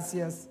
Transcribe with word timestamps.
Gracias 0.00 0.48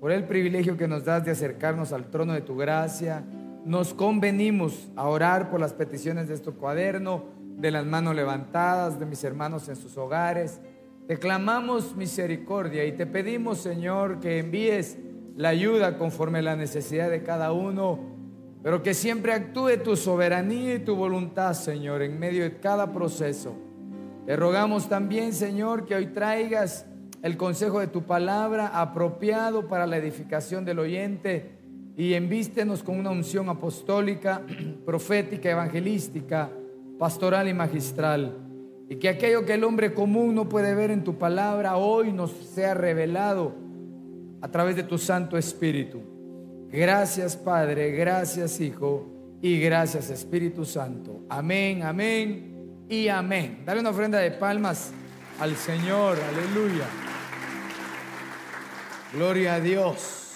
por 0.00 0.10
el 0.10 0.24
privilegio 0.24 0.78
que 0.78 0.88
nos 0.88 1.04
das 1.04 1.22
de 1.22 1.30
acercarnos 1.30 1.92
al 1.92 2.06
trono 2.06 2.32
de 2.32 2.40
tu 2.40 2.56
gracia. 2.56 3.22
Nos 3.66 3.92
convenimos 3.92 4.88
a 4.96 5.06
orar 5.06 5.50
por 5.50 5.60
las 5.60 5.74
peticiones 5.74 6.28
de 6.28 6.34
este 6.34 6.50
cuaderno, 6.52 7.24
de 7.58 7.70
las 7.72 7.84
manos 7.84 8.16
levantadas, 8.16 8.98
de 8.98 9.04
mis 9.04 9.22
hermanos 9.22 9.68
en 9.68 9.76
sus 9.76 9.98
hogares. 9.98 10.62
Te 11.06 11.18
clamamos 11.18 11.94
misericordia 11.94 12.86
y 12.86 12.92
te 12.92 13.04
pedimos, 13.04 13.58
Señor, 13.58 14.18
que 14.18 14.38
envíes 14.38 14.96
la 15.36 15.50
ayuda 15.50 15.98
conforme 15.98 16.38
a 16.38 16.42
la 16.42 16.56
necesidad 16.56 17.10
de 17.10 17.22
cada 17.22 17.52
uno, 17.52 17.98
pero 18.62 18.82
que 18.82 18.94
siempre 18.94 19.34
actúe 19.34 19.76
tu 19.84 19.94
soberanía 19.94 20.76
y 20.76 20.78
tu 20.78 20.96
voluntad, 20.96 21.52
Señor, 21.52 22.00
en 22.00 22.18
medio 22.18 22.44
de 22.44 22.60
cada 22.60 22.94
proceso. 22.94 23.54
Te 24.24 24.36
rogamos 24.36 24.88
también, 24.88 25.34
Señor, 25.34 25.84
que 25.84 25.96
hoy 25.96 26.06
traigas 26.06 26.86
el 27.22 27.36
consejo 27.36 27.80
de 27.80 27.86
tu 27.86 28.02
palabra 28.02 28.68
apropiado 28.68 29.68
para 29.68 29.86
la 29.86 29.96
edificación 29.96 30.64
del 30.64 30.78
oyente 30.78 31.56
y 31.96 32.14
envístenos 32.14 32.82
con 32.82 32.98
una 32.98 33.10
unción 33.10 33.48
apostólica, 33.48 34.42
profética, 34.84 35.50
evangelística, 35.50 36.50
pastoral 36.98 37.48
y 37.48 37.54
magistral. 37.54 38.36
Y 38.88 38.96
que 38.96 39.08
aquello 39.08 39.44
que 39.44 39.54
el 39.54 39.64
hombre 39.64 39.94
común 39.94 40.34
no 40.34 40.48
puede 40.48 40.74
ver 40.74 40.90
en 40.90 41.02
tu 41.02 41.16
palabra 41.18 41.76
hoy 41.76 42.12
nos 42.12 42.30
sea 42.30 42.74
revelado 42.74 43.54
a 44.40 44.48
través 44.48 44.76
de 44.76 44.84
tu 44.84 44.98
Santo 44.98 45.36
Espíritu. 45.36 46.02
Gracias 46.70 47.36
Padre, 47.36 47.92
gracias 47.92 48.60
Hijo 48.60 49.06
y 49.40 49.58
gracias 49.58 50.10
Espíritu 50.10 50.64
Santo. 50.64 51.24
Amén, 51.28 51.82
amén 51.82 52.84
y 52.88 53.08
amén. 53.08 53.62
Dale 53.64 53.80
una 53.80 53.90
ofrenda 53.90 54.18
de 54.18 54.30
palmas 54.32 54.92
al 55.38 55.54
Señor, 55.56 56.18
aleluya. 56.18 56.86
Gloria 59.12 59.54
a 59.54 59.60
Dios. 59.60 60.32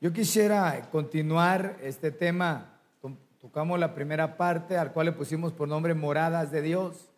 Yo 0.00 0.12
quisiera 0.12 0.88
continuar 0.90 1.78
este 1.82 2.10
tema. 2.10 2.70
Tocamos 3.40 3.78
la 3.78 3.94
primera 3.94 4.38
parte 4.38 4.78
al 4.78 4.92
cual 4.92 5.06
le 5.06 5.12
pusimos 5.12 5.52
por 5.52 5.68
nombre 5.68 5.92
moradas 5.92 6.50
de 6.50 6.62
Dios, 6.62 7.10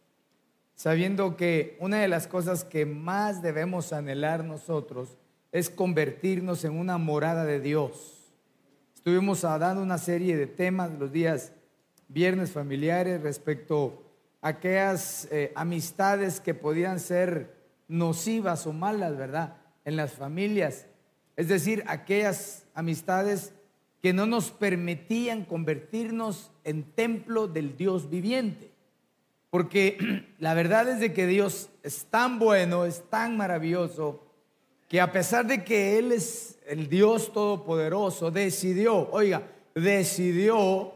sabiendo 0.75 1.37
que 1.37 1.77
una 1.81 1.99
de 1.99 2.09
las 2.09 2.27
cosas 2.27 2.65
que 2.65 2.85
más 2.85 3.43
debemos 3.43 3.93
anhelar 3.93 4.43
nosotros 4.43 5.17
es 5.53 5.71
convertirnos 5.71 6.65
en 6.65 6.73
una 6.73 6.99
morada 6.99 7.45
de 7.45 7.61
Dios. 7.61 8.33
Estuvimos 8.97 9.43
dando 9.43 9.83
una 9.83 9.99
serie 9.99 10.37
de 10.37 10.49
temas 10.49 10.91
los 10.99 11.13
días 11.13 11.53
viernes 12.09 12.51
familiares 12.51 13.23
respecto 13.23 14.06
aquellas 14.41 15.29
eh, 15.31 15.53
amistades 15.55 16.41
que 16.41 16.55
podían 16.55 17.01
ser 17.01 17.57
nocivas 17.89 18.67
o 18.67 18.73
malas, 18.73 19.17
¿verdad? 19.17 19.57
En 19.85 19.97
las 19.97 20.13
familias. 20.13 20.87
Es 21.37 21.49
decir, 21.49 21.85
aquellas 21.87 22.67
amistades 22.75 23.53
que 24.03 24.13
no 24.13 24.27
nos 24.27 24.51
permitían 24.51 25.45
convertirnos 25.45 26.51
en 26.65 26.85
templo 26.85 27.49
del 27.49 27.77
Dios 27.77 28.09
viviente. 28.09 28.71
Porque 29.51 30.27
la 30.39 30.55
verdad 30.55 30.89
es 30.89 31.01
de 31.01 31.13
que 31.13 31.27
Dios 31.27 31.71
es 31.83 32.07
tan 32.07 32.39
bueno, 32.39 32.85
es 32.85 33.03
tan 33.11 33.37
maravilloso, 33.37 34.23
que 34.89 35.01
a 35.01 35.11
pesar 35.11 35.47
de 35.47 35.65
que 35.65 35.99
Él 35.99 36.13
es 36.13 36.59
el 36.67 36.89
Dios 36.89 37.33
todopoderoso, 37.33 38.31
decidió, 38.31 39.11
oiga, 39.11 39.43
decidió 39.75 40.93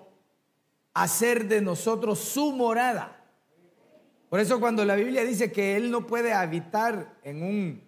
hacer 0.95 1.49
de 1.49 1.61
nosotros 1.61 2.19
su 2.19 2.53
morada. 2.53 3.20
Por 4.31 4.39
eso 4.39 4.61
cuando 4.61 4.85
la 4.85 4.95
Biblia 4.95 5.25
dice 5.25 5.51
que 5.51 5.75
Él 5.75 5.91
no 5.91 6.07
puede 6.07 6.33
habitar 6.33 7.19
en, 7.25 7.43
un, 7.43 7.83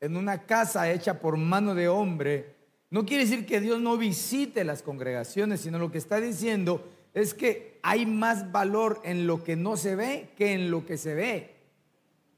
en 0.00 0.16
una 0.16 0.44
casa 0.44 0.90
hecha 0.90 1.20
por 1.20 1.36
mano 1.36 1.72
de 1.72 1.86
hombre, 1.86 2.56
no 2.90 3.06
quiere 3.06 3.24
decir 3.24 3.46
que 3.46 3.60
Dios 3.60 3.80
no 3.80 3.96
visite 3.96 4.64
las 4.64 4.82
congregaciones, 4.82 5.60
sino 5.60 5.78
lo 5.78 5.92
que 5.92 5.98
está 5.98 6.20
diciendo 6.20 6.84
es 7.14 7.32
que 7.32 7.78
hay 7.84 8.06
más 8.06 8.50
valor 8.50 9.00
en 9.04 9.28
lo 9.28 9.44
que 9.44 9.54
no 9.54 9.76
se 9.76 9.94
ve 9.94 10.30
que 10.36 10.52
en 10.52 10.68
lo 10.68 10.84
que 10.84 10.98
se 10.98 11.14
ve. 11.14 11.54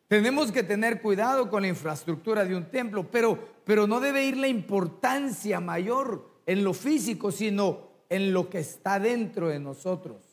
Tenemos 0.07 0.53
que 0.53 0.63
tener 0.63 1.01
cuidado 1.01 1.49
con 1.49 1.63
la 1.63 1.69
infraestructura 1.69 2.45
de 2.45 2.55
un 2.55 2.67
templo, 2.67 3.11
pero, 3.11 3.39
pero 3.65 3.87
no 3.87 4.01
debe 4.01 4.27
ir 4.27 4.37
la 4.37 4.49
importancia 4.49 5.61
mayor 5.61 6.43
en 6.45 6.63
lo 6.63 6.75
físico, 6.75 7.33
sino 7.33 7.89
en 8.11 8.35
lo 8.35 8.51
que 8.51 8.59
está 8.59 9.01
dentro 9.01 9.49
de 9.49 9.61
nosotros 9.61 10.26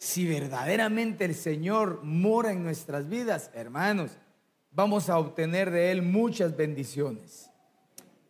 si 0.00 0.26
verdaderamente 0.26 1.26
el 1.26 1.34
Señor 1.34 2.00
mora 2.02 2.52
en 2.52 2.64
nuestras 2.64 3.06
vidas, 3.06 3.50
hermanos, 3.52 4.12
vamos 4.70 5.10
a 5.10 5.18
obtener 5.18 5.70
de 5.70 5.90
Él 5.90 6.00
muchas 6.00 6.56
bendiciones. 6.56 7.50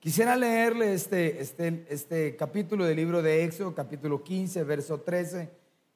Quisiera 0.00 0.34
leerle 0.34 0.92
este, 0.92 1.41
este, 1.41 1.86
este 1.88 2.34
capítulo 2.34 2.84
del 2.84 2.97
libro 2.97 3.22
de 3.22 3.44
Éxodo, 3.44 3.72
capítulo 3.72 4.25
15, 4.25 4.64
verso 4.64 5.03
13, 5.03 5.48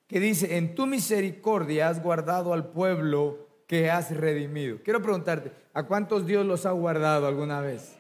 que 0.07 0.21
dice, 0.21 0.59
en 0.59 0.77
tu 0.77 0.87
misericordia 0.87 1.89
has 1.89 2.01
guardado 2.01 2.53
al 2.53 2.69
pueblo 2.71 3.49
que 3.67 3.91
has 3.91 4.17
redimido. 4.17 4.79
Quiero 4.85 5.03
preguntarte, 5.03 5.51
¿a 5.73 5.83
cuántos 5.83 6.25
Dios 6.25 6.47
los 6.47 6.67
ha 6.67 6.71
guardado 6.71 7.27
alguna 7.27 7.61
vez? 7.61 7.97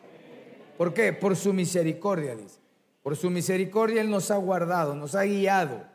¿Por 0.78 0.94
qué? 0.94 1.12
Por 1.12 1.34
su 1.34 1.52
misericordia, 1.52 2.36
dice. 2.36 2.60
Por 3.02 3.16
su 3.16 3.30
misericordia 3.30 4.00
Él 4.00 4.10
nos 4.10 4.30
ha 4.30 4.36
guardado, 4.36 4.94
nos 4.94 5.16
ha 5.16 5.24
guiado. 5.24 5.92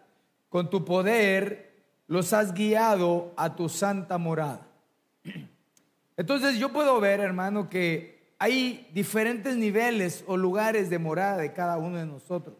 Con 0.49 0.69
tu 0.69 0.83
poder 0.83 1.68
los 2.09 2.33
has 2.33 2.53
guiado 2.53 3.31
a 3.37 3.55
tu 3.55 3.69
santa 3.69 4.17
morada. 4.17 4.67
Entonces 6.17 6.57
yo 6.57 6.73
puedo 6.73 6.99
ver, 6.99 7.19
hermano, 7.19 7.69
que 7.69 8.33
hay 8.39 8.89
diferentes 8.93 9.55
niveles 9.55 10.23
o 10.25 10.35
lugares 10.35 10.89
de 10.89 10.97
morada 10.97 11.37
de 11.37 11.53
cada 11.53 11.77
uno 11.77 11.97
de 11.97 12.07
nosotros. 12.07 12.57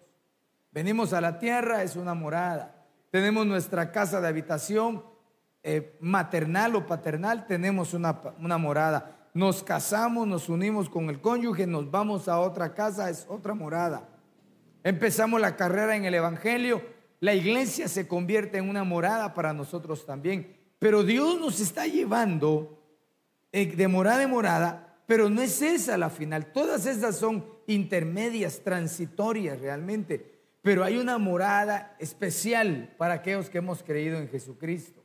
Venimos 0.71 1.13
a 1.13 1.19
la 1.19 1.39
tierra, 1.39 1.81
es 1.81 1.95
una 1.95 2.13
morada. 2.13 2.85
Tenemos 3.09 3.47
nuestra 3.47 3.91
casa 3.91 4.21
de 4.21 4.27
habitación 4.27 5.03
eh, 5.63 5.97
maternal 5.99 6.75
o 6.75 6.85
paternal, 6.85 7.47
tenemos 7.47 7.95
una, 7.95 8.21
una 8.39 8.59
morada. 8.59 9.29
Nos 9.33 9.63
casamos, 9.63 10.27
nos 10.27 10.47
unimos 10.47 10.89
con 10.89 11.09
el 11.09 11.21
cónyuge, 11.21 11.65
nos 11.65 11.89
vamos 11.89 12.27
a 12.27 12.39
otra 12.39 12.75
casa, 12.75 13.09
es 13.09 13.25
otra 13.27 13.55
morada. 13.55 14.07
Empezamos 14.83 15.41
la 15.41 15.55
carrera 15.55 15.95
en 15.95 16.05
el 16.05 16.13
Evangelio, 16.13 16.98
la 17.19 17.33
iglesia 17.33 17.87
se 17.87 18.07
convierte 18.07 18.57
en 18.57 18.69
una 18.69 18.83
morada 18.83 19.33
para 19.33 19.53
nosotros 19.53 20.05
también. 20.05 20.55
Pero 20.79 21.03
Dios 21.03 21.39
nos 21.39 21.59
está 21.59 21.85
llevando 21.85 22.81
eh, 23.51 23.65
de 23.65 23.87
morada 23.87 24.23
en 24.23 24.29
morada, 24.29 25.01
pero 25.05 25.29
no 25.29 25.41
es 25.41 25.61
esa 25.61 25.97
la 25.97 26.09
final. 26.09 26.53
Todas 26.53 26.85
esas 26.85 27.17
son 27.17 27.45
intermedias, 27.67 28.61
transitorias 28.63 29.59
realmente. 29.59 30.39
Pero 30.61 30.83
hay 30.83 30.97
una 30.97 31.17
morada 31.17 31.95
especial 31.99 32.95
para 32.97 33.15
aquellos 33.15 33.49
que 33.49 33.57
hemos 33.57 33.83
creído 33.83 34.17
en 34.17 34.29
Jesucristo. 34.29 35.03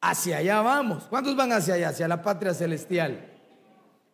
Hacia 0.00 0.38
allá 0.38 0.60
vamos. 0.60 1.04
¿Cuántos 1.04 1.36
van 1.36 1.52
hacia 1.52 1.74
allá? 1.74 1.90
Hacia 1.90 2.08
la 2.08 2.22
patria 2.22 2.52
celestial. 2.52 3.30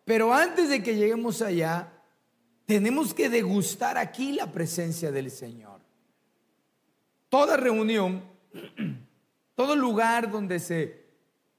Pero 0.04 0.32
antes 0.32 0.68
de 0.68 0.82
que 0.82 0.94
lleguemos 0.94 1.40
allá, 1.40 1.92
tenemos 2.66 3.14
que 3.14 3.30
degustar 3.30 3.96
aquí 3.96 4.32
la 4.32 4.52
presencia 4.52 5.10
del 5.10 5.30
Señor 5.30 5.69
toda 7.30 7.56
reunión, 7.56 8.22
todo 9.54 9.74
lugar 9.74 10.30
donde 10.30 10.58
se 10.58 11.06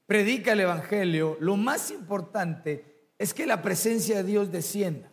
predica 0.06 0.52
el 0.52 0.60
Evangelio, 0.60 1.36
lo 1.40 1.56
más 1.56 1.90
importante 1.90 2.84
es 3.18 3.34
que 3.34 3.46
la 3.46 3.62
presencia 3.62 4.18
de 4.18 4.24
Dios 4.24 4.52
descienda, 4.52 5.10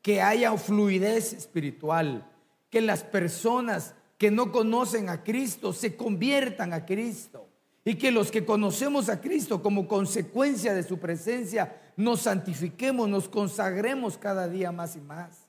que 0.00 0.22
haya 0.22 0.56
fluidez 0.56 1.32
espiritual, 1.32 2.30
que 2.70 2.80
las 2.80 3.02
personas 3.02 3.94
que 4.16 4.30
no 4.30 4.52
conocen 4.52 5.08
a 5.08 5.22
Cristo 5.22 5.72
se 5.72 5.96
conviertan 5.96 6.72
a 6.72 6.86
Cristo 6.86 7.48
y 7.84 7.96
que 7.96 8.10
los 8.10 8.30
que 8.30 8.44
conocemos 8.44 9.08
a 9.08 9.20
Cristo 9.20 9.62
como 9.62 9.88
consecuencia 9.88 10.74
de 10.74 10.82
su 10.82 10.98
presencia 10.98 11.80
nos 11.96 12.22
santifiquemos, 12.22 13.08
nos 13.08 13.28
consagremos 13.28 14.16
cada 14.16 14.48
día 14.48 14.70
más 14.70 14.96
y 14.96 15.00
más. 15.00 15.46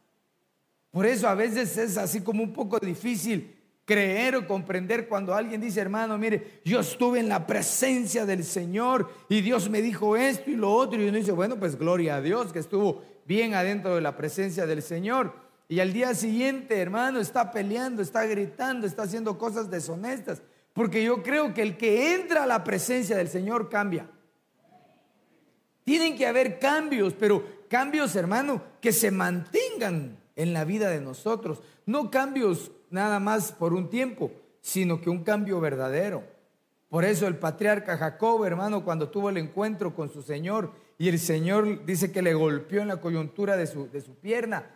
Por 0.92 1.06
eso 1.06 1.27
a 1.27 1.36
veces 1.36 1.77
es 1.77 1.98
así 1.98 2.21
como 2.21 2.42
un 2.42 2.54
poco 2.54 2.80
difícil 2.80 3.56
creer 3.88 4.36
o 4.36 4.45
comprender 4.45 5.07
cuando 5.07 5.34
alguien 5.34 5.62
dice, 5.62 5.80
hermano, 5.80 6.18
mire, 6.18 6.60
yo 6.66 6.81
estuve 6.81 7.22
en 7.22 7.30
la 7.30 7.48
presencia 7.48 8.25
del 8.25 8.44
Señor 8.44 9.10
y 9.30 9.39
Dios 9.39 9.69
me 9.69 9.81
dijo 9.81 10.18
esto 10.18 10.51
y 10.51 10.57
lo 10.57 10.74
otro. 10.74 11.01
Y 11.01 11.07
uno 11.07 11.18
dice, 11.18 11.31
bueno, 11.31 11.57
pues 11.57 11.80
gloria 11.80 12.18
a 12.18 12.22
Dios 12.22 12.51
que 12.51 12.60
estuvo 12.60 13.01
bien 13.25 13.54
adentro 13.54 13.95
de 13.95 14.01
la 14.01 14.18
presencia 14.18 14.66
del 14.66 14.81
Señor. 14.81 15.34
Y 15.69 15.80
al 15.80 15.94
día 15.94 16.13
siguiente, 16.16 16.78
hermano, 16.78 17.22
está 17.22 17.50
peleando, 17.50 18.01
está 18.01 18.25
gritando, 18.25 18.86
está 18.86 19.04
haciendo 19.04 19.38
cosas 19.38 19.72
deshonestas. 19.72 20.42
Porque 20.74 21.01
yo 21.01 21.24
creo 21.24 21.54
que 21.54 21.62
el 21.62 21.78
que 21.78 22.13
entra 22.13 22.44
a 22.44 22.48
la 22.48 22.66
presencia 22.66 23.16
del 23.16 23.30
Señor 23.30 23.69
cambia. 23.69 24.10
Tienen 25.86 26.18
que 26.18 26.28
haber 26.28 26.60
cambios, 26.60 27.13
pero 27.13 27.42
cambios, 27.69 28.18
hermano, 28.18 28.62
que 28.81 28.92
se 28.92 29.12
mantengan 29.12 30.18
en 30.36 30.51
la 30.51 30.66
vida 30.66 30.90
de 30.90 31.00
nosotros. 31.00 31.62
No 31.86 32.12
cambios 32.12 32.72
nada 32.89 33.19
más 33.19 33.51
por 33.51 33.74
un 33.74 33.89
tiempo, 33.89 34.31
sino 34.62 35.01
que 35.01 35.10
un 35.10 35.24
cambio 35.24 35.60
verdadero. 35.60 36.24
Por 36.89 37.04
eso 37.04 37.28
el 37.28 37.36
patriarca 37.36 37.98
Jacob, 37.98 38.44
hermano, 38.45 38.84
cuando 38.84 39.10
tuvo 39.10 39.30
el 39.30 39.38
encuentro 39.38 39.94
con 39.94 40.10
su 40.10 40.22
Señor 40.22 40.72
y 40.98 41.10
el 41.10 41.19
Señor 41.19 41.86
dice 41.86 42.12
que 42.12 42.22
le 42.22 42.34
golpeó 42.34 42.81
en 42.81 42.88
la 42.88 43.01
coyuntura 43.01 43.57
de 43.57 43.68
su, 43.68 43.89
de 43.89 44.01
su 44.01 44.16
pierna, 44.16 44.69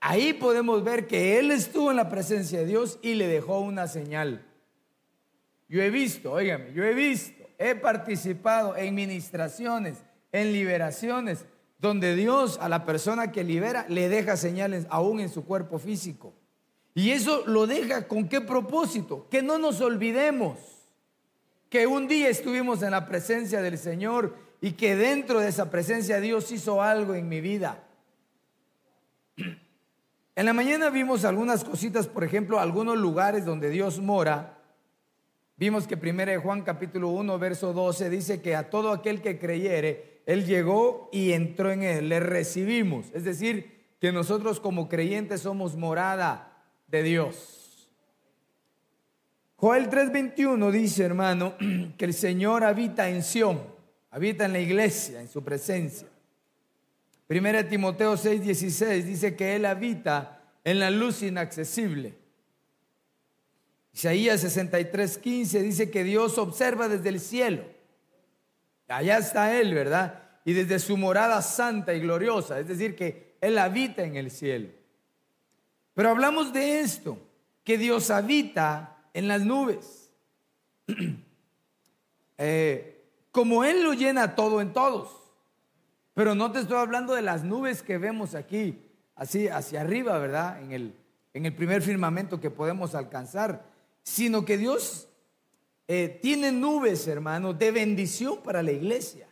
ahí, 0.00 0.32
podemos 0.34 0.84
ver 0.84 1.06
que 1.06 1.38
él 1.38 1.50
estuvo 1.50 1.90
en 1.90 1.96
la 1.96 2.08
presencia 2.08 2.60
de 2.60 2.66
Dios 2.66 2.98
y 3.02 3.14
le 3.14 3.26
dejó 3.26 3.60
una 3.60 3.88
señal. 3.88 4.44
Yo 5.68 5.82
he 5.82 5.90
visto, 5.90 6.32
óigame, 6.32 6.72
yo 6.72 6.84
he 6.84 6.94
visto, 6.94 7.44
he 7.58 7.74
participado 7.74 8.76
en 8.76 8.94
ministraciones, 8.94 9.98
en 10.32 10.52
liberaciones, 10.52 11.46
donde 11.78 12.14
Dios 12.16 12.58
a 12.60 12.68
la 12.68 12.84
persona 12.84 13.32
que 13.32 13.44
libera 13.44 13.86
le 13.88 14.08
deja 14.08 14.36
señales 14.36 14.86
aún 14.90 15.20
en 15.20 15.28
su 15.28 15.44
cuerpo 15.44 15.78
físico. 15.78 16.34
Y 16.98 17.12
eso 17.12 17.44
lo 17.46 17.68
deja 17.68 18.08
con 18.08 18.28
qué 18.28 18.40
propósito? 18.40 19.28
Que 19.30 19.40
no 19.40 19.56
nos 19.56 19.80
olvidemos 19.80 20.58
que 21.70 21.86
un 21.86 22.08
día 22.08 22.28
estuvimos 22.28 22.82
en 22.82 22.90
la 22.90 23.06
presencia 23.06 23.62
del 23.62 23.78
Señor 23.78 24.34
y 24.60 24.72
que 24.72 24.96
dentro 24.96 25.38
de 25.38 25.46
esa 25.46 25.70
presencia 25.70 26.20
Dios 26.20 26.50
hizo 26.50 26.82
algo 26.82 27.14
en 27.14 27.28
mi 27.28 27.40
vida. 27.40 27.84
En 29.36 30.44
la 30.44 30.52
mañana 30.52 30.90
vimos 30.90 31.24
algunas 31.24 31.62
cositas, 31.62 32.08
por 32.08 32.24
ejemplo, 32.24 32.58
algunos 32.58 32.98
lugares 32.98 33.44
donde 33.44 33.70
Dios 33.70 34.00
mora. 34.00 34.58
Vimos 35.56 35.86
que 35.86 35.94
1 35.94 36.40
Juan 36.42 36.62
capítulo 36.62 37.10
1, 37.10 37.38
verso 37.38 37.72
12 37.72 38.10
dice 38.10 38.42
que 38.42 38.56
a 38.56 38.70
todo 38.70 38.90
aquel 38.90 39.22
que 39.22 39.38
creyere, 39.38 40.22
Él 40.26 40.44
llegó 40.44 41.10
y 41.12 41.30
entró 41.30 41.70
en 41.70 41.84
Él, 41.84 42.08
le 42.08 42.18
recibimos. 42.18 43.06
Es 43.14 43.22
decir, 43.22 43.86
que 44.00 44.10
nosotros 44.10 44.58
como 44.58 44.88
creyentes 44.88 45.42
somos 45.42 45.76
morada 45.76 46.47
de 46.88 47.02
Dios. 47.02 47.90
Joel 49.56 49.88
3:21 49.88 50.70
dice, 50.70 51.04
hermano, 51.04 51.54
que 51.98 52.04
el 52.04 52.14
Señor 52.14 52.64
habita 52.64 53.08
en 53.08 53.22
Sión, 53.22 53.62
habita 54.10 54.44
en 54.46 54.52
la 54.52 54.60
iglesia, 54.60 55.20
en 55.20 55.28
su 55.28 55.42
presencia. 55.42 56.08
Primera 57.26 57.68
Timoteo 57.68 58.14
6:16 58.14 59.02
dice 59.04 59.36
que 59.36 59.56
Él 59.56 59.66
habita 59.66 60.42
en 60.64 60.78
la 60.78 60.90
luz 60.90 61.22
inaccesible. 61.22 62.14
Isaías 63.92 64.44
63:15 64.44 65.60
dice 65.60 65.90
que 65.90 66.04
Dios 66.04 66.38
observa 66.38 66.88
desde 66.88 67.08
el 67.08 67.20
cielo. 67.20 67.64
Allá 68.86 69.18
está 69.18 69.58
Él, 69.60 69.74
¿verdad? 69.74 70.22
Y 70.44 70.54
desde 70.54 70.78
su 70.78 70.96
morada 70.96 71.42
santa 71.42 71.92
y 71.92 72.00
gloriosa, 72.00 72.58
es 72.58 72.68
decir, 72.68 72.96
que 72.96 73.36
Él 73.40 73.58
habita 73.58 74.04
en 74.04 74.16
el 74.16 74.30
cielo. 74.30 74.77
Pero 75.98 76.10
hablamos 76.10 76.52
de 76.52 76.78
esto, 76.78 77.18
que 77.64 77.76
Dios 77.76 78.12
habita 78.12 78.98
en 79.12 79.26
las 79.26 79.44
nubes. 79.44 80.12
Eh, 82.40 83.02
como 83.32 83.64
Él 83.64 83.82
lo 83.82 83.94
llena 83.94 84.36
todo 84.36 84.60
en 84.60 84.72
todos. 84.72 85.08
Pero 86.14 86.36
no 86.36 86.52
te 86.52 86.60
estoy 86.60 86.76
hablando 86.76 87.16
de 87.16 87.22
las 87.22 87.42
nubes 87.42 87.82
que 87.82 87.98
vemos 87.98 88.36
aquí, 88.36 88.78
así 89.16 89.48
hacia 89.48 89.80
arriba, 89.80 90.16
¿verdad? 90.20 90.62
En 90.62 90.70
el, 90.70 90.94
en 91.34 91.46
el 91.46 91.52
primer 91.52 91.82
firmamento 91.82 92.40
que 92.40 92.48
podemos 92.48 92.94
alcanzar, 92.94 93.64
sino 94.04 94.44
que 94.44 94.56
Dios 94.56 95.08
eh, 95.88 96.20
tiene 96.22 96.52
nubes, 96.52 97.08
hermano, 97.08 97.54
de 97.54 97.72
bendición 97.72 98.40
para 98.40 98.62
la 98.62 98.70
iglesia. 98.70 99.26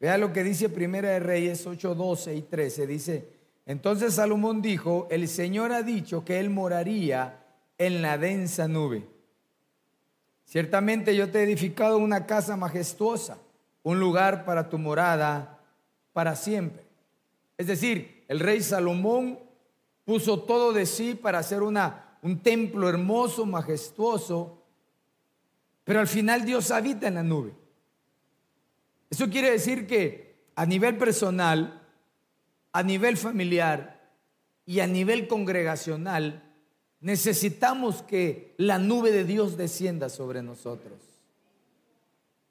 Vea 0.00 0.16
lo 0.16 0.32
que 0.32 0.42
dice 0.42 0.70
Primera 0.70 1.10
de 1.10 1.20
Reyes 1.20 1.66
8, 1.66 1.94
12 1.94 2.34
y 2.34 2.40
13. 2.40 2.86
Dice, 2.86 3.31
entonces 3.66 4.14
Salomón 4.14 4.60
dijo, 4.60 5.06
el 5.10 5.28
Señor 5.28 5.72
ha 5.72 5.82
dicho 5.82 6.24
que 6.24 6.40
Él 6.40 6.50
moraría 6.50 7.44
en 7.78 8.02
la 8.02 8.18
densa 8.18 8.68
nube. 8.68 9.08
Ciertamente 10.44 11.16
yo 11.16 11.30
te 11.30 11.40
he 11.40 11.42
edificado 11.44 11.98
una 11.98 12.26
casa 12.26 12.56
majestuosa, 12.56 13.38
un 13.82 14.00
lugar 14.00 14.44
para 14.44 14.68
tu 14.68 14.78
morada 14.78 15.60
para 16.12 16.36
siempre. 16.36 16.84
Es 17.56 17.66
decir, 17.66 18.24
el 18.28 18.40
rey 18.40 18.60
Salomón 18.62 19.38
puso 20.04 20.40
todo 20.40 20.72
de 20.72 20.86
sí 20.86 21.14
para 21.14 21.38
hacer 21.38 21.62
una, 21.62 22.18
un 22.22 22.40
templo 22.40 22.88
hermoso, 22.88 23.46
majestuoso, 23.46 24.62
pero 25.84 26.00
al 26.00 26.08
final 26.08 26.44
Dios 26.44 26.70
habita 26.70 27.08
en 27.08 27.14
la 27.14 27.22
nube. 27.22 27.52
Eso 29.10 29.28
quiere 29.28 29.50
decir 29.50 29.86
que 29.86 30.46
a 30.54 30.66
nivel 30.66 30.96
personal, 30.96 31.81
a 32.72 32.82
nivel 32.82 33.16
familiar 33.16 34.00
y 34.64 34.80
a 34.80 34.86
nivel 34.86 35.28
congregacional, 35.28 36.42
necesitamos 37.00 38.02
que 38.02 38.54
la 38.56 38.78
nube 38.78 39.10
de 39.10 39.24
Dios 39.24 39.56
descienda 39.56 40.08
sobre 40.08 40.42
nosotros. 40.42 40.98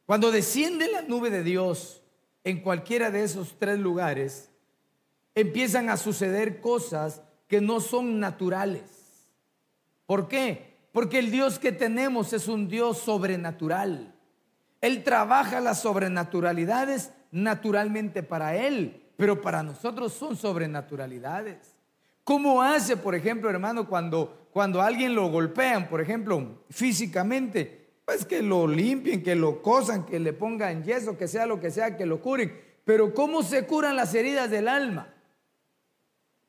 Cuando 0.05 0.31
desciende 0.31 0.91
la 0.91 1.01
nube 1.01 1.29
de 1.29 1.43
Dios 1.43 2.01
en 2.43 2.61
cualquiera 2.61 3.11
de 3.11 3.23
esos 3.23 3.57
tres 3.57 3.79
lugares, 3.79 4.49
empiezan 5.35 5.89
a 5.89 5.97
suceder 5.97 6.59
cosas 6.59 7.21
que 7.47 7.61
no 7.61 7.79
son 7.79 8.19
naturales. 8.19 8.83
¿Por 10.05 10.27
qué? 10.27 10.75
Porque 10.91 11.19
el 11.19 11.31
Dios 11.31 11.59
que 11.59 11.71
tenemos 11.71 12.33
es 12.33 12.47
un 12.47 12.67
Dios 12.67 12.97
sobrenatural. 12.97 14.13
Él 14.81 15.03
trabaja 15.03 15.61
las 15.61 15.81
sobrenaturalidades 15.81 17.11
naturalmente 17.31 18.23
para 18.23 18.57
Él 18.57 19.01
pero 19.21 19.39
para 19.39 19.61
nosotros 19.61 20.13
son 20.13 20.35
sobrenaturalidades. 20.35 21.75
¿Cómo 22.23 22.59
hace, 22.59 22.97
por 22.97 23.13
ejemplo, 23.13 23.51
hermano, 23.51 23.87
cuando, 23.87 24.47
cuando 24.51 24.81
alguien 24.81 25.13
lo 25.13 25.29
golpean, 25.29 25.87
por 25.89 26.01
ejemplo, 26.01 26.63
físicamente? 26.71 27.99
Pues 28.03 28.25
que 28.25 28.41
lo 28.41 28.67
limpien, 28.67 29.21
que 29.21 29.35
lo 29.35 29.61
cosan, 29.61 30.07
que 30.07 30.19
le 30.19 30.33
pongan 30.33 30.83
yeso, 30.83 31.19
que 31.19 31.27
sea 31.27 31.45
lo 31.45 31.59
que 31.59 31.69
sea, 31.69 31.97
que 31.97 32.07
lo 32.07 32.19
curen. 32.19 32.59
Pero 32.83 33.13
¿cómo 33.13 33.43
se 33.43 33.67
curan 33.67 33.95
las 33.95 34.15
heridas 34.15 34.49
del 34.49 34.67
alma? 34.67 35.13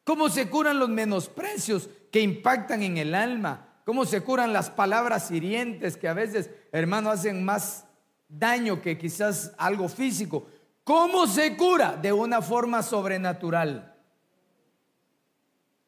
¿Cómo 0.05 0.31
se 0.31 0.49
curan 0.49 0.79
los 0.79 0.89
menosprecios 0.89 1.91
que 2.11 2.23
impactan 2.23 2.83
en 2.83 2.97
el 2.97 3.15
alma? 3.15 3.69
¿Cómo 3.85 4.07
se 4.07 4.23
curan 4.23 4.55
las 4.55 4.71
palabras 4.71 5.31
hirientes 5.31 5.99
que 5.99 6.09
a 6.09 6.15
veces, 6.15 6.49
hermano, 6.73 7.11
hacen 7.11 7.45
más 7.45 7.85
daño 8.31 8.81
que 8.81 8.97
quizás 8.97 9.53
algo 9.59 9.91
físico? 9.91 10.47
¿Cómo 10.85 11.27
se 11.27 11.57
cura? 11.57 11.97
De 11.97 12.13
una 12.13 12.43
forma 12.43 12.83
sobrenatural. 12.83 13.95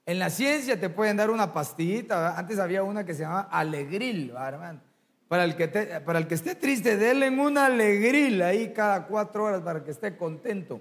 En 0.07 0.19
la 0.19 0.31
ciencia 0.31 0.79
te 0.79 0.91
pueden 0.91 1.17
dar 1.17 1.31
una 1.31 1.53
pastillita. 1.53 2.39
Antes 2.39 2.59
había 2.59 2.83
una 2.83 3.05
que 3.05 3.15
se 3.15 3.23
llamaba 3.23 3.49
alegril, 3.51 4.33
hermano. 4.37 4.81
Para 5.29 5.45
el, 5.45 5.57
que 5.57 5.69
para 6.05 6.19
el 6.19 6.27
que 6.29 6.35
esté 6.35 6.55
triste, 6.55 6.97
denle 6.97 7.31
un 7.31 7.57
alegril 7.57 8.43
ahí 8.43 8.73
cada 8.73 9.07
cuatro 9.07 9.45
horas 9.45 9.63
para 9.63 9.83
que 9.83 9.91
esté 9.91 10.17
contento. 10.17 10.81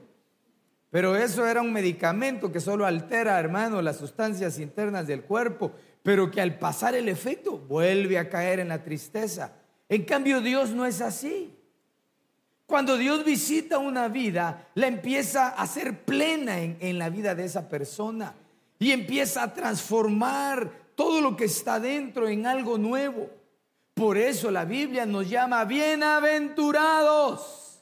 Pero 0.92 1.16
eso 1.16 1.48
era 1.48 1.62
un 1.62 1.74
medicamento 1.74 2.52
que 2.52 2.60
solo 2.60 2.86
altera, 2.86 3.40
hermano, 3.40 3.82
las 3.82 3.98
sustancias 3.98 4.60
internas 4.60 5.08
del 5.08 5.24
cuerpo, 5.24 5.72
pero 6.04 6.30
que 6.30 6.40
al 6.40 6.60
pasar 6.60 6.94
el 6.94 7.10
efecto 7.10 7.58
vuelve 7.58 8.20
a 8.20 8.30
caer 8.30 8.60
en 8.60 8.68
la 8.68 8.84
tristeza. 8.84 9.54
En 9.90 10.04
cambio, 10.04 10.42
Dios 10.42 10.72
no 10.72 10.86
es 10.86 11.02
así. 11.02 11.58
Cuando 12.74 12.98
Dios 12.98 13.24
visita 13.24 13.78
una 13.78 14.08
vida, 14.08 14.70
la 14.74 14.88
empieza 14.88 15.50
a 15.50 15.62
hacer 15.62 16.06
plena 16.06 16.60
en, 16.60 16.98
la 16.98 17.12
vida 17.12 17.36
de 17.36 17.46
esa 17.46 17.70
persona 17.70 18.34
y 18.80 18.92
empieza 18.92 19.44
a 19.44 19.54
transformar 19.54 20.72
todo 20.96 21.22
lo 21.22 21.38
que 21.38 21.46
está 21.46 21.80
dentro 21.80 22.28
en 22.28 22.48
algo 22.48 22.80
nuevo. 22.80 23.30
Por 23.94 24.18
eso 24.18 24.50
la 24.50 24.66
Biblia 24.66 25.06
nos 25.06 25.30
llama 25.30 25.64
bienaventurados. 25.66 27.80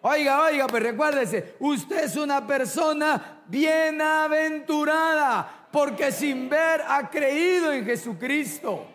Oiga, 0.00 0.44
oiga, 0.44 0.66
pero 0.68 0.86
recuérdese, 0.86 1.56
usted 1.60 2.04
es 2.04 2.16
una 2.16 2.46
persona 2.46 3.42
bienaventurada 3.46 5.68
porque 5.70 6.10
sin 6.10 6.48
ver 6.48 6.80
ha 6.88 7.10
creído 7.10 7.74
en 7.74 7.84
Jesucristo. 7.84 8.86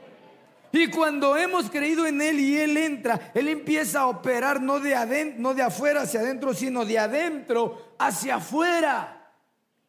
Y 0.78 0.88
cuando 0.90 1.38
hemos 1.38 1.70
creído 1.70 2.06
en 2.06 2.22
Él 2.22 2.38
y 2.38 2.58
Él 2.58 2.76
entra, 2.76 3.32
Él 3.34 3.48
empieza 3.48 4.02
a 4.02 4.08
operar 4.08 4.62
no 4.62 4.82
de, 4.82 4.94
adentro, 4.94 5.42
no 5.42 5.54
de 5.54 5.62
afuera 5.62 6.02
hacia 6.02 6.20
adentro, 6.20 6.54
sino 6.54 6.84
de 6.84 7.00
adentro 7.00 7.96
hacia 7.98 8.36
afuera. 8.36 9.32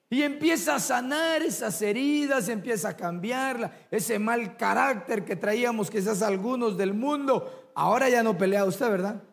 Y 0.09 0.23
empieza 0.23 0.77
a 0.77 0.81
sanar 0.81 1.43
esas 1.43 1.83
heridas, 1.83 2.49
empieza 2.49 2.91
a 2.91 2.97
cambiarla, 2.97 3.73
ese 3.91 4.21
mal 4.21 4.57
carácter 4.57 5.25
que 5.25 5.35
traíamos 5.35 5.91
quizás 5.91 6.23
algunos 6.23 6.77
del 6.77 6.95
mundo. 6.95 7.73
Ahora 7.75 8.09
ya 8.09 8.23
no 8.23 8.39
pelea 8.39 8.65
usted, 8.65 8.89
¿verdad? 8.89 9.25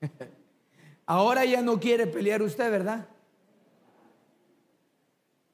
Ahora 1.04 1.44
ya 1.44 1.60
no 1.60 1.78
quiere 1.78 2.06
pelear 2.06 2.40
usted, 2.40 2.70
¿verdad? 2.70 3.06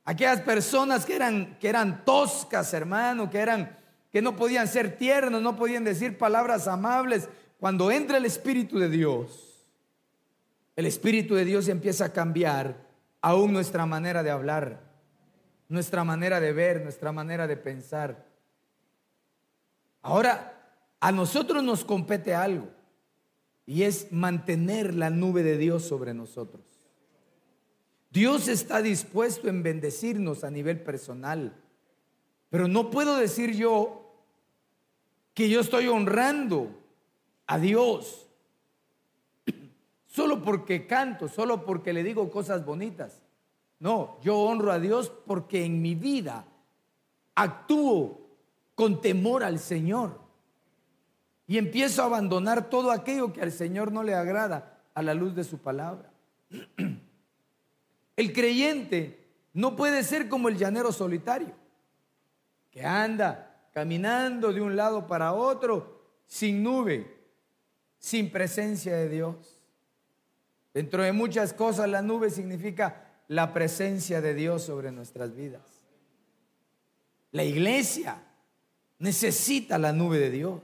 Aquellas 0.05 0.43
personas 0.43 1.07
que 1.07 1.17
eran, 1.17 1.59
que 1.59 1.69
eran 1.69 2.05
toscas, 2.05 2.75
hermano, 2.75 3.31
que 3.31 3.39
eran, 3.39 3.79
que 4.13 4.21
no 4.21 4.37
podían 4.37 4.69
ser 4.69 4.97
tiernos, 4.99 5.41
no 5.41 5.57
podían 5.57 5.85
decir 5.85 6.19
palabras 6.19 6.69
amables. 6.69 7.29
Cuando 7.59 7.91
entra 7.91 8.19
el 8.19 8.27
Espíritu 8.27 8.79
de 8.79 8.91
Dios, 8.91 9.67
el 10.77 10.87
Espíritu 10.87 11.35
de 11.35 11.47
Dios 11.47 11.69
empieza 11.69 12.07
a 12.07 12.13
cambiar 12.13 12.77
aún 13.23 13.53
nuestra 13.53 13.87
manera 13.87 14.23
de 14.23 14.31
hablar, 14.31 14.81
nuestra 15.69 16.05
manera 16.05 16.39
de 16.41 16.53
ver, 16.53 16.83
nuestra 16.83 17.11
manera 17.11 17.47
de 17.47 17.57
pensar. 17.57 18.27
Ahora, 20.03 20.53
a 21.01 21.13
nosotros 21.13 21.63
nos 21.63 21.83
compete 21.83 22.35
algo, 22.35 22.69
y 23.65 23.85
es 23.85 24.13
mantener 24.13 24.95
la 24.95 25.09
nube 25.09 25.43
de 25.43 25.57
Dios 25.57 25.85
sobre 25.85 26.13
nosotros. 26.13 26.74
Dios 28.15 28.47
está 28.47 28.81
dispuesto 28.81 29.49
en 29.49 29.65
bendecirnos 29.65 30.45
a 30.45 30.51
nivel 30.53 30.81
personal. 30.81 31.53
Pero 32.49 32.69
no 32.69 32.89
puedo 32.89 33.17
decir 33.17 33.57
yo 33.57 34.15
que 35.35 35.51
yo 35.51 35.61
estoy 35.61 35.89
honrando 35.89 36.71
a 37.49 37.59
Dios 37.59 38.29
solo 40.07 40.45
porque 40.45 40.87
canto, 40.87 41.27
solo 41.27 41.65
porque 41.65 41.93
le 41.93 42.05
digo 42.05 42.31
cosas 42.31 42.65
bonitas. 42.65 43.21
No, 43.81 44.21
yo 44.23 44.39
honro 44.39 44.71
a 44.71 44.79
Dios 44.79 45.11
porque 45.27 45.65
en 45.65 45.83
mi 45.83 45.97
vida 45.97 46.45
actúo 47.35 48.21
con 48.77 49.01
temor 49.01 49.43
al 49.43 49.59
Señor 49.59 50.21
y 51.49 51.59
empiezo 51.59 52.03
a 52.03 52.07
abandonar 52.07 52.71
todo 52.71 52.93
aquello 52.93 53.33
que 53.33 53.43
al 53.43 53.51
Señor 53.51 53.91
no 53.91 54.05
le 54.05 54.15
agrada 54.15 54.79
a 54.95 55.03
la 55.03 55.15
luz 55.15 55.35
de 55.35 55.43
su 55.43 55.59
palabra. 55.59 56.13
El 58.17 58.33
creyente 58.33 59.25
no 59.53 59.77
puede 59.77 60.03
ser 60.03 60.29
como 60.29 60.49
el 60.49 60.57
llanero 60.57 60.93
solitario, 60.93 61.55
que 62.71 62.85
anda 62.85 63.69
caminando 63.73 64.53
de 64.53 64.61
un 64.61 64.77
lado 64.77 65.07
para 65.07 65.33
otro 65.33 66.03
sin 66.27 66.63
nube, 66.63 67.13
sin 67.99 68.31
presencia 68.31 68.97
de 68.97 69.09
Dios. 69.09 69.61
Dentro 70.73 71.03
de 71.03 71.13
muchas 71.13 71.53
cosas 71.53 71.89
la 71.89 72.03
nube 72.03 72.31
significa 72.31 73.05
la 73.29 73.53
presencia 73.53 74.21
de 74.21 74.35
Dios 74.35 74.63
sobre 74.63 74.93
nuestras 74.93 75.35
vidas. 75.35 75.63
La 77.33 77.45
iglesia 77.45 78.23
necesita 78.99 79.79
la 79.79 79.93
nube 79.93 80.19
de 80.19 80.31
Dios. 80.31 80.63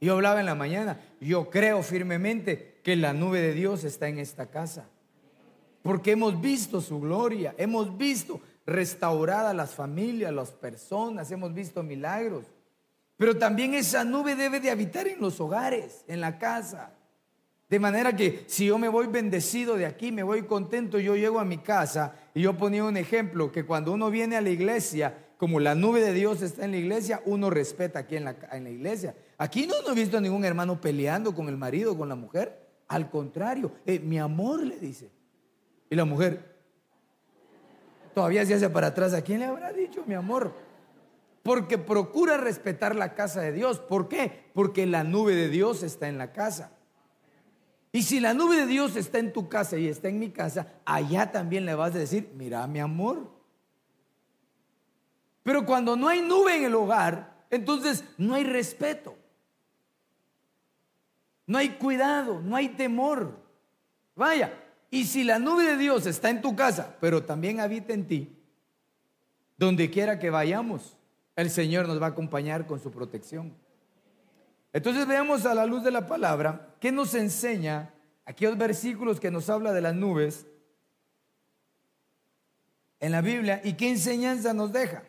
Yo 0.00 0.14
hablaba 0.14 0.40
en 0.40 0.46
la 0.46 0.54
mañana, 0.54 1.00
yo 1.20 1.50
creo 1.50 1.82
firmemente 1.82 2.80
que 2.82 2.96
la 2.96 3.12
nube 3.12 3.40
de 3.40 3.52
Dios 3.52 3.84
está 3.84 4.08
en 4.08 4.18
esta 4.18 4.50
casa 4.50 4.88
porque 5.86 6.10
hemos 6.10 6.40
visto 6.40 6.80
su 6.80 6.98
gloria, 6.98 7.54
hemos 7.58 7.96
visto 7.96 8.40
restauradas 8.66 9.54
las 9.54 9.72
familias, 9.72 10.34
las 10.34 10.50
personas, 10.50 11.30
hemos 11.30 11.54
visto 11.54 11.84
milagros. 11.84 12.44
Pero 13.16 13.38
también 13.38 13.72
esa 13.72 14.02
nube 14.02 14.34
debe 14.34 14.58
de 14.58 14.72
habitar 14.72 15.06
en 15.06 15.20
los 15.20 15.38
hogares, 15.38 16.04
en 16.08 16.20
la 16.20 16.38
casa. 16.38 16.90
De 17.68 17.78
manera 17.78 18.16
que 18.16 18.42
si 18.48 18.66
yo 18.66 18.78
me 18.78 18.88
voy 18.88 19.06
bendecido 19.06 19.76
de 19.76 19.86
aquí, 19.86 20.10
me 20.10 20.24
voy 20.24 20.42
contento, 20.42 20.98
yo 20.98 21.14
llego 21.14 21.38
a 21.38 21.44
mi 21.44 21.58
casa 21.58 22.16
y 22.34 22.42
yo 22.42 22.56
ponía 22.56 22.82
un 22.82 22.96
ejemplo, 22.96 23.52
que 23.52 23.64
cuando 23.64 23.92
uno 23.92 24.10
viene 24.10 24.36
a 24.36 24.40
la 24.40 24.50
iglesia, 24.50 25.16
como 25.36 25.60
la 25.60 25.76
nube 25.76 26.00
de 26.00 26.12
Dios 26.12 26.42
está 26.42 26.64
en 26.64 26.72
la 26.72 26.78
iglesia, 26.78 27.22
uno 27.26 27.48
respeta 27.48 28.00
aquí 28.00 28.16
en 28.16 28.24
la, 28.24 28.36
en 28.50 28.64
la 28.64 28.70
iglesia. 28.70 29.14
Aquí 29.38 29.68
no, 29.68 29.74
he 29.88 29.94
visto 29.94 30.18
a 30.18 30.20
ningún 30.20 30.44
hermano 30.44 30.80
peleando 30.80 31.32
con 31.32 31.48
el 31.48 31.56
marido, 31.56 31.96
con 31.96 32.08
la 32.08 32.16
mujer. 32.16 32.66
Al 32.88 33.08
contrario, 33.08 33.70
eh, 33.86 34.00
mi 34.00 34.18
amor 34.18 34.64
le 34.64 34.80
dice, 34.80 35.10
y 35.90 35.94
la 35.96 36.04
mujer 36.04 36.56
todavía 38.14 38.44
se 38.46 38.54
hace 38.54 38.70
para 38.70 38.88
atrás. 38.88 39.14
¿A 39.14 39.22
quién 39.22 39.40
le 39.40 39.46
habrá 39.46 39.72
dicho, 39.72 40.02
mi 40.06 40.14
amor? 40.14 40.54
Porque 41.42 41.78
procura 41.78 42.36
respetar 42.36 42.96
la 42.96 43.14
casa 43.14 43.40
de 43.40 43.52
Dios. 43.52 43.78
¿Por 43.78 44.08
qué? 44.08 44.50
Porque 44.52 44.86
la 44.86 45.04
nube 45.04 45.34
de 45.34 45.48
Dios 45.48 45.82
está 45.82 46.08
en 46.08 46.18
la 46.18 46.32
casa. 46.32 46.72
Y 47.92 48.02
si 48.02 48.20
la 48.20 48.34
nube 48.34 48.56
de 48.56 48.66
Dios 48.66 48.96
está 48.96 49.18
en 49.18 49.32
tu 49.32 49.48
casa 49.48 49.78
y 49.78 49.88
está 49.88 50.08
en 50.08 50.18
mi 50.18 50.30
casa, 50.30 50.72
allá 50.84 51.30
también 51.30 51.64
le 51.64 51.74
vas 51.74 51.94
a 51.94 51.98
decir, 51.98 52.30
mira 52.34 52.66
mi 52.66 52.80
amor. 52.80 53.30
Pero 55.42 55.64
cuando 55.64 55.96
no 55.96 56.08
hay 56.08 56.20
nube 56.20 56.56
en 56.56 56.64
el 56.64 56.74
hogar, 56.74 57.44
entonces 57.50 58.04
no 58.18 58.34
hay 58.34 58.44
respeto. 58.44 59.16
No 61.46 61.58
hay 61.58 61.70
cuidado, 61.70 62.40
no 62.40 62.56
hay 62.56 62.70
temor. 62.70 63.38
Vaya, 64.16 64.52
y 64.90 65.04
si 65.04 65.24
la 65.24 65.38
nube 65.38 65.64
de 65.64 65.76
Dios 65.76 66.06
está 66.06 66.30
en 66.30 66.40
tu 66.40 66.54
casa, 66.54 66.96
pero 67.00 67.24
también 67.24 67.60
habita 67.60 67.92
en 67.92 68.06
ti, 68.06 68.36
donde 69.56 69.90
quiera 69.90 70.18
que 70.18 70.30
vayamos, 70.30 70.96
el 71.34 71.50
Señor 71.50 71.86
nos 71.86 72.00
va 72.00 72.06
a 72.06 72.10
acompañar 72.10 72.66
con 72.66 72.80
su 72.80 72.90
protección. 72.90 73.54
Entonces 74.72 75.06
veamos 75.06 75.46
a 75.46 75.54
la 75.54 75.66
luz 75.66 75.82
de 75.82 75.90
la 75.90 76.06
palabra, 76.06 76.74
¿qué 76.80 76.92
nos 76.92 77.14
enseña 77.14 77.94
aquellos 78.24 78.58
versículos 78.58 79.20
que 79.20 79.30
nos 79.30 79.48
habla 79.48 79.72
de 79.72 79.80
las 79.80 79.94
nubes 79.94 80.46
en 83.00 83.12
la 83.12 83.20
Biblia 83.20 83.60
y 83.64 83.74
qué 83.74 83.90
enseñanza 83.90 84.52
nos 84.52 84.72
deja? 84.72 85.02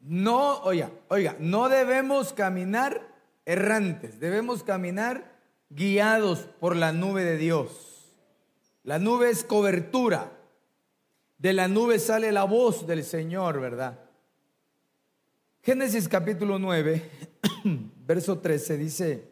No, 0.00 0.58
oiga, 0.64 0.90
oiga, 1.08 1.34
no 1.40 1.70
debemos 1.70 2.34
caminar 2.34 3.08
errantes, 3.46 4.20
debemos 4.20 4.62
caminar 4.62 5.33
guiados 5.74 6.40
por 6.60 6.76
la 6.76 6.92
nube 6.92 7.24
de 7.24 7.36
Dios. 7.36 8.14
La 8.84 8.98
nube 8.98 9.30
es 9.30 9.44
cobertura. 9.44 10.32
De 11.38 11.52
la 11.52 11.68
nube 11.68 11.98
sale 11.98 12.32
la 12.32 12.44
voz 12.44 12.86
del 12.86 13.04
Señor, 13.04 13.60
¿verdad? 13.60 13.98
Génesis 15.62 16.08
capítulo 16.08 16.58
9, 16.58 17.10
verso 18.06 18.38
13 18.38 18.76
dice, 18.76 19.30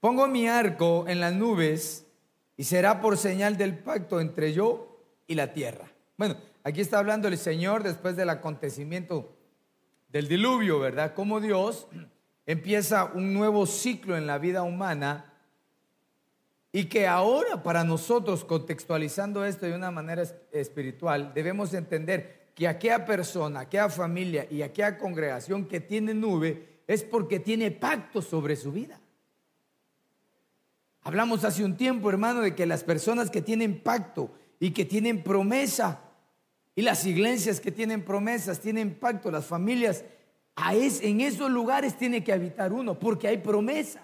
pongo 0.00 0.26
mi 0.26 0.48
arco 0.48 1.04
en 1.06 1.20
las 1.20 1.34
nubes 1.34 2.06
y 2.56 2.64
será 2.64 3.02
por 3.02 3.18
señal 3.18 3.58
del 3.58 3.78
pacto 3.78 4.20
entre 4.20 4.54
yo 4.54 4.98
y 5.26 5.34
la 5.34 5.52
tierra. 5.52 5.92
Bueno, 6.16 6.36
aquí 6.64 6.80
está 6.80 6.98
hablando 6.98 7.28
el 7.28 7.36
Señor 7.36 7.82
después 7.82 8.16
del 8.16 8.30
acontecimiento 8.30 9.36
del 10.08 10.26
diluvio, 10.26 10.80
¿verdad? 10.80 11.12
Como 11.12 11.38
Dios 11.40 11.86
empieza 12.46 13.04
un 13.04 13.34
nuevo 13.34 13.66
ciclo 13.66 14.16
en 14.16 14.26
la 14.26 14.38
vida 14.38 14.62
humana 14.62 15.31
y 16.72 16.84
que 16.86 17.06
ahora 17.06 17.62
para 17.62 17.84
nosotros, 17.84 18.44
contextualizando 18.44 19.44
esto 19.44 19.66
de 19.66 19.74
una 19.74 19.90
manera 19.90 20.22
espiritual, 20.52 21.32
debemos 21.34 21.74
entender 21.74 22.50
que 22.54 22.66
aquella 22.66 23.04
persona, 23.04 23.60
aquella 23.60 23.90
familia 23.90 24.46
y 24.50 24.62
aquella 24.62 24.96
congregación 24.96 25.66
que 25.66 25.80
tiene 25.80 26.14
nube 26.14 26.80
es 26.86 27.02
porque 27.02 27.38
tiene 27.38 27.70
pacto 27.70 28.22
sobre 28.22 28.56
su 28.56 28.72
vida. 28.72 28.98
Hablamos 31.02 31.44
hace 31.44 31.64
un 31.64 31.76
tiempo, 31.76 32.08
hermano, 32.08 32.40
de 32.40 32.54
que 32.54 32.64
las 32.64 32.84
personas 32.84 33.28
que 33.28 33.42
tienen 33.42 33.80
pacto 33.80 34.30
y 34.58 34.70
que 34.70 34.84
tienen 34.84 35.22
promesa, 35.22 36.00
y 36.74 36.82
las 36.82 37.04
iglesias 37.04 37.60
que 37.60 37.72
tienen 37.72 38.02
promesas, 38.02 38.60
tienen 38.60 38.94
pacto, 38.94 39.30
las 39.30 39.44
familias, 39.44 40.04
en 40.72 41.20
esos 41.20 41.50
lugares 41.50 41.98
tiene 41.98 42.24
que 42.24 42.32
habitar 42.32 42.72
uno, 42.72 42.98
porque 42.98 43.28
hay 43.28 43.38
promesas. 43.38 44.02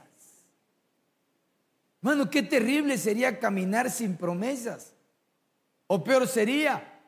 Mano, 2.00 2.30
qué 2.30 2.42
terrible 2.42 2.96
sería 2.98 3.38
caminar 3.40 3.90
sin 3.90 4.16
promesas. 4.16 4.94
O 5.86 6.04
peor 6.04 6.28
sería 6.28 7.00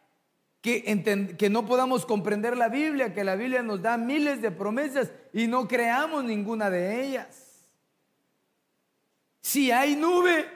que, 0.61 1.37
que 1.39 1.51
no 1.51 1.67
podamos 1.67 2.05
comprender 2.05 2.57
la 2.57 2.69
Biblia, 2.69 3.15
que 3.15 3.25
la 3.25 3.37
Biblia 3.37 3.63
nos 3.63 3.83
da 3.83 3.97
miles 3.97 4.43
de 4.43 4.51
promesas 4.51 5.11
y 5.33 5.47
no 5.47 5.69
creamos 5.69 6.25
ninguna 6.25 6.71
de 6.71 7.05
ellas. 7.05 7.65
Si 9.41 9.71
hay 9.71 9.97
nube, 9.97 10.47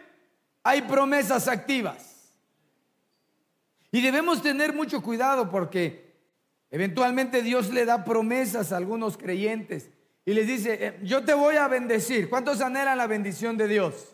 hay 0.62 0.82
promesas 0.82 1.48
activas. 1.48 2.32
Y 3.92 4.00
debemos 4.00 4.42
tener 4.42 4.72
mucho 4.72 5.02
cuidado 5.02 5.50
porque 5.50 6.12
eventualmente 6.70 7.42
Dios 7.42 7.72
le 7.72 7.84
da 7.84 8.04
promesas 8.04 8.72
a 8.72 8.76
algunos 8.76 9.16
creyentes 9.16 9.90
y 10.26 10.34
les 10.34 10.46
dice, 10.46 10.78
eh, 10.80 10.98
yo 11.02 11.24
te 11.24 11.34
voy 11.34 11.56
a 11.56 11.68
bendecir. 11.68 12.28
¿Cuántos 12.28 12.60
anhelan 12.60 12.98
la 12.98 13.06
bendición 13.06 13.56
de 13.56 13.68
Dios? 13.68 14.13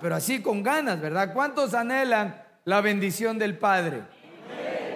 Pero 0.00 0.14
así 0.14 0.40
con 0.40 0.62
ganas, 0.62 1.00
¿verdad? 1.00 1.32
¿Cuántos 1.32 1.74
anhelan 1.74 2.42
la 2.64 2.80
bendición 2.80 3.38
del 3.38 3.58
Padre? 3.58 4.02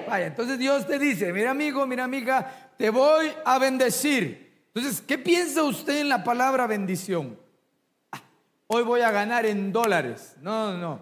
Vaya, 0.09 0.27
entonces 0.27 0.59
Dios 0.59 0.87
te 0.87 0.99
dice, 0.99 1.33
mira 1.33 1.53
amigo, 1.53 1.87
mira 1.87 2.05
amiga, 2.05 2.73
te 2.77 2.91
voy 2.91 3.31
a 3.45 3.59
bendecir. 3.59 4.65
Entonces, 4.75 5.01
¿qué 5.01 5.19
piensa 5.19 5.63
usted 5.63 6.01
en 6.01 6.09
la 6.09 6.25
palabra 6.25 6.67
bendición? 6.67 7.39
Ah, 8.11 8.23
hoy 8.67 8.83
voy 8.83 9.03
a 9.03 9.11
ganar 9.11 9.47
en 9.47 9.73
dólares. 9.73 10.37
No, 10.41 10.73
no, 10.73 10.79
no. 10.79 11.01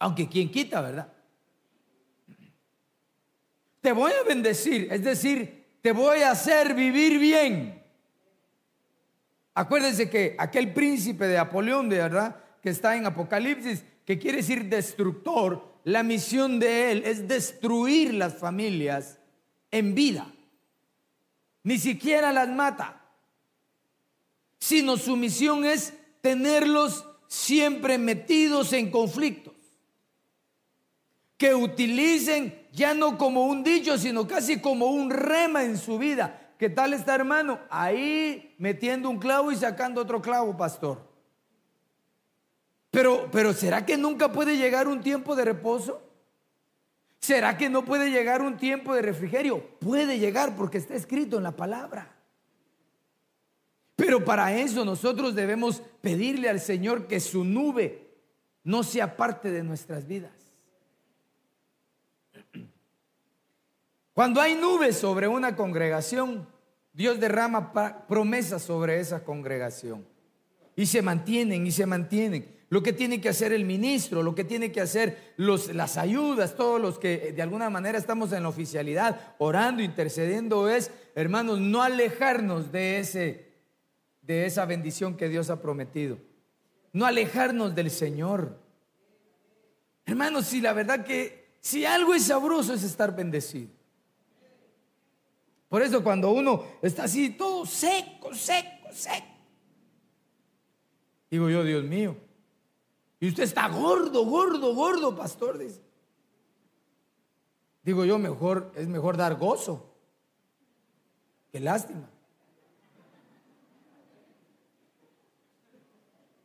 Aunque 0.00 0.28
quien 0.28 0.50
quita, 0.50 0.80
¿verdad? 0.80 1.12
Te 3.80 3.92
voy 3.92 4.12
a 4.12 4.26
bendecir, 4.26 4.88
es 4.90 5.04
decir, 5.04 5.66
te 5.80 5.92
voy 5.92 6.22
a 6.22 6.32
hacer 6.32 6.74
vivir 6.74 7.18
bien. 7.18 7.77
Acuérdense 9.58 10.08
que 10.08 10.36
aquel 10.38 10.72
príncipe 10.72 11.26
de 11.26 11.36
Apolión, 11.36 11.88
de 11.88 11.96
verdad, 11.96 12.36
que 12.62 12.70
está 12.70 12.94
en 12.94 13.06
Apocalipsis, 13.06 13.82
que 14.04 14.16
quiere 14.16 14.36
decir 14.36 14.66
destructor, 14.66 15.80
la 15.82 16.04
misión 16.04 16.60
de 16.60 16.92
él 16.92 17.02
es 17.04 17.26
destruir 17.26 18.14
las 18.14 18.38
familias 18.38 19.18
en 19.72 19.96
vida. 19.96 20.32
Ni 21.64 21.76
siquiera 21.76 22.32
las 22.32 22.48
mata, 22.48 23.02
sino 24.60 24.96
su 24.96 25.16
misión 25.16 25.64
es 25.64 25.92
tenerlos 26.20 27.04
siempre 27.26 27.98
metidos 27.98 28.72
en 28.72 28.92
conflictos. 28.92 29.56
Que 31.36 31.56
utilicen 31.56 32.68
ya 32.72 32.94
no 32.94 33.18
como 33.18 33.46
un 33.46 33.64
dicho, 33.64 33.98
sino 33.98 34.24
casi 34.28 34.60
como 34.60 34.86
un 34.86 35.10
rema 35.10 35.64
en 35.64 35.76
su 35.78 35.98
vida. 35.98 36.47
¿Qué 36.58 36.68
tal 36.68 36.92
está 36.92 37.14
hermano? 37.14 37.60
Ahí 37.70 38.54
metiendo 38.58 39.08
un 39.08 39.18
clavo 39.18 39.52
y 39.52 39.56
sacando 39.56 40.02
otro 40.02 40.20
clavo, 40.20 40.56
pastor. 40.56 41.06
Pero, 42.90 43.28
pero 43.30 43.52
¿será 43.52 43.86
que 43.86 43.96
nunca 43.96 44.32
puede 44.32 44.56
llegar 44.56 44.88
un 44.88 45.00
tiempo 45.00 45.36
de 45.36 45.44
reposo? 45.44 46.02
¿Será 47.20 47.56
que 47.56 47.68
no 47.68 47.84
puede 47.84 48.10
llegar 48.10 48.42
un 48.42 48.56
tiempo 48.56 48.92
de 48.94 49.02
refrigerio? 49.02 49.78
Puede 49.78 50.18
llegar 50.18 50.56
porque 50.56 50.78
está 50.78 50.94
escrito 50.94 51.36
en 51.36 51.44
la 51.44 51.54
palabra. 51.54 52.16
Pero 53.94 54.24
para 54.24 54.52
eso 54.56 54.84
nosotros 54.84 55.36
debemos 55.36 55.82
pedirle 56.00 56.48
al 56.48 56.60
Señor 56.60 57.06
que 57.06 57.20
su 57.20 57.44
nube 57.44 58.08
no 58.64 58.82
sea 58.82 59.16
parte 59.16 59.50
de 59.50 59.62
nuestras 59.62 60.06
vidas. 60.06 60.37
Cuando 64.18 64.40
hay 64.40 64.56
nubes 64.56 64.96
sobre 64.96 65.28
una 65.28 65.54
congregación, 65.54 66.48
Dios 66.92 67.20
derrama 67.20 67.72
promesas 68.08 68.62
sobre 68.62 68.98
esa 68.98 69.22
congregación. 69.22 70.04
Y 70.74 70.86
se 70.86 71.02
mantienen 71.02 71.64
y 71.64 71.70
se 71.70 71.86
mantienen. 71.86 72.52
Lo 72.68 72.82
que 72.82 72.92
tiene 72.92 73.20
que 73.20 73.28
hacer 73.28 73.52
el 73.52 73.64
ministro, 73.64 74.24
lo 74.24 74.34
que 74.34 74.42
tiene 74.42 74.72
que 74.72 74.80
hacer 74.80 75.34
las 75.36 75.96
ayudas, 75.96 76.56
todos 76.56 76.80
los 76.80 76.98
que 76.98 77.32
de 77.32 77.42
alguna 77.42 77.70
manera 77.70 77.96
estamos 77.96 78.32
en 78.32 78.42
la 78.42 78.48
oficialidad, 78.48 79.36
orando, 79.38 79.84
intercediendo, 79.84 80.68
es, 80.68 80.90
hermanos, 81.14 81.60
no 81.60 81.80
alejarnos 81.80 82.72
de 82.72 82.98
ese 82.98 83.52
de 84.22 84.46
esa 84.46 84.64
bendición 84.64 85.16
que 85.16 85.28
Dios 85.28 85.48
ha 85.48 85.62
prometido. 85.62 86.18
No 86.92 87.06
alejarnos 87.06 87.72
del 87.72 87.92
Señor. 87.92 88.58
Hermanos, 90.06 90.46
si 90.46 90.60
la 90.60 90.72
verdad 90.72 91.04
que 91.04 91.54
si 91.60 91.84
algo 91.84 92.16
es 92.16 92.24
sabroso 92.24 92.74
es 92.74 92.82
estar 92.82 93.14
bendecido. 93.14 93.77
Por 95.68 95.82
eso 95.82 96.02
cuando 96.02 96.30
uno 96.30 96.64
está 96.80 97.04
así 97.04 97.30
todo 97.30 97.66
seco, 97.66 98.34
seco, 98.34 98.92
seco. 98.92 99.26
Digo 101.30 101.50
yo, 101.50 101.62
Dios 101.62 101.84
mío. 101.84 102.16
Y 103.20 103.28
usted 103.28 103.42
está 103.42 103.68
gordo, 103.68 104.24
gordo, 104.24 104.74
gordo, 104.74 105.14
pastor, 105.14 105.58
dice. 105.58 105.82
Digo 107.82 108.04
yo, 108.04 108.18
mejor 108.18 108.72
es 108.76 108.88
mejor 108.88 109.16
dar 109.16 109.36
gozo 109.36 109.94
que 111.50 111.60
lástima. 111.60 112.08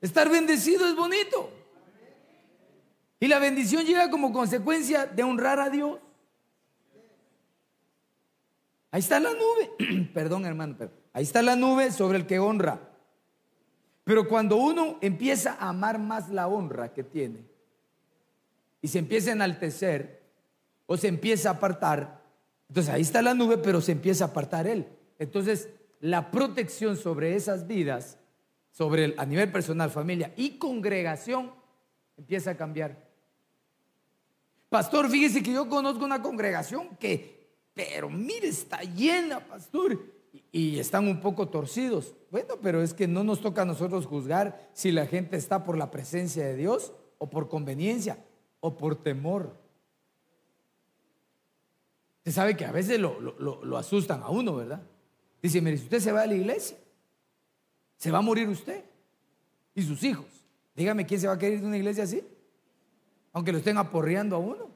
Estar 0.01 0.29
bendecido 0.29 0.85
es 0.85 0.95
bonito. 0.95 1.49
Y 3.21 3.27
la 3.27 3.39
bendición 3.39 3.85
llega 3.85 4.09
como 4.09 4.33
consecuencia 4.33 5.05
de 5.05 5.23
honrar 5.23 5.61
a 5.61 5.69
Dios. 5.69 5.99
Ahí 8.93 8.99
está 8.99 9.19
la 9.19 9.31
nube. 9.31 10.11
Perdón, 10.13 10.45
hermano, 10.45 10.77
ahí 11.13 11.23
está 11.23 11.41
la 11.41 11.55
nube 11.55 11.91
sobre 11.91 12.19
el 12.19 12.27
que 12.27 12.37
honra. 12.37 12.79
Pero 14.03 14.27
cuando 14.27 14.57
uno 14.57 14.99
empieza 15.01 15.53
a 15.53 15.69
amar 15.69 15.97
más 15.97 16.29
la 16.29 16.47
honra 16.47 16.93
que 16.93 17.03
tiene 17.03 17.43
y 18.81 18.87
se 18.89 18.99
empieza 18.99 19.31
a 19.31 19.33
enaltecer 19.33 20.21
o 20.85 20.95
se 20.95 21.07
empieza 21.07 21.49
a 21.49 21.53
apartar, 21.53 22.21
entonces 22.69 22.93
ahí 22.93 23.01
está 23.01 23.23
la 23.23 23.33
nube, 23.33 23.57
pero 23.57 23.81
se 23.81 23.93
empieza 23.93 24.25
a 24.25 24.27
apartar 24.27 24.67
él. 24.67 24.87
Entonces 25.17 25.69
la 25.99 26.29
protección 26.29 26.95
sobre 26.95 27.35
esas 27.35 27.65
vidas 27.65 28.19
sobre 28.69 29.05
el, 29.05 29.15
a 29.17 29.25
nivel 29.25 29.51
personal, 29.51 29.89
familia 29.89 30.35
y 30.37 30.59
congregación, 30.59 31.51
empieza 32.15 32.51
a 32.51 32.57
cambiar. 32.57 33.09
Pastor, 34.69 35.09
fíjese 35.09 35.41
que 35.41 35.53
yo 35.53 35.67
conozco 35.67 36.05
una 36.05 36.21
congregación 36.21 36.95
que, 36.97 37.32
pero 37.73 38.09
mire, 38.09 38.47
está 38.47 38.81
llena, 38.81 39.45
pastor, 39.45 39.99
y, 40.51 40.79
están 40.79 41.07
un 41.07 41.19
poco 41.21 41.49
torcidos. 41.49 42.15
Bueno, 42.31 42.55
pero 42.61 42.81
es 42.81 42.93
que 42.93 43.07
no 43.07 43.23
nos 43.23 43.41
toca 43.41 43.63
a 43.63 43.65
nosotros 43.65 44.05
juzgar 44.05 44.69
si 44.73 44.91
la 44.91 45.05
gente 45.05 45.37
está 45.37 45.63
por 45.63 45.77
la 45.77 45.91
presencia 45.91 46.45
de 46.45 46.55
Dios 46.55 46.93
o 47.17 47.29
por 47.29 47.49
conveniencia 47.49 48.23
o 48.59 48.77
por 48.77 48.95
temor. 48.95 49.55
Usted 52.19 52.31
sabe 52.31 52.55
que 52.55 52.65
a 52.65 52.71
veces 52.71 52.99
lo 52.99 53.77
asustan 53.77 54.21
a 54.23 54.29
uno, 54.29 54.55
¿verdad? 54.55 54.81
Dice, 55.41 55.59
mire, 55.59 55.77
si 55.77 55.83
usted 55.83 55.99
se 55.99 56.11
va 56.11 56.21
a 56.21 56.25
la 56.25 56.35
iglesia, 56.35 56.77
se 57.97 58.11
va 58.11 58.19
a 58.19 58.21
morir 58.21 58.47
usted 58.47 58.83
y 59.75 59.81
sus 59.81 60.01
hijos. 60.03 60.25
Dígame 60.75 61.05
quién 61.05 61.19
se 61.19 61.27
va 61.27 61.33
a 61.33 61.37
querer 61.37 61.55
ir 61.55 61.61
de 61.61 61.67
una 61.67 61.77
iglesia 61.77 62.05
así, 62.05 62.25
aunque 63.33 63.51
lo 63.51 63.57
estén 63.57 63.77
aporreando 63.77 64.37
a 64.37 64.39
uno. 64.39 64.69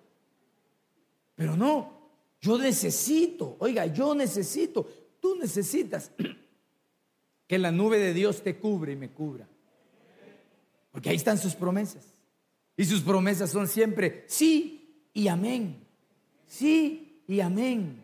Pero 1.35 1.55
no, 1.55 1.96
yo 2.39 2.57
necesito, 2.57 3.55
oiga, 3.59 3.85
yo 3.87 4.13
necesito, 4.13 4.87
tú 5.19 5.35
necesitas 5.35 6.11
que 7.47 7.57
la 7.57 7.71
nube 7.71 7.97
de 7.97 8.13
Dios 8.13 8.41
te 8.41 8.57
cubre 8.57 8.93
y 8.93 8.95
me 8.95 9.09
cubra. 9.09 9.47
Porque 10.91 11.09
ahí 11.09 11.15
están 11.15 11.37
sus 11.37 11.55
promesas. 11.55 12.13
Y 12.75 12.85
sus 12.85 13.01
promesas 13.01 13.49
son 13.49 13.67
siempre 13.67 14.23
sí 14.27 15.09
y 15.13 15.27
amén. 15.27 15.83
Sí 16.45 17.21
y 17.27 17.39
amén. 17.39 18.03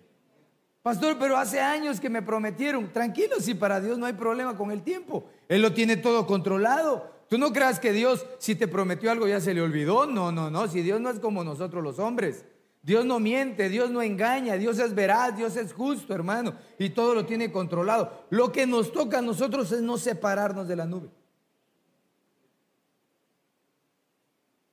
Pastor, 0.81 1.17
pero 1.17 1.37
hace 1.37 1.61
años 1.61 1.99
que 1.99 2.09
me 2.09 2.21
prometieron. 2.21 2.91
Tranquilo, 2.91 3.39
si 3.39 3.53
para 3.53 3.79
Dios 3.79 3.97
no 3.97 4.05
hay 4.05 4.13
problema 4.13 4.57
con 4.57 4.71
el 4.71 4.83
tiempo. 4.83 5.25
Él 5.47 5.61
lo 5.61 5.73
tiene 5.73 5.95
todo 5.95 6.27
controlado. 6.27 7.09
Tú 7.29 7.37
no 7.37 7.53
creas 7.53 7.79
que 7.79 7.93
Dios, 7.93 8.25
si 8.37 8.55
te 8.55 8.67
prometió 8.67 9.09
algo, 9.09 9.27
ya 9.27 9.39
se 9.39 9.53
le 9.53 9.61
olvidó. 9.61 10.05
No, 10.05 10.31
no, 10.31 10.51
no. 10.51 10.67
Si 10.67 10.81
Dios 10.81 10.99
no 10.99 11.09
es 11.09 11.19
como 11.19 11.43
nosotros 11.43 11.83
los 11.83 11.99
hombres. 11.99 12.43
Dios 12.83 13.05
no 13.05 13.17
miente, 13.17 13.69
Dios 13.69 13.89
no 13.89 14.01
engaña, 14.01 14.55
Dios 14.55 14.77
es 14.77 14.93
veraz, 14.93 15.37
Dios 15.37 15.55
es 15.55 15.71
justo, 15.71 16.13
hermano. 16.13 16.53
Y 16.77 16.89
todo 16.89 17.15
lo 17.15 17.25
tiene 17.25 17.49
controlado. 17.49 18.25
Lo 18.29 18.51
que 18.51 18.67
nos 18.67 18.91
toca 18.91 19.19
a 19.19 19.21
nosotros 19.21 19.71
es 19.71 19.81
no 19.81 19.97
separarnos 19.97 20.67
de 20.67 20.75
la 20.75 20.85
nube. 20.85 21.09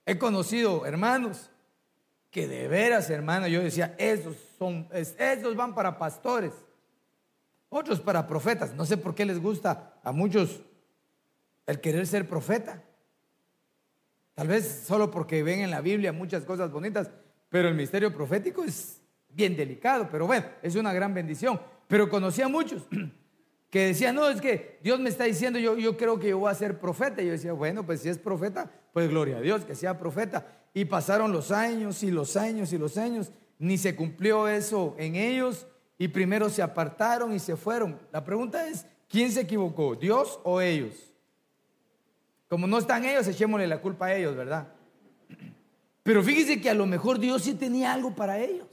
He 0.04 0.18
conocido 0.18 0.86
hermanos 0.86 1.50
que 2.32 2.48
de 2.48 2.66
veras, 2.66 3.08
hermano, 3.10 3.46
yo 3.46 3.62
decía, 3.62 3.94
esos 3.96 4.36
son, 4.58 4.88
esos 4.90 5.54
van 5.54 5.72
para 5.72 5.96
pastores, 5.96 6.52
otros 7.68 8.00
para 8.00 8.26
profetas. 8.26 8.74
No 8.74 8.86
sé 8.86 8.96
por 8.96 9.14
qué 9.14 9.24
les 9.24 9.40
gusta 9.40 9.94
a 10.02 10.10
muchos 10.10 10.62
el 11.64 11.80
querer 11.80 12.08
ser 12.08 12.28
profeta. 12.28 12.82
Tal 14.34 14.48
vez 14.48 14.82
solo 14.84 15.12
porque 15.12 15.44
ven 15.44 15.60
en 15.60 15.70
la 15.70 15.80
Biblia 15.80 16.12
muchas 16.12 16.44
cosas 16.44 16.72
bonitas, 16.72 17.08
pero 17.50 17.68
el 17.68 17.74
misterio 17.74 18.14
profético 18.14 18.64
es 18.64 19.02
bien 19.28 19.56
delicado, 19.56 20.08
pero 20.10 20.26
bueno, 20.26 20.46
es 20.62 20.76
una 20.76 20.92
gran 20.92 21.12
bendición. 21.12 21.60
Pero 21.88 22.08
conocí 22.08 22.40
a 22.40 22.48
muchos 22.48 22.86
que 23.70 23.86
decían, 23.86 24.14
no, 24.14 24.28
es 24.28 24.40
que 24.40 24.78
Dios 24.82 24.98
me 25.00 25.08
está 25.08 25.24
diciendo, 25.24 25.58
yo, 25.58 25.76
yo 25.76 25.96
creo 25.96 26.18
que 26.18 26.28
yo 26.28 26.38
voy 26.38 26.50
a 26.50 26.54
ser 26.54 26.78
profeta. 26.78 27.20
Y 27.20 27.26
yo 27.26 27.32
decía, 27.32 27.52
bueno, 27.52 27.84
pues 27.84 28.00
si 28.00 28.08
es 28.08 28.18
profeta, 28.18 28.70
pues 28.92 29.08
gloria 29.08 29.38
a 29.38 29.40
Dios, 29.40 29.64
que 29.64 29.74
sea 29.74 29.98
profeta. 29.98 30.46
Y 30.72 30.84
pasaron 30.84 31.32
los 31.32 31.50
años 31.50 32.02
y 32.04 32.10
los 32.12 32.36
años 32.36 32.72
y 32.72 32.78
los 32.78 32.96
años, 32.96 33.32
ni 33.58 33.76
se 33.76 33.96
cumplió 33.96 34.46
eso 34.46 34.94
en 34.98 35.16
ellos 35.16 35.66
y 35.98 36.08
primero 36.08 36.48
se 36.48 36.62
apartaron 36.62 37.34
y 37.34 37.40
se 37.40 37.56
fueron. 37.56 37.98
La 38.12 38.24
pregunta 38.24 38.66
es, 38.68 38.86
¿quién 39.08 39.30
se 39.32 39.40
equivocó? 39.40 39.96
¿Dios 39.96 40.40
o 40.44 40.60
ellos? 40.60 41.12
Como 42.48 42.66
no 42.66 42.78
están 42.78 43.04
ellos, 43.04 43.26
echémosle 43.26 43.66
la 43.66 43.80
culpa 43.80 44.06
a 44.06 44.14
ellos, 44.14 44.34
¿verdad? 44.34 44.72
Pero 46.02 46.22
fíjese 46.22 46.60
que 46.60 46.70
a 46.70 46.74
lo 46.74 46.86
mejor 46.86 47.18
Dios 47.18 47.42
sí 47.42 47.54
tenía 47.54 47.92
algo 47.92 48.14
para 48.14 48.38
ellos. 48.38 48.66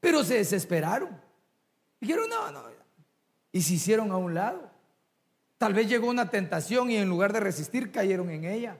Pero 0.00 0.24
se 0.24 0.34
desesperaron. 0.34 1.08
Dijeron, 2.00 2.28
no, 2.28 2.50
no. 2.50 2.62
Y 3.52 3.62
se 3.62 3.74
hicieron 3.74 4.10
a 4.10 4.16
un 4.16 4.34
lado. 4.34 4.70
Tal 5.58 5.72
vez 5.72 5.88
llegó 5.88 6.08
una 6.08 6.30
tentación 6.30 6.90
y 6.90 6.96
en 6.96 7.08
lugar 7.08 7.32
de 7.32 7.40
resistir 7.40 7.90
cayeron 7.90 8.28
en 8.30 8.44
ella. 8.44 8.76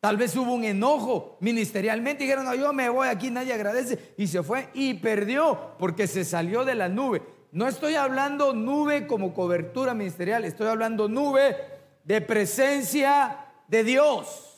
Tal 0.00 0.16
vez 0.16 0.34
hubo 0.36 0.52
un 0.52 0.64
enojo 0.64 1.36
ministerialmente. 1.40 2.24
Dijeron, 2.24 2.44
no, 2.44 2.54
yo 2.54 2.72
me 2.72 2.88
voy 2.88 3.08
aquí, 3.08 3.30
nadie 3.30 3.52
agradece. 3.52 4.14
Y 4.16 4.26
se 4.26 4.42
fue 4.42 4.68
y 4.74 4.94
perdió 4.94 5.76
porque 5.78 6.06
se 6.06 6.24
salió 6.24 6.64
de 6.64 6.74
la 6.74 6.88
nube. 6.88 7.22
No 7.52 7.68
estoy 7.68 7.94
hablando 7.94 8.52
nube 8.52 9.06
como 9.06 9.32
cobertura 9.32 9.94
ministerial, 9.94 10.44
estoy 10.44 10.66
hablando 10.66 11.08
nube 11.08 11.56
de 12.02 12.20
presencia 12.20 13.46
de 13.68 13.84
Dios. 13.84 14.53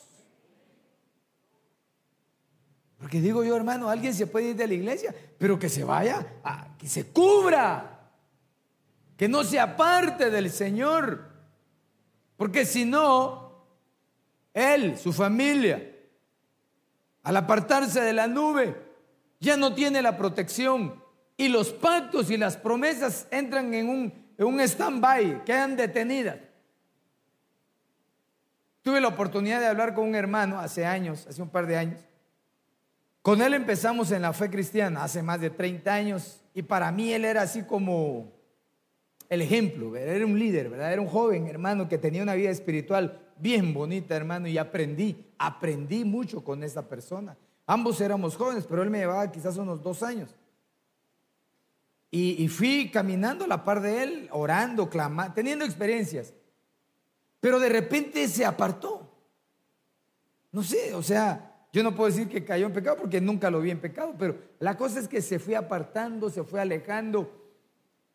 Porque 2.99 3.21
digo 3.21 3.43
yo, 3.43 3.55
hermano, 3.55 3.89
alguien 3.89 4.13
se 4.13 4.27
puede 4.27 4.49
ir 4.49 4.55
de 4.55 4.67
la 4.67 4.73
iglesia, 4.73 5.13
pero 5.37 5.59
que 5.59 5.69
se 5.69 5.83
vaya, 5.83 6.25
que 6.77 6.87
se 6.87 7.07
cubra, 7.07 8.11
que 9.15 9.27
no 9.27 9.43
se 9.43 9.59
aparte 9.59 10.31
del 10.31 10.51
Señor. 10.51 11.25
Porque 12.35 12.65
si 12.65 12.85
no, 12.85 13.65
él, 14.53 14.97
su 14.97 15.13
familia, 15.13 15.95
al 17.23 17.37
apartarse 17.37 18.01
de 18.01 18.13
la 18.13 18.27
nube, 18.27 18.75
ya 19.39 19.57
no 19.57 19.75
tiene 19.75 20.01
la 20.01 20.17
protección. 20.17 21.03
Y 21.35 21.49
los 21.49 21.71
pactos 21.71 22.31
y 22.31 22.37
las 22.37 22.57
promesas 22.57 23.27
entran 23.29 23.73
en 23.75 23.89
un, 23.89 24.33
en 24.37 24.45
un 24.45 24.59
stand-by, 24.59 25.43
quedan 25.45 25.75
detenidas. 25.75 26.37
Tuve 28.81 29.01
la 29.01 29.09
oportunidad 29.09 29.59
de 29.59 29.67
hablar 29.67 29.93
con 29.93 30.07
un 30.07 30.15
hermano 30.15 30.59
hace 30.59 30.85
años, 30.85 31.27
hace 31.27 31.41
un 31.41 31.49
par 31.49 31.67
de 31.67 31.77
años, 31.77 31.99
con 33.27 33.41
él 33.41 33.53
empezamos 33.55 34.11
en 34.11 34.21
la 34.21 34.31
fe 34.31 34.49
cristiana 34.49 35.03
hace 35.03 35.21
más 35.21 35.41
de 35.41 35.49
30 35.49 35.93
años 35.93 36.39
y 36.53 36.61
para 36.61 36.89
mí 36.93 37.11
él 37.11 37.25
era 37.25 37.41
así 37.41 37.63
como 37.63 38.31
el 39.27 39.41
ejemplo, 39.41 39.93
era 39.97 40.25
un 40.25 40.39
líder, 40.39 40.69
¿verdad? 40.69 40.93
Era 40.93 41.01
un 41.01 41.09
joven 41.09 41.45
hermano 41.45 41.89
que 41.89 41.97
tenía 41.97 42.23
una 42.23 42.35
vida 42.35 42.51
espiritual 42.51 43.19
bien 43.37 43.73
bonita, 43.73 44.15
hermano, 44.15 44.47
y 44.47 44.57
aprendí, 44.57 45.25
aprendí 45.37 46.05
mucho 46.05 46.41
con 46.41 46.63
esta 46.63 46.87
persona. 46.87 47.37
Ambos 47.65 47.99
éramos 47.99 48.37
jóvenes, 48.37 48.65
pero 48.65 48.81
él 48.81 48.89
me 48.89 48.99
llevaba 48.99 49.29
quizás 49.29 49.57
unos 49.57 49.83
dos 49.83 50.03
años. 50.03 50.33
Y, 52.09 52.41
y 52.41 52.47
fui 52.47 52.89
caminando 52.89 53.43
a 53.43 53.49
la 53.49 53.65
par 53.65 53.81
de 53.81 54.03
él, 54.03 54.29
orando, 54.31 54.89
clamando, 54.89 55.33
teniendo 55.33 55.65
experiencias. 55.65 56.33
Pero 57.41 57.59
de 57.59 57.67
repente 57.67 58.25
se 58.29 58.45
apartó. 58.45 59.11
No 60.53 60.63
sé, 60.63 60.95
o 60.95 61.03
sea, 61.03 61.56
yo 61.77 61.83
no 61.83 61.93
puedo 61.93 62.09
decir 62.09 62.27
que 62.27 62.43
cayó 62.43 62.65
en 62.65 62.73
pecado 62.73 62.97
porque 62.97 63.21
nunca 63.21 63.51
lo 63.51 63.61
vi 63.61 63.69
en 63.69 63.79
pecado, 63.79 64.15
pero 64.17 64.35
la 64.57 64.75
cosa 64.75 64.99
es 64.99 65.07
que 65.07 65.21
se 65.21 65.37
fue 65.37 65.55
apartando, 65.55 66.31
se 66.31 66.43
fue 66.43 66.59
alejando 66.59 67.31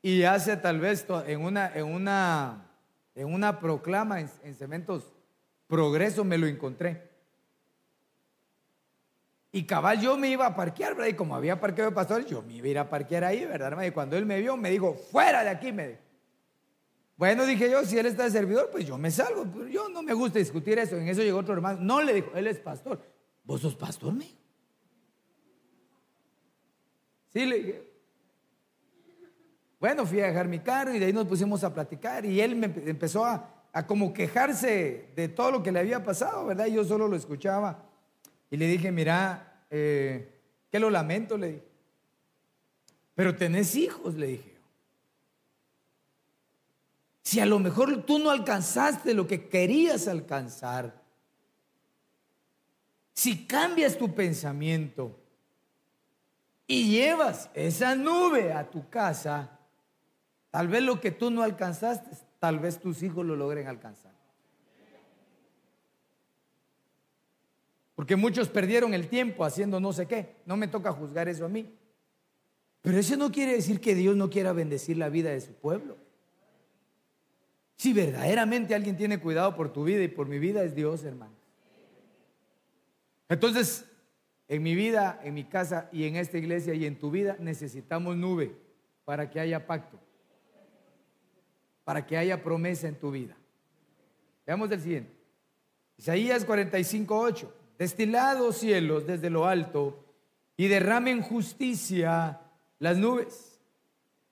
y 0.03 0.25
hace 0.25 0.57
tal 0.57 0.81
vez 0.81 1.07
en 1.29 1.43
una, 1.43 1.73
en 1.73 1.85
una, 1.85 2.67
en 3.15 3.33
una 3.33 3.61
proclama 3.61 4.19
en, 4.19 4.55
Cementos 4.57 5.13
Progreso 5.69 6.25
me 6.25 6.39
lo 6.39 6.49
encontré. 6.49 7.09
Y 9.53 9.63
cabal 9.63 10.01
yo 10.01 10.17
me 10.17 10.29
iba 10.29 10.45
a 10.45 10.57
parquear, 10.57 10.97
¿verdad? 10.97 11.11
Y 11.11 11.15
como 11.15 11.37
había 11.37 11.61
parqueo 11.61 11.85
de 11.85 11.93
pastores, 11.93 12.27
yo 12.27 12.43
me 12.43 12.55
iba 12.55 12.67
a 12.67 12.71
ir 12.71 12.79
a 12.81 12.91
parquear 12.91 13.23
ahí, 13.23 13.45
¿verdad? 13.45 13.81
Y 13.85 13.93
cuando 13.93 14.17
él 14.17 14.27
me 14.27 14.41
vio, 14.41 14.57
me 14.57 14.71
dijo, 14.71 14.95
fuera 14.95 15.45
de 15.45 15.51
aquí, 15.51 15.71
me 15.71 15.87
dijo. 15.87 16.01
Bueno, 17.17 17.47
dije 17.47 17.71
yo, 17.71 17.85
si 17.85 17.97
él 17.97 18.07
está 18.07 18.25
de 18.25 18.33
servidor, 18.33 18.71
pues 18.73 18.85
yo 18.85 18.99
me 18.99 19.13
salgo. 19.13 19.47
Yo 19.69 19.89
no 19.89 20.03
me 20.03 20.15
gusta 20.15 20.41
discutir 20.41 20.81
eso. 20.81 20.97
En 20.97 21.07
eso 21.07 21.23
llegó 21.23 21.39
otro 21.39 21.55
hermano. 21.55 21.79
No 21.81 22.03
le 22.03 22.15
dijo, 22.15 22.33
él 22.35 22.49
es 22.49 22.59
pastor. 22.59 23.01
¿Vos 23.45 23.61
sos 23.61 23.75
pastor, 23.75 24.13
me? 24.13 24.27
Sí, 27.33 27.47
le 27.47 27.59
dije. 27.59 27.93
Bueno, 29.81 30.07
fui 30.07 30.21
a 30.21 30.29
dejar 30.29 30.47
mi 30.47 30.61
carro 30.61 30.95
y 30.95 31.01
de 31.01 31.07
ahí 31.07 31.13
nos 31.13 31.27
pusimos 31.27 31.65
a 31.65 31.75
platicar 31.75 32.25
y 32.25 32.41
él 32.41 32.55
me 32.55 32.67
empezó 32.67 33.25
a, 33.25 33.67
como 33.87 34.13
quejarse 34.13 35.09
de 35.17 35.29
todo 35.29 35.51
lo 35.51 35.63
que 35.63 35.73
le 35.73 35.81
había 35.81 36.05
pasado, 36.05 36.47
¿verdad? 36.47 36.67
Yo 36.67 36.85
solo 36.85 37.09
lo 37.09 37.17
escuchaba 37.17 37.85
y 38.49 38.57
le 38.57 38.69
dije, 38.69 38.93
mira, 38.93 39.65
eh, 39.71 40.41
que 40.71 40.79
lo 40.79 40.89
lamento, 40.89 41.37
le 41.37 41.47
dije. 41.49 41.65
Pero 43.17 43.35
tenés 43.35 43.75
hijos, 43.75 44.15
le 44.15 44.27
dije. 44.29 44.55
Si 47.23 47.41
a 47.41 47.47
lo 47.47 47.59
mejor 47.59 48.05
tú 48.05 48.19
no 48.19 48.31
alcanzaste 48.31 49.15
lo 49.15 49.27
que 49.27 49.49
querías 49.49 50.07
alcanzar, 50.07 51.02
si 53.15 53.47
cambias 53.47 53.97
tu 53.97 54.15
pensamiento 54.15 55.19
y 56.67 56.91
llevas 56.91 57.51
esa 57.55 57.95
nube 57.95 58.53
a 58.53 58.71
tu 58.71 58.89
casa, 58.89 59.59
tal 60.51 60.69
vez 60.69 60.83
lo 60.83 61.01
que 61.01 61.11
tú 61.11 61.31
no 61.31 61.43
alcanzaste, 61.43 62.11
tal 62.39 62.59
vez 62.59 62.79
tus 62.79 63.03
hijos 63.03 63.25
lo 63.25 63.37
logren 63.37 63.69
alcanzar. 63.69 64.13
Porque 67.95 68.17
muchos 68.17 68.49
perdieron 68.49 68.95
el 68.95 69.09
tiempo 69.09 69.45
haciendo 69.45 69.79
no 69.79 69.93
sé 69.93 70.07
qué. 70.07 70.37
No 70.47 70.57
me 70.57 70.67
toca 70.67 70.93
juzgar 70.93 71.29
eso 71.29 71.45
a 71.45 71.49
mí. 71.49 71.73
Pero 72.81 72.99
eso 72.99 73.17
no 73.17 73.31
quiere 73.31 73.53
decir 73.53 73.81
que 73.81 73.95
Dios 73.95 74.17
no 74.17 74.29
quiera 74.29 74.53
bendecir 74.53 74.97
la 74.97 75.09
vida 75.09 75.31
de 75.31 75.41
su 75.41 75.53
pueblo. 75.53 75.99
Si 77.77 77.93
verdaderamente 77.93 78.75
alguien 78.75 78.97
tiene 78.97 79.21
cuidado 79.21 79.55
por 79.55 79.73
tu 79.73 79.85
vida 79.85 80.03
y 80.03 80.09
por 80.09 80.27
mi 80.27 80.39
vida, 80.39 80.65
es 80.65 80.75
Dios, 80.75 81.05
hermano. 81.05 81.42
Entonces, 83.29 83.87
en 84.49 84.63
mi 84.63 84.75
vida, 84.75 85.21
en 85.25 85.35
mi 85.35 85.45
casa 85.45 85.89
y 85.93 86.05
en 86.05 86.17
esta 86.17 86.39
iglesia 86.39 86.75
y 86.75 86.85
en 86.85 86.99
tu 86.99 87.11
vida 87.11 87.37
necesitamos 87.39 88.17
nube 88.17 88.55
para 89.05 89.31
que 89.31 89.41
haya 89.41 89.67
pacto, 89.67 89.99
para 91.85 92.07
que 92.07 92.17
haya 92.17 92.43
promesa 92.43 92.89
en 92.89 92.97
tu 92.97 93.11
vida. 93.11 93.37
Veamos 94.47 94.71
el 94.71 94.81
siguiente. 94.81 95.13
Isaías 95.97 96.45
45, 96.45 97.19
8. 97.19 97.55
Destilados 97.79 98.59
cielos 98.59 99.07
desde 99.07 99.31
lo 99.31 99.47
alto 99.47 100.05
y 100.57 100.69
derramen 100.69 101.23
justicia 101.23 102.41
las 102.79 102.99
nubes. 102.99 103.61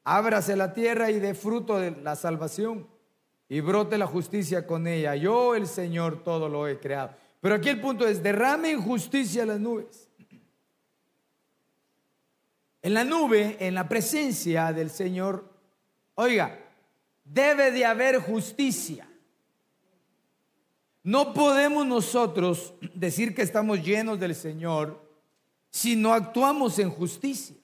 Ábrase 0.04 0.56
la 0.56 0.72
tierra 0.72 1.10
y 1.10 1.20
dé 1.20 1.34
fruto 1.34 1.78
de 1.78 1.92
la 1.92 2.16
salvación 2.16 2.86
y 3.48 3.60
brote 3.60 3.98
la 3.98 4.06
justicia 4.06 4.66
con 4.66 4.86
ella. 4.86 5.16
Yo, 5.16 5.54
el 5.54 5.66
Señor, 5.66 6.22
todo 6.22 6.48
lo 6.48 6.68
he 6.68 6.78
creado. 6.78 7.14
Pero 7.40 7.54
aquí 7.54 7.70
el 7.70 7.80
punto 7.80 8.06
es, 8.06 8.22
derrame 8.22 8.76
justicia 8.76 9.46
las 9.46 9.58
nubes. 9.58 10.08
En 12.82 12.94
la 12.94 13.04
nube, 13.04 13.56
en 13.60 13.74
la 13.74 13.88
presencia 13.88 14.72
del 14.72 14.90
Señor, 14.90 15.50
oiga, 16.14 16.58
debe 17.24 17.70
de 17.70 17.84
haber 17.84 18.20
justicia. 18.20 19.06
No 21.02 21.32
podemos 21.32 21.86
nosotros 21.86 22.74
decir 22.94 23.34
que 23.34 23.42
estamos 23.42 23.82
llenos 23.82 24.18
del 24.20 24.34
Señor 24.34 25.08
si 25.70 25.96
no 25.96 26.12
actuamos 26.12 26.78
en 26.78 26.90
justicia. 26.90 27.56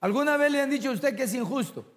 ¿Alguna 0.00 0.36
vez 0.36 0.50
le 0.50 0.60
han 0.60 0.70
dicho 0.70 0.90
a 0.90 0.94
usted 0.94 1.14
que 1.14 1.24
es 1.24 1.34
injusto? 1.34 1.91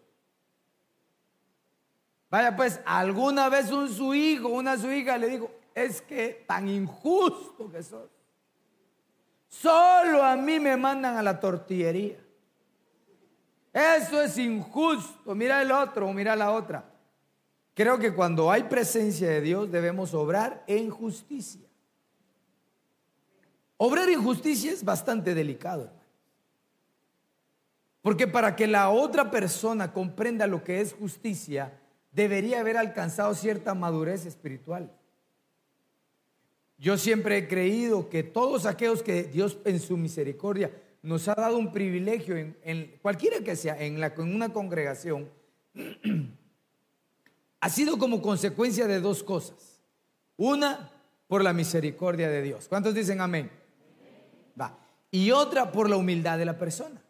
Vaya 2.36 2.54
pues, 2.54 2.82
alguna 2.86 3.48
vez 3.48 3.72
un 3.72 3.88
su 3.88 4.14
hijo, 4.14 4.50
una 4.50 4.78
su 4.78 4.92
hija 4.92 5.18
le 5.18 5.30
dijo, 5.30 5.50
es 5.74 6.02
que 6.02 6.44
tan 6.46 6.68
injusto 6.68 7.72
que 7.72 7.82
sos. 7.82 8.10
Solo 9.48 10.22
a 10.22 10.36
mí 10.36 10.60
me 10.60 10.76
mandan 10.76 11.16
a 11.16 11.24
la 11.24 11.40
tortillería. 11.40 12.18
Eso 13.72 14.22
es 14.22 14.38
injusto. 14.38 15.34
Mira 15.34 15.62
el 15.62 15.72
otro, 15.72 16.12
mira 16.12 16.36
la 16.36 16.52
otra. 16.52 16.84
Creo 17.74 17.98
que 17.98 18.14
cuando 18.14 18.52
hay 18.52 18.64
presencia 18.64 19.30
de 19.30 19.40
Dios 19.40 19.72
debemos 19.72 20.14
obrar 20.14 20.62
en 20.68 20.90
justicia. 20.90 21.66
Obrar 23.78 24.10
en 24.10 24.22
justicia 24.22 24.74
es 24.74 24.84
bastante 24.84 25.34
delicado. 25.34 25.90
Porque 28.02 28.28
para 28.28 28.58
que 28.58 28.68
la 28.68 28.90
otra 28.90 29.32
persona 29.32 29.94
comprenda 29.94 30.48
lo 30.48 30.66
que 30.66 30.82
es 30.82 30.92
justicia, 30.92 31.80
debería 32.16 32.62
haber 32.62 32.78
alcanzado 32.78 33.34
cierta 33.36 33.74
madurez 33.74 34.26
espiritual. 34.26 34.90
Yo 36.78 36.98
siempre 36.98 37.38
he 37.38 37.48
creído 37.48 38.10
que 38.10 38.24
todos 38.24 38.66
aquellos 38.66 39.04
que 39.04 39.24
Dios 39.24 39.58
en 39.66 39.80
su 39.80 39.98
misericordia 39.98 40.72
nos 41.02 41.28
ha 41.28 41.36
dado 41.36 41.58
un 41.58 41.72
privilegio, 41.72 42.36
en, 42.38 42.98
cualquiera 43.02 43.42
que 43.42 43.56
sea, 43.56 43.80
en, 43.80 44.00
la, 44.00 44.08
en 44.08 44.34
una 44.36 44.52
congregación, 44.52 45.30
ha 47.60 47.70
sido 47.70 47.98
como 47.98 48.22
consecuencia 48.22 48.88
de 48.88 49.00
dos 49.00 49.22
cosas. 49.22 49.82
Una, 50.38 50.92
por 51.28 51.44
la 51.44 51.54
misericordia 51.54 52.30
de 52.30 52.42
Dios. 52.42 52.68
¿Cuántos 52.68 52.94
dicen 52.94 53.22
amén? 53.22 53.52
Va. 54.60 54.78
Y 55.12 55.32
otra, 55.32 55.72
por 55.72 55.90
la 55.90 55.98
humildad 55.98 56.38
de 56.38 56.46
la 56.46 56.58
persona. 56.58 57.02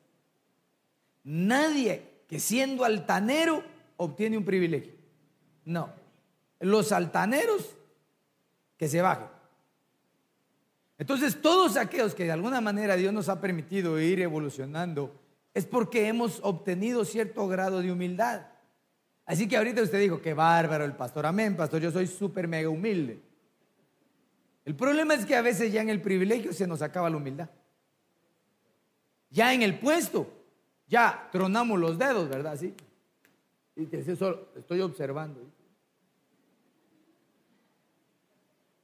Nadie 1.23 2.03
que 2.27 2.39
siendo 2.39 2.83
altanero 2.83 3.63
obtiene 3.97 4.37
un 4.37 4.45
privilegio. 4.45 4.94
No. 5.65 5.89
Los 6.59 6.91
altaneros, 6.91 7.75
que 8.77 8.87
se 8.87 9.01
bajen. 9.01 9.27
Entonces, 10.97 11.41
todos 11.41 11.75
aquellos 11.75 12.15
que 12.15 12.23
de 12.23 12.31
alguna 12.31 12.61
manera 12.61 12.95
Dios 12.95 13.13
nos 13.13 13.27
ha 13.27 13.41
permitido 13.41 13.99
ir 13.99 14.21
evolucionando, 14.21 15.13
es 15.53 15.65
porque 15.65 16.07
hemos 16.07 16.39
obtenido 16.43 17.03
cierto 17.03 17.47
grado 17.47 17.81
de 17.81 17.91
humildad. 17.91 18.47
Así 19.25 19.47
que 19.47 19.57
ahorita 19.57 19.81
usted 19.81 19.99
dijo, 19.99 20.21
qué 20.21 20.33
bárbaro 20.33 20.85
el 20.85 20.93
pastor, 20.93 21.25
amén, 21.25 21.57
pastor, 21.57 21.81
yo 21.81 21.91
soy 21.91 22.07
súper 22.07 22.47
mega 22.47 22.69
humilde. 22.69 23.19
El 24.63 24.75
problema 24.75 25.13
es 25.13 25.25
que 25.25 25.35
a 25.35 25.41
veces 25.41 25.71
ya 25.71 25.81
en 25.81 25.89
el 25.89 26.01
privilegio 26.01 26.53
se 26.53 26.67
nos 26.67 26.81
acaba 26.81 27.09
la 27.09 27.17
humildad. 27.17 27.49
Ya 29.29 29.53
en 29.53 29.63
el 29.63 29.79
puesto, 29.79 30.27
ya 30.87 31.27
tronamos 31.31 31.79
los 31.79 31.97
dedos, 31.97 32.29
¿verdad? 32.29 32.57
Sí. 32.57 32.73
Y 33.75 33.85
te 33.85 33.99
estoy 33.99 34.81
observando. 34.81 35.41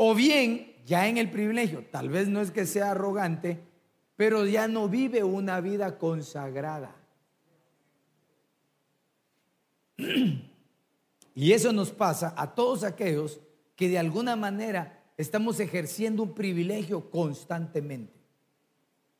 O 0.03 0.15
bien, 0.15 0.73
ya 0.83 1.07
en 1.07 1.19
el 1.19 1.29
privilegio, 1.29 1.85
tal 1.91 2.09
vez 2.09 2.27
no 2.27 2.41
es 2.41 2.49
que 2.49 2.65
sea 2.65 2.89
arrogante, 2.89 3.59
pero 4.15 4.47
ya 4.47 4.67
no 4.67 4.89
vive 4.89 5.23
una 5.23 5.61
vida 5.61 5.99
consagrada. 5.99 6.95
Y 11.33 11.53
eso 11.53 11.71
nos 11.71 11.91
pasa 11.91 12.33
a 12.35 12.55
todos 12.55 12.83
aquellos 12.83 13.39
que 13.75 13.89
de 13.89 13.99
alguna 13.99 14.35
manera 14.35 15.01
estamos 15.17 15.59
ejerciendo 15.59 16.23
un 16.23 16.33
privilegio 16.33 17.09
constantemente. 17.11 18.19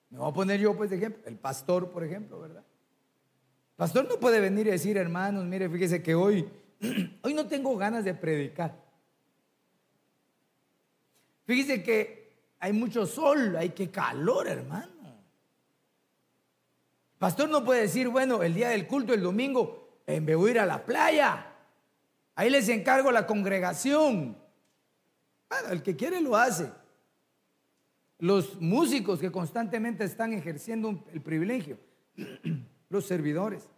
Me 0.10 0.18
voy 0.18 0.30
a 0.30 0.34
poner 0.34 0.60
yo, 0.60 0.76
pues, 0.76 0.90
de 0.90 0.98
ejemplo, 0.98 1.22
el 1.26 1.38
pastor, 1.38 1.92
por 1.92 2.04
ejemplo, 2.04 2.40
¿verdad? 2.40 2.64
El 2.64 3.76
pastor 3.78 4.08
no 4.10 4.20
puede 4.20 4.40
venir 4.42 4.66
y 4.66 4.72
decir, 4.72 4.98
hermanos, 4.98 5.46
mire, 5.46 5.70
fíjese 5.70 6.02
que 6.02 6.16
hoy, 6.16 6.50
hoy 7.22 7.34
no 7.36 7.46
tengo 7.46 7.78
ganas 7.78 8.04
de 8.04 8.16
predicar. 8.16 8.81
Fíjese 11.46 11.84
que 11.84 12.34
hay 12.60 12.74
mucho 12.74 13.06
sol, 13.06 13.56
hay 13.56 13.70
que 13.70 13.90
calor, 13.90 14.48
hermano. 14.48 15.02
Pastor 17.22 17.50
no 17.50 17.64
puede 17.64 17.82
decir, 17.82 18.08
bueno, 18.08 18.42
el 18.42 18.56
día 18.56 18.70
del 18.70 18.88
culto, 18.88 19.14
el 19.14 19.22
domingo, 19.22 20.00
en 20.08 20.26
vez 20.26 20.40
de 20.42 20.52
ir 20.52 20.60
a 20.60 20.66
la 20.66 20.84
playa. 20.84 21.54
Ahí 22.34 22.50
les 22.50 22.68
encargo 22.70 23.12
la 23.12 23.28
congregación. 23.28 24.36
Bueno, 25.48 25.70
el 25.70 25.84
que 25.84 25.96
quiere 25.96 26.20
lo 26.20 26.36
hace. 26.36 26.72
Los 28.18 28.60
músicos 28.60 29.20
que 29.20 29.32
constantemente 29.32 30.04
están 30.04 30.34
ejerciendo 30.34 31.04
el 31.14 31.22
privilegio, 31.22 31.78
los 32.90 33.06
servidores. 33.06 33.70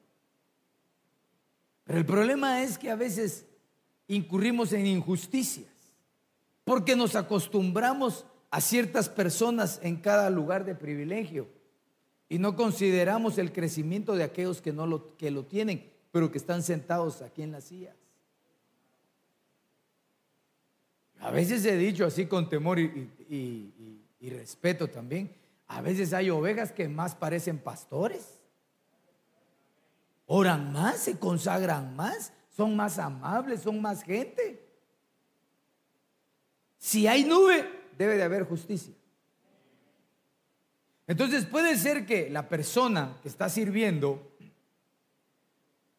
Pero 1.84 2.00
el 2.00 2.06
problema 2.06 2.64
es 2.64 2.78
que 2.78 2.90
a 2.90 2.96
veces 2.96 3.46
incurrimos 4.08 4.72
en 4.74 4.86
injusticias, 4.86 5.73
porque 6.64 6.96
nos 6.96 7.16
acostumbramos 7.16 8.26
a 8.52 8.62
ciertas 8.62 9.10
personas 9.10 9.80
en 9.84 9.98
cada 9.98 10.30
lugar 10.30 10.66
de 10.66 10.76
privilegio 10.76 11.48
y 12.30 12.40
no 12.40 12.56
consideramos 12.56 13.38
el 13.38 13.52
crecimiento 13.52 14.16
de 14.16 14.24
aquellos 14.24 14.62
que 14.62 14.74
no 14.74 14.88
lo, 14.88 15.18
que 15.18 15.32
lo 15.32 15.46
tienen, 15.46 15.92
pero 16.12 16.32
que 16.32 16.38
están 16.38 16.64
sentados 16.64 17.22
aquí 17.22 17.42
en 17.42 17.52
las 17.52 17.66
sillas. 17.66 17.96
A 21.20 21.32
veces 21.32 21.66
he 21.66 21.78
dicho 21.78 22.06
así 22.06 22.26
con 22.26 22.50
temor 22.50 22.80
y, 22.80 23.10
respeto 24.22 24.90
también. 24.90 25.34
A 25.68 25.82
veces 25.82 26.12
hay 26.12 26.30
ovejas 26.30 26.72
que 26.72 26.90
más 26.90 27.16
parecen 27.16 27.58
pastores. 27.58 28.40
Oran 30.26 30.74
más, 30.74 30.98
se 30.98 31.18
consagran 31.18 31.96
más, 31.96 32.34
son 32.50 32.76
más 32.76 33.00
amables, 33.00 33.62
son 33.62 33.82
más 33.82 34.04
gente. 34.04 34.63
Si 36.84 37.08
hay 37.08 37.24
nube, 37.24 37.66
debe 37.98 38.18
de 38.18 38.24
haber 38.24 38.44
justicia. 38.44 38.94
Entonces 41.08 41.46
puede 41.46 41.78
ser 41.78 42.06
que 42.06 42.30
la 42.30 42.50
persona 42.50 43.20
que 43.22 43.30
está 43.30 43.48
sirviendo 43.48 44.36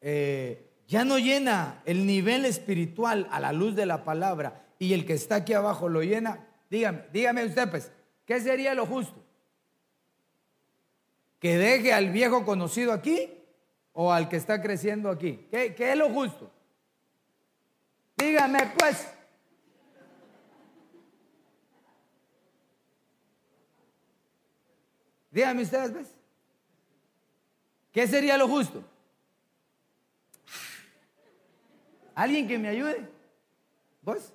eh, 0.03 0.71
ya 0.87 1.07
no 1.07 1.19
llena 1.19 1.81
el 1.87 2.07
nivel 2.07 2.45
espiritual 2.45 3.27
a 3.31 3.41
la 3.41 3.55
luz 3.55 3.75
de 3.75 3.87
la 3.87 4.05
palabra 4.05 4.67
y 4.79 4.93
el 4.93 5.07
que 5.07 5.15
está 5.15 5.37
aquí 5.37 5.55
abajo 5.55 5.89
lo 5.89 6.03
llena, 6.03 6.47
dígame, 6.69 7.05
dígame 7.15 7.47
usted 7.47 7.71
pues, 7.71 7.91
¿qué 8.27 8.39
sería 8.43 8.75
lo 8.75 8.85
justo? 8.85 9.25
¿Que 11.39 11.57
deje 11.57 11.95
al 11.95 12.11
viejo 12.11 12.45
conocido 12.45 12.93
aquí 12.93 13.33
o 13.95 14.13
al 14.13 14.29
que 14.29 14.37
está 14.37 14.61
creciendo 14.61 15.09
aquí? 15.09 15.47
¿Qué, 15.51 15.75
qué 15.75 15.93
es 15.93 15.97
lo 15.97 16.11
justo? 16.11 16.53
Dígame 18.19 18.71
pues. 18.79 19.15
Dígame 25.35 25.63
ustedes, 25.63 25.93
¿ves? 25.93 26.15
¿Qué 27.93 28.07
sería 28.07 28.39
lo 28.39 28.47
justo? 28.47 28.85
¿Alguien 32.15 32.47
que 32.47 32.57
me 32.57 32.69
ayude? 32.69 33.09
¿Vos? 34.03 34.33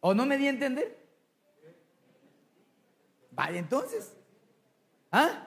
¿O 0.00 0.14
no 0.14 0.24
me 0.24 0.38
di 0.38 0.46
a 0.46 0.50
entender? 0.50 0.96
Vale, 3.32 3.58
entonces. 3.58 4.14
¿Ah? 5.12 5.46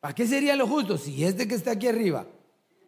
¿Para 0.00 0.14
qué 0.14 0.26
sería 0.26 0.56
lo 0.56 0.66
justo? 0.66 0.96
Si 0.96 1.22
este 1.22 1.46
que 1.46 1.54
está 1.54 1.72
aquí 1.72 1.88
arriba 1.88 2.26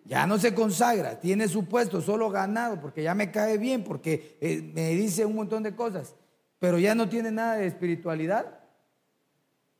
ya 0.04 0.26
no 0.26 0.38
se 0.38 0.54
consagra, 0.54 1.18
tiene 1.18 1.48
su 1.48 1.64
puesto 1.66 2.00
solo 2.00 2.30
ganado, 2.30 2.80
porque 2.80 3.02
ya 3.02 3.14
me 3.14 3.30
cae 3.30 3.58
bien, 3.58 3.82
porque 3.82 4.36
eh, 4.40 4.60
me 4.74 4.90
dice 4.90 5.24
un 5.24 5.34
montón 5.34 5.62
de 5.62 5.74
cosas, 5.74 6.14
pero 6.58 6.78
ya 6.78 6.94
no 6.94 7.08
tiene 7.08 7.30
nada 7.30 7.56
de 7.56 7.66
espiritualidad. 7.66 8.60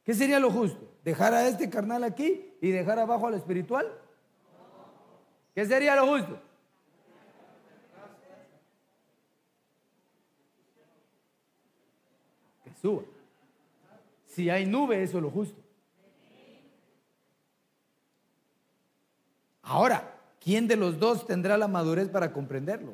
¿Qué 0.02 0.14
sería 0.14 0.40
lo 0.40 0.50
justo? 0.50 0.96
¿Dejar 1.04 1.34
a 1.34 1.46
este 1.46 1.68
carnal 1.68 2.04
aquí 2.04 2.54
y 2.60 2.70
dejar 2.70 2.98
abajo 2.98 3.26
al 3.26 3.34
espiritual? 3.34 3.86
¿Qué 5.54 5.66
sería 5.66 5.94
lo 5.96 6.06
justo? 6.06 6.40
Si 14.26 14.50
hay 14.50 14.66
nube, 14.66 15.02
eso 15.02 15.18
es 15.18 15.22
lo 15.22 15.30
justo. 15.30 15.58
Ahora, 19.62 20.13
¿quién 20.44 20.68
de 20.68 20.76
los 20.76 20.98
dos 20.98 21.26
tendrá 21.26 21.56
la 21.56 21.66
madurez 21.66 22.08
para 22.10 22.32
comprenderlo? 22.32 22.92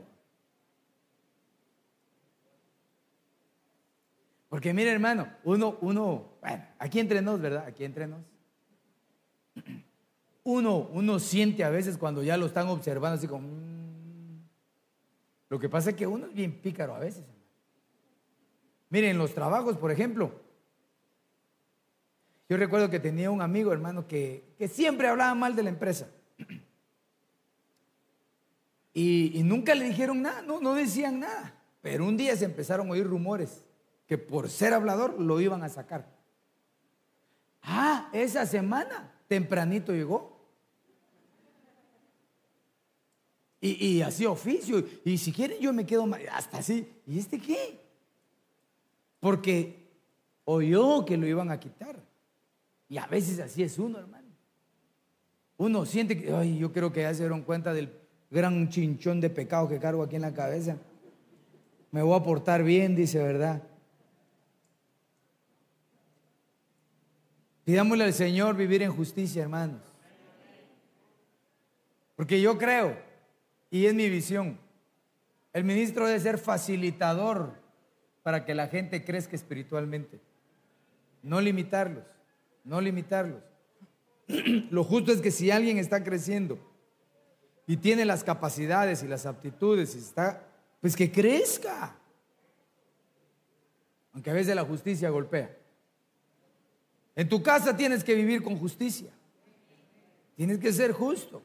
Porque 4.48 4.72
mire, 4.72 4.90
hermano, 4.90 5.28
uno, 5.44 5.76
uno, 5.80 6.32
bueno, 6.40 6.64
aquí 6.78 6.98
entre 7.00 7.20
nos, 7.20 7.40
¿verdad? 7.40 7.66
Aquí 7.66 7.84
entre 7.84 8.06
nos. 8.06 8.20
Uno, 10.42 10.88
uno 10.92 11.18
siente 11.18 11.62
a 11.64 11.70
veces 11.70 11.98
cuando 11.98 12.22
ya 12.22 12.36
lo 12.36 12.46
están 12.46 12.68
observando 12.68 13.16
así 13.18 13.28
como... 13.28 13.46
Mm". 13.48 14.40
Lo 15.50 15.58
que 15.58 15.68
pasa 15.68 15.90
es 15.90 15.96
que 15.96 16.06
uno 16.06 16.26
es 16.26 16.34
bien 16.34 16.52
pícaro 16.60 16.94
a 16.94 16.98
veces. 16.98 17.24
Miren, 18.88 19.18
los 19.18 19.34
trabajos, 19.34 19.76
por 19.76 19.90
ejemplo. 19.90 20.32
Yo 22.48 22.56
recuerdo 22.56 22.90
que 22.90 22.98
tenía 22.98 23.30
un 23.30 23.42
amigo, 23.42 23.72
hermano, 23.72 24.08
que, 24.08 24.56
siempre 24.68 25.06
hablaba 25.06 25.34
mal 25.36 25.54
de 25.54 25.62
la 25.62 25.70
empresa. 25.70 26.08
Y, 28.92 29.40
nunca 29.44 29.74
le 29.74 29.86
dijeron 29.86 30.22
nada, 30.22 30.42
no, 30.42 30.60
no 30.60 30.74
decían 30.74 31.20
nada. 31.20 31.54
Pero 31.80 32.04
un 32.04 32.16
día 32.16 32.36
se 32.36 32.44
empezaron 32.44 32.88
a 32.88 32.92
oír 32.92 33.06
rumores 33.06 33.64
que 34.06 34.18
por 34.18 34.50
ser 34.50 34.74
hablador 34.74 35.20
lo 35.20 35.40
iban 35.40 35.62
a 35.62 35.68
sacar. 35.68 36.06
Ah, 37.62 38.08
esa 38.12 38.44
semana, 38.46 39.12
tempranito 39.28 39.92
llegó. 39.92 40.38
Y, 43.60 43.86
y 43.86 44.02
así 44.02 44.26
oficio. 44.26 44.84
Y 45.04 45.18
si 45.18 45.32
quieren 45.32 45.60
yo 45.60 45.72
me 45.72 45.86
quedo 45.86 46.08
hasta 46.32 46.58
así. 46.58 46.90
¿Y 47.06 47.18
este 47.18 47.38
qué? 47.38 47.80
porque 49.20 49.86
oyó 50.44 51.04
que 51.04 51.16
lo 51.16 51.26
iban 51.26 51.50
a 51.50 51.60
quitar. 51.60 52.02
Y 52.88 52.98
a 52.98 53.06
veces 53.06 53.38
así 53.38 53.62
es 53.62 53.78
uno, 53.78 53.98
hermano. 53.98 54.28
Uno 55.58 55.84
siente 55.84 56.20
que, 56.20 56.32
ay, 56.32 56.58
yo 56.58 56.72
creo 56.72 56.92
que 56.92 57.02
ya 57.02 57.14
se 57.14 57.20
dieron 57.20 57.42
cuenta 57.42 57.72
del 57.72 57.88
gran 58.30 58.68
chinchón 58.68 59.20
de 59.20 59.28
pecado 59.28 59.68
que 59.68 59.80
cargo 59.80 60.02
aquí 60.02 60.16
en 60.16 60.22
la 60.22 60.32
cabeza. 60.32 60.76
Me 61.90 62.02
voy 62.02 62.18
a 62.18 62.22
portar 62.22 62.62
bien, 62.62 62.94
dice, 62.94 63.18
¿verdad? 63.22 63.62
Pidámosle 67.64 68.04
al 68.04 68.12
Señor 68.12 68.56
vivir 68.56 68.82
en 68.82 68.92
justicia, 68.92 69.42
hermanos. 69.42 69.82
Porque 72.14 72.40
yo 72.40 72.58
creo, 72.58 72.96
y 73.70 73.86
es 73.86 73.94
mi 73.94 74.08
visión, 74.08 74.58
el 75.52 75.64
ministro 75.64 76.06
debe 76.06 76.20
ser 76.20 76.38
facilitador 76.38 77.54
para 78.22 78.44
que 78.44 78.54
la 78.54 78.68
gente 78.68 79.04
crezca 79.04 79.34
espiritualmente. 79.34 80.20
No 81.22 81.40
limitarlos, 81.40 82.04
no 82.62 82.80
limitarlos. 82.80 83.42
Lo 84.70 84.84
justo 84.84 85.12
es 85.12 85.20
que 85.20 85.30
si 85.30 85.50
alguien 85.50 85.78
está 85.78 86.04
creciendo 86.04 86.69
y 87.70 87.76
tiene 87.76 88.04
las 88.04 88.24
capacidades 88.24 89.04
y 89.04 89.06
las 89.06 89.26
aptitudes 89.26 89.94
y 89.94 89.98
está, 89.98 90.44
pues 90.80 90.96
que 90.96 91.12
crezca. 91.12 91.94
Aunque 94.12 94.28
a 94.28 94.32
veces 94.32 94.56
la 94.56 94.64
justicia 94.64 95.08
golpea. 95.08 95.56
En 97.14 97.28
tu 97.28 97.40
casa 97.44 97.76
tienes 97.76 98.02
que 98.02 98.16
vivir 98.16 98.42
con 98.42 98.58
justicia. 98.58 99.12
Tienes 100.34 100.58
que 100.58 100.72
ser 100.72 100.90
justo. 100.90 101.44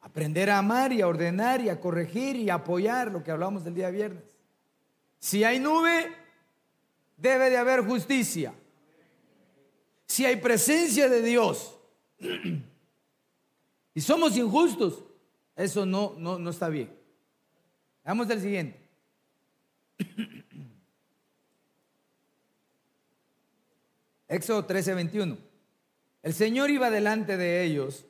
Aprender 0.00 0.50
a 0.50 0.58
amar 0.58 0.92
y 0.92 1.00
a 1.00 1.06
ordenar 1.06 1.60
y 1.60 1.68
a 1.68 1.78
corregir 1.78 2.34
y 2.34 2.50
a 2.50 2.54
apoyar 2.54 3.12
lo 3.12 3.22
que 3.22 3.30
hablamos 3.30 3.62
del 3.62 3.76
día 3.76 3.90
viernes. 3.90 4.24
Si 5.20 5.44
hay 5.44 5.60
nube, 5.60 6.12
debe 7.16 7.50
de 7.50 7.56
haber 7.56 7.84
justicia. 7.84 8.52
si 10.08 10.26
hay 10.26 10.34
presencia 10.34 11.08
de 11.08 11.22
Dios 11.22 11.78
y 13.98 14.00
somos 14.00 14.36
injustos, 14.36 15.02
eso 15.56 15.84
no, 15.84 16.14
no, 16.18 16.38
no 16.38 16.50
está 16.50 16.68
bien. 16.68 16.96
Vamos 18.04 18.30
al 18.30 18.40
siguiente. 18.40 18.80
Éxodo 24.28 24.64
13, 24.64 24.94
21. 24.94 25.36
El 26.22 26.32
Señor 26.32 26.70
iba 26.70 26.90
delante 26.90 27.36
de 27.36 27.64
ellos 27.64 28.06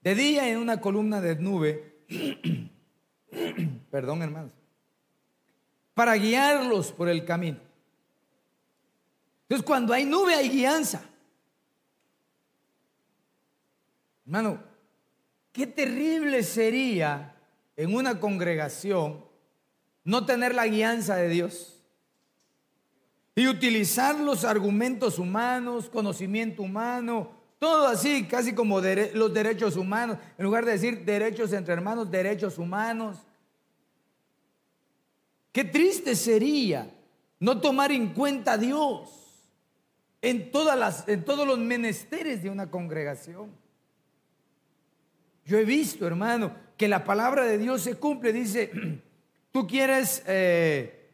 de 0.00 0.14
día 0.14 0.48
en 0.48 0.56
una 0.56 0.80
columna 0.80 1.20
de 1.20 1.36
nube, 1.36 2.06
perdón 3.90 4.22
hermanos, 4.22 4.52
para 5.92 6.14
guiarlos 6.14 6.92
por 6.92 7.10
el 7.10 7.26
camino. 7.26 7.58
Entonces 9.42 9.66
cuando 9.66 9.92
hay 9.92 10.06
nube 10.06 10.34
hay 10.34 10.48
guianza. 10.48 11.11
Hermano, 14.32 14.62
qué 15.52 15.66
terrible 15.66 16.42
sería 16.42 17.36
en 17.76 17.94
una 17.94 18.18
congregación 18.18 19.22
no 20.04 20.24
tener 20.24 20.54
la 20.54 20.66
guianza 20.66 21.16
de 21.16 21.28
Dios 21.28 21.84
y 23.34 23.46
utilizar 23.46 24.18
los 24.18 24.46
argumentos 24.46 25.18
humanos, 25.18 25.90
conocimiento 25.90 26.62
humano, 26.62 27.30
todo 27.58 27.86
así, 27.86 28.24
casi 28.24 28.54
como 28.54 28.80
los 28.80 29.34
derechos 29.34 29.76
humanos, 29.76 30.16
en 30.38 30.44
lugar 30.46 30.64
de 30.64 30.72
decir 30.72 31.04
derechos 31.04 31.52
entre 31.52 31.74
hermanos, 31.74 32.10
derechos 32.10 32.56
humanos. 32.56 33.18
Qué 35.52 35.64
triste 35.64 36.16
sería 36.16 36.90
no 37.38 37.60
tomar 37.60 37.92
en 37.92 38.14
cuenta 38.14 38.52
a 38.52 38.56
Dios 38.56 39.10
en, 40.22 40.50
todas 40.50 40.78
las, 40.78 41.06
en 41.06 41.22
todos 41.22 41.46
los 41.46 41.58
menesteres 41.58 42.42
de 42.42 42.48
una 42.48 42.70
congregación. 42.70 43.60
Yo 45.44 45.58
he 45.58 45.64
visto, 45.64 46.06
hermano, 46.06 46.52
que 46.76 46.88
la 46.88 47.04
palabra 47.04 47.44
de 47.44 47.58
Dios 47.58 47.82
se 47.82 47.96
cumple. 47.96 48.32
Dice, 48.32 48.70
tú 49.52 49.66
quieres 49.66 50.22
eh, 50.26 51.10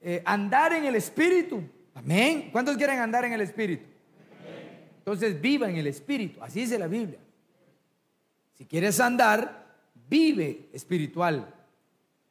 eh, 0.00 0.22
andar 0.24 0.72
en 0.72 0.84
el 0.84 0.96
Espíritu. 0.96 1.62
Amén. 1.94 2.48
¿Cuántos 2.52 2.76
quieren 2.76 2.98
andar 2.98 3.24
en 3.24 3.32
el 3.32 3.40
Espíritu? 3.40 3.84
Entonces 4.98 5.40
viva 5.40 5.68
en 5.68 5.76
el 5.76 5.86
Espíritu, 5.86 6.42
así 6.42 6.60
dice 6.60 6.78
la 6.78 6.86
Biblia. 6.86 7.18
Si 8.56 8.66
quieres 8.66 9.00
andar, 9.00 9.66
vive 10.08 10.68
espiritual. 10.72 11.54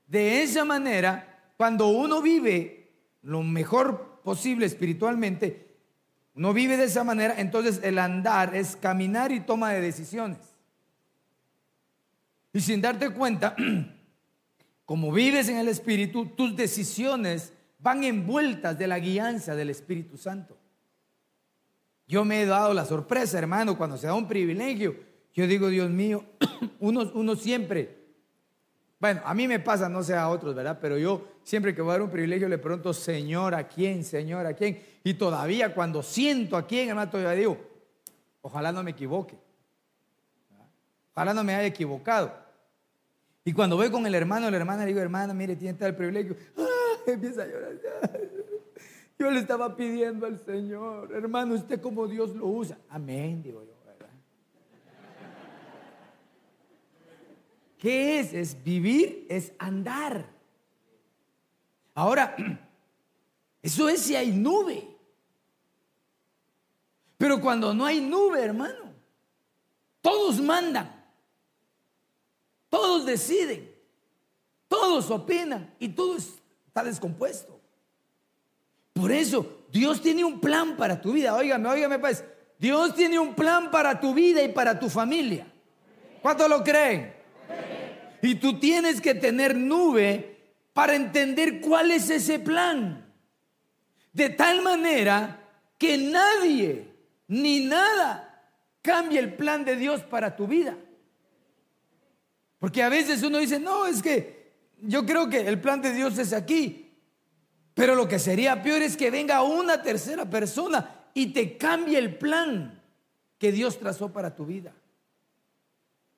De 0.08 0.44
esa 0.44 0.64
manera, 0.64 1.40
cuando 1.58 1.88
uno 1.88 2.22
vive 2.22 2.92
lo 3.24 3.42
mejor 3.42 4.22
posible 4.24 4.66
espiritualmente, 4.66 5.68
uno 6.36 6.54
vive 6.54 6.78
de 6.78 6.86
esa 6.86 7.04
manera, 7.04 7.36
entonces 7.38 7.82
el 7.84 7.98
andar 7.98 8.56
es 8.56 8.76
caminar 8.76 9.32
y 9.32 9.40
toma 9.40 9.72
de 9.72 9.82
decisiones. 9.82 10.49
Y 12.54 12.62
sin 12.62 12.82
darte 12.82 13.10
cuenta, 13.12 13.56
como 14.86 15.12
vives 15.12 15.50
en 15.50 15.58
el 15.58 15.68
Espíritu, 15.68 16.28
tus 16.28 16.56
decisiones 16.56 17.54
van 17.80 18.04
envueltas 18.04 18.78
de 18.78 18.88
la 18.88 19.00
guianza 19.00 19.56
del 19.56 19.70
Espíritu 19.70 20.18
Santo. 20.18 20.58
Yo 22.08 22.26
me 22.26 22.42
he 22.42 22.46
dado 22.46 22.74
la 22.74 22.86
sorpresa, 22.86 23.38
hermano, 23.38 23.78
cuando 23.78 23.98
se 23.98 24.08
da 24.08 24.16
un 24.16 24.28
privilegio. 24.28 24.96
Yo 25.34 25.46
digo, 25.46 25.68
Dios 25.68 25.90
mío, 25.90 26.26
uno, 26.80 27.12
uno 27.14 27.36
siempre, 27.36 28.00
bueno, 29.00 29.22
a 29.24 29.34
mí 29.34 29.48
me 29.48 29.60
pasa, 29.60 29.88
no 29.88 30.04
sé 30.04 30.14
a 30.14 30.28
otros, 30.28 30.54
¿verdad? 30.54 30.80
Pero 30.82 30.98
yo 30.98 31.26
siempre 31.44 31.74
que 31.74 31.82
voy 31.82 31.92
a 31.92 31.94
dar 31.94 32.02
un 32.02 32.10
privilegio 32.10 32.50
le 32.50 32.58
pregunto, 32.58 32.94
Señor, 32.94 33.56
¿a 33.56 33.68
quién? 33.68 34.04
Señor, 34.04 34.46
¿a 34.46 34.54
quién? 34.54 34.82
Y 35.04 35.14
todavía 35.14 35.74
cuando 35.74 36.04
siento 36.04 36.58
a 36.58 36.68
quién, 36.68 36.90
hermano, 36.90 37.10
todavía 37.10 37.32
digo, 37.32 37.58
ojalá 38.42 38.74
no 38.74 38.84
me 38.84 38.92
equivoque. 38.92 39.38
Ojalá 41.20 41.34
no 41.34 41.44
me 41.44 41.54
haya 41.54 41.68
equivocado. 41.68 42.34
Y 43.44 43.52
cuando 43.52 43.76
voy 43.76 43.92
con 43.92 44.06
el 44.08 44.16
hermano, 44.16 44.50
la 44.50 44.56
hermana, 44.56 44.84
le 44.84 44.88
digo, 44.88 45.02
hermana, 45.02 45.34
mire, 45.34 45.54
tiene 45.58 45.78
tal 45.78 45.94
privilegio. 45.94 46.38
Empieza 47.06 47.44
a 47.44 47.46
llorar. 47.46 47.74
Yo 49.18 49.30
le 49.30 49.42
estaba 49.42 49.76
pidiendo 49.76 50.26
al 50.26 50.40
Señor, 50.40 51.14
hermano, 51.14 51.56
usted 51.56 51.82
como 51.82 52.08
Dios 52.08 52.34
lo 52.38 52.48
usa. 52.48 52.78
Amén, 52.88 53.44
digo 53.44 53.62
yo, 53.66 53.74
¿verdad? 53.86 54.08
¿Qué 57.78 58.22
es? 58.22 58.34
Es 58.34 58.64
vivir, 58.64 59.28
es 59.28 59.52
andar. 59.60 60.26
Ahora, 61.96 62.34
eso 63.62 63.90
es 63.90 64.00
si 64.00 64.16
hay 64.16 64.32
nube. 64.32 64.88
Pero 67.18 67.42
cuando 67.42 67.74
no 67.74 67.86
hay 67.86 68.00
nube, 68.00 68.42
hermano, 68.42 68.94
todos 70.00 70.40
mandan, 70.40 70.99
todos 72.70 73.06
deciden, 73.06 73.70
todos 74.68 75.10
opinan 75.10 75.74
y 75.80 75.90
todo 75.90 76.18
está 76.18 76.84
descompuesto. 76.84 77.60
Por 78.94 79.12
eso, 79.12 79.66
Dios 79.72 80.02
tiene 80.02 80.24
un 80.24 80.40
plan 80.40 80.76
para 80.76 81.02
tu 81.02 81.14
vida. 81.14 81.36
Óigame, 81.36 81.70
óigame 81.70 82.00
pues. 82.00 82.24
Dios 82.58 82.94
tiene 82.94 83.18
un 83.18 83.34
plan 83.34 83.72
para 83.72 84.00
tu 84.00 84.14
vida 84.14 84.44
y 84.44 84.50
para 84.50 84.78
tu 84.78 84.90
familia. 84.90 85.48
¿Cuánto 86.22 86.48
lo 86.48 86.64
creen? 86.64 87.14
Y 88.22 88.36
tú 88.36 88.60
tienes 88.60 89.00
que 89.00 89.16
tener 89.16 89.56
nube 89.56 90.38
para 90.74 90.96
entender 90.96 91.62
cuál 91.62 91.92
es 91.92 92.10
ese 92.10 92.40
plan. 92.40 93.06
De 94.12 94.30
tal 94.30 94.62
manera 94.62 95.48
que 95.78 95.98
nadie 95.98 96.90
ni 97.28 97.62
nada 97.62 98.44
cambie 98.82 99.20
el 99.20 99.34
plan 99.36 99.64
de 99.64 99.78
Dios 99.78 100.02
para 100.04 100.36
tu 100.36 100.48
vida. 100.48 100.76
Porque 102.60 102.84
a 102.84 102.90
veces 102.90 103.24
uno 103.24 103.38
dice, 103.38 103.60
no, 103.60 103.88
es 103.88 104.02
que 104.02 104.54
yo 104.82 105.06
creo 105.06 105.30
que 105.30 105.48
el 105.48 105.60
plan 105.60 105.82
de 105.82 105.94
Dios 105.94 106.18
es 106.18 106.34
aquí. 106.34 106.94
Pero 107.74 107.96
lo 107.96 108.08
que 108.08 108.20
sería 108.20 108.62
peor 108.62 108.82
es 108.82 108.98
que 108.98 109.10
venga 109.10 109.42
una 109.42 109.82
tercera 109.82 110.30
persona 110.30 111.08
y 111.14 111.28
te 111.28 111.58
cambie 111.58 111.98
el 111.98 112.18
plan 112.18 112.84
que 113.38 113.54
Dios 113.54 113.80
trazó 113.80 114.12
para 114.12 114.36
tu 114.36 114.46
vida. 114.46 114.74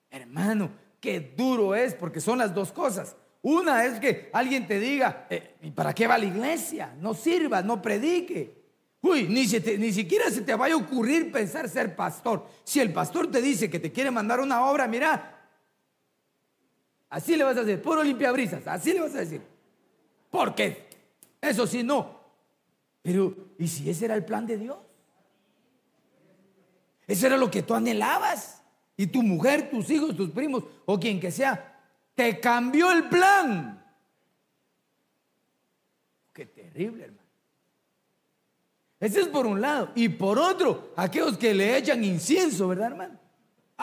Hermano, 0.09 0.71
qué 0.99 1.33
duro 1.37 1.75
es, 1.75 1.93
porque 1.93 2.19
son 2.19 2.39
las 2.39 2.53
dos 2.53 2.71
cosas. 2.71 3.15
Una 3.43 3.85
es 3.85 3.99
que 3.99 4.29
alguien 4.33 4.67
te 4.67 4.79
diga, 4.79 5.27
eh, 5.29 5.55
¿y 5.61 5.71
para 5.71 5.93
qué 5.93 6.07
va 6.07 6.17
la 6.17 6.25
iglesia? 6.25 6.95
No 6.99 7.13
sirva, 7.13 7.61
no 7.61 7.81
predique. 7.81 8.61
Uy, 9.01 9.23
ni, 9.23 9.45
ni 9.77 9.93
siquiera 9.93 10.29
se 10.29 10.41
te 10.41 10.53
vaya 10.53 10.75
a 10.75 10.77
ocurrir 10.77 11.31
pensar 11.31 11.69
ser 11.69 11.95
pastor. 11.95 12.47
Si 12.63 12.79
el 12.79 12.91
pastor 12.93 13.31
te 13.31 13.41
dice 13.41 13.69
que 13.69 13.79
te 13.79 13.91
quiere 13.91 14.11
mandar 14.11 14.39
una 14.39 14.65
obra, 14.65 14.87
mira, 14.87 15.40
así 17.11 17.35
le 17.35 17.43
vas 17.43 17.55
a 17.57 17.63
decir, 17.63 17.81
puro 17.81 18.03
limpiabrisas, 18.03 18.65
así 18.65 18.93
le 18.93 19.01
vas 19.01 19.13
a 19.13 19.19
decir. 19.19 19.41
¿Por 20.31 20.55
qué? 20.55 20.89
Eso 21.39 21.67
sí, 21.67 21.83
no. 21.83 22.19
Pero, 23.03 23.35
¿y 23.59 23.67
si 23.67 23.89
ese 23.89 24.05
era 24.05 24.15
el 24.15 24.25
plan 24.25 24.47
de 24.47 24.57
Dios? 24.57 24.77
Eso 27.05 27.27
era 27.27 27.37
lo 27.37 27.51
que 27.51 27.61
tú 27.61 27.75
anhelabas. 27.75 28.63
Y 28.95 29.07
tu 29.07 29.21
mujer, 29.21 29.69
tus 29.69 29.89
hijos, 29.89 30.15
tus 30.15 30.29
primos, 30.29 30.63
o 30.85 30.99
quien 30.99 31.19
que 31.19 31.31
sea, 31.31 31.79
te 32.15 32.39
cambió 32.39 32.91
el 32.91 33.09
plan. 33.09 33.83
Qué 36.33 36.45
terrible, 36.45 37.05
hermano. 37.05 37.21
Ese 38.99 39.21
es 39.21 39.27
por 39.27 39.47
un 39.47 39.59
lado. 39.59 39.91
Y 39.95 40.09
por 40.09 40.37
otro, 40.37 40.93
aquellos 40.95 41.37
que 41.37 41.53
le 41.53 41.75
echan 41.75 42.03
incienso, 42.03 42.67
¿verdad, 42.67 42.91
hermano? 42.91 43.19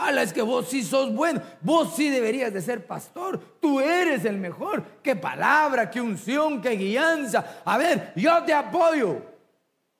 Ala, 0.06 0.22
es 0.22 0.32
que 0.32 0.42
vos 0.42 0.68
sí 0.68 0.82
sos 0.82 1.12
bueno, 1.12 1.42
vos 1.60 1.94
sí 1.96 2.08
deberías 2.08 2.52
de 2.52 2.62
ser 2.62 2.86
pastor, 2.86 3.38
tú 3.60 3.80
eres 3.80 4.24
el 4.24 4.38
mejor. 4.38 4.84
Qué 5.02 5.16
palabra, 5.16 5.90
qué 5.90 6.00
unción, 6.00 6.60
qué 6.60 6.70
guianza. 6.70 7.62
A 7.64 7.76
ver, 7.76 8.12
yo 8.14 8.42
te 8.44 8.52
apoyo. 8.52 9.22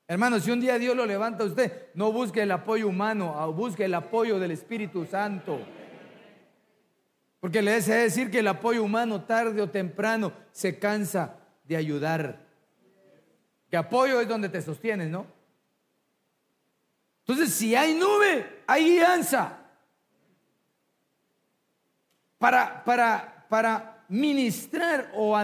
Hermano, 0.07 0.41
si 0.41 0.51
un 0.51 0.61
día 0.61 0.79
Dios 0.79 0.97
lo 0.97 1.05
levanta 1.05 1.45
a 1.45 1.47
usted, 1.47 1.89
no 1.95 2.13
busque 2.13 2.43
el 2.43 2.51
apoyo 2.53 2.89
humano, 2.89 3.35
ah, 3.37 3.47
busque 3.47 3.85
el 3.85 3.95
apoyo 3.95 4.39
del 4.39 4.53
Espíritu 4.53 5.05
Santo. 5.05 5.59
Porque 7.41 7.61
le 7.61 7.73
desea 7.73 7.97
decir 7.97 8.31
que 8.31 8.39
el 8.39 8.49
apoyo 8.49 8.83
humano 8.83 9.25
tarde 9.25 9.61
o 9.61 9.69
temprano 9.69 10.33
se 10.53 10.79
cansa 10.79 11.37
de 11.65 11.77
ayudar. 11.77 12.41
Que 13.69 13.77
apoyo 13.77 14.21
es 14.21 14.29
donde 14.29 14.49
te 14.49 14.63
sostienes, 14.63 15.11
¿no? 15.11 15.27
Entonces, 17.27 17.53
si 17.53 17.75
hay 17.75 17.95
nube, 17.95 18.63
hay 18.67 18.85
guianza 18.85 19.58
para, 22.39 22.85
para, 22.85 23.47
para 23.49 24.05
ministrar 24.09 25.13
o 25.15 25.37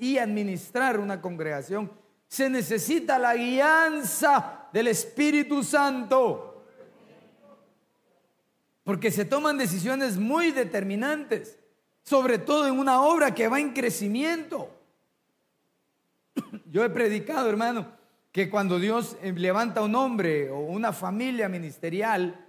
y 0.00 0.18
administrar 0.18 0.98
una 0.98 1.20
congregación, 1.20 1.90
se 2.28 2.48
necesita 2.48 3.18
la 3.18 3.34
guianza 3.34 4.68
del 4.72 4.88
Espíritu 4.88 5.64
Santo. 5.64 6.64
Porque 8.84 9.10
se 9.10 9.24
toman 9.24 9.58
decisiones 9.58 10.16
muy 10.16 10.50
determinantes, 10.50 11.58
sobre 12.02 12.38
todo 12.38 12.66
en 12.66 12.78
una 12.78 13.02
obra 13.02 13.34
que 13.34 13.48
va 13.48 13.60
en 13.60 13.72
crecimiento. 13.72 14.70
Yo 16.70 16.84
he 16.84 16.90
predicado, 16.90 17.48
hermano, 17.48 17.86
que 18.32 18.48
cuando 18.48 18.78
Dios 18.78 19.16
eh, 19.22 19.32
levanta 19.32 19.82
un 19.82 19.94
hombre 19.94 20.50
o 20.50 20.58
una 20.58 20.92
familia 20.92 21.48
ministerial, 21.48 22.46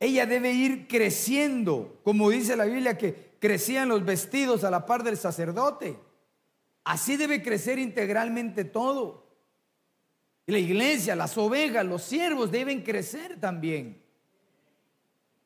ella 0.00 0.26
debe 0.26 0.52
ir 0.52 0.86
creciendo, 0.86 1.98
como 2.04 2.30
dice 2.30 2.56
la 2.56 2.66
Biblia, 2.66 2.96
que 2.96 3.27
crecían 3.38 3.88
los 3.88 4.04
vestidos 4.04 4.64
a 4.64 4.70
la 4.70 4.86
par 4.86 5.02
del 5.02 5.16
sacerdote. 5.16 5.98
Así 6.84 7.16
debe 7.16 7.42
crecer 7.42 7.78
integralmente 7.78 8.64
todo. 8.64 9.26
La 10.46 10.58
iglesia, 10.58 11.14
las 11.14 11.36
ovejas, 11.36 11.84
los 11.84 12.02
siervos 12.02 12.50
deben 12.50 12.82
crecer 12.82 13.38
también. 13.38 14.02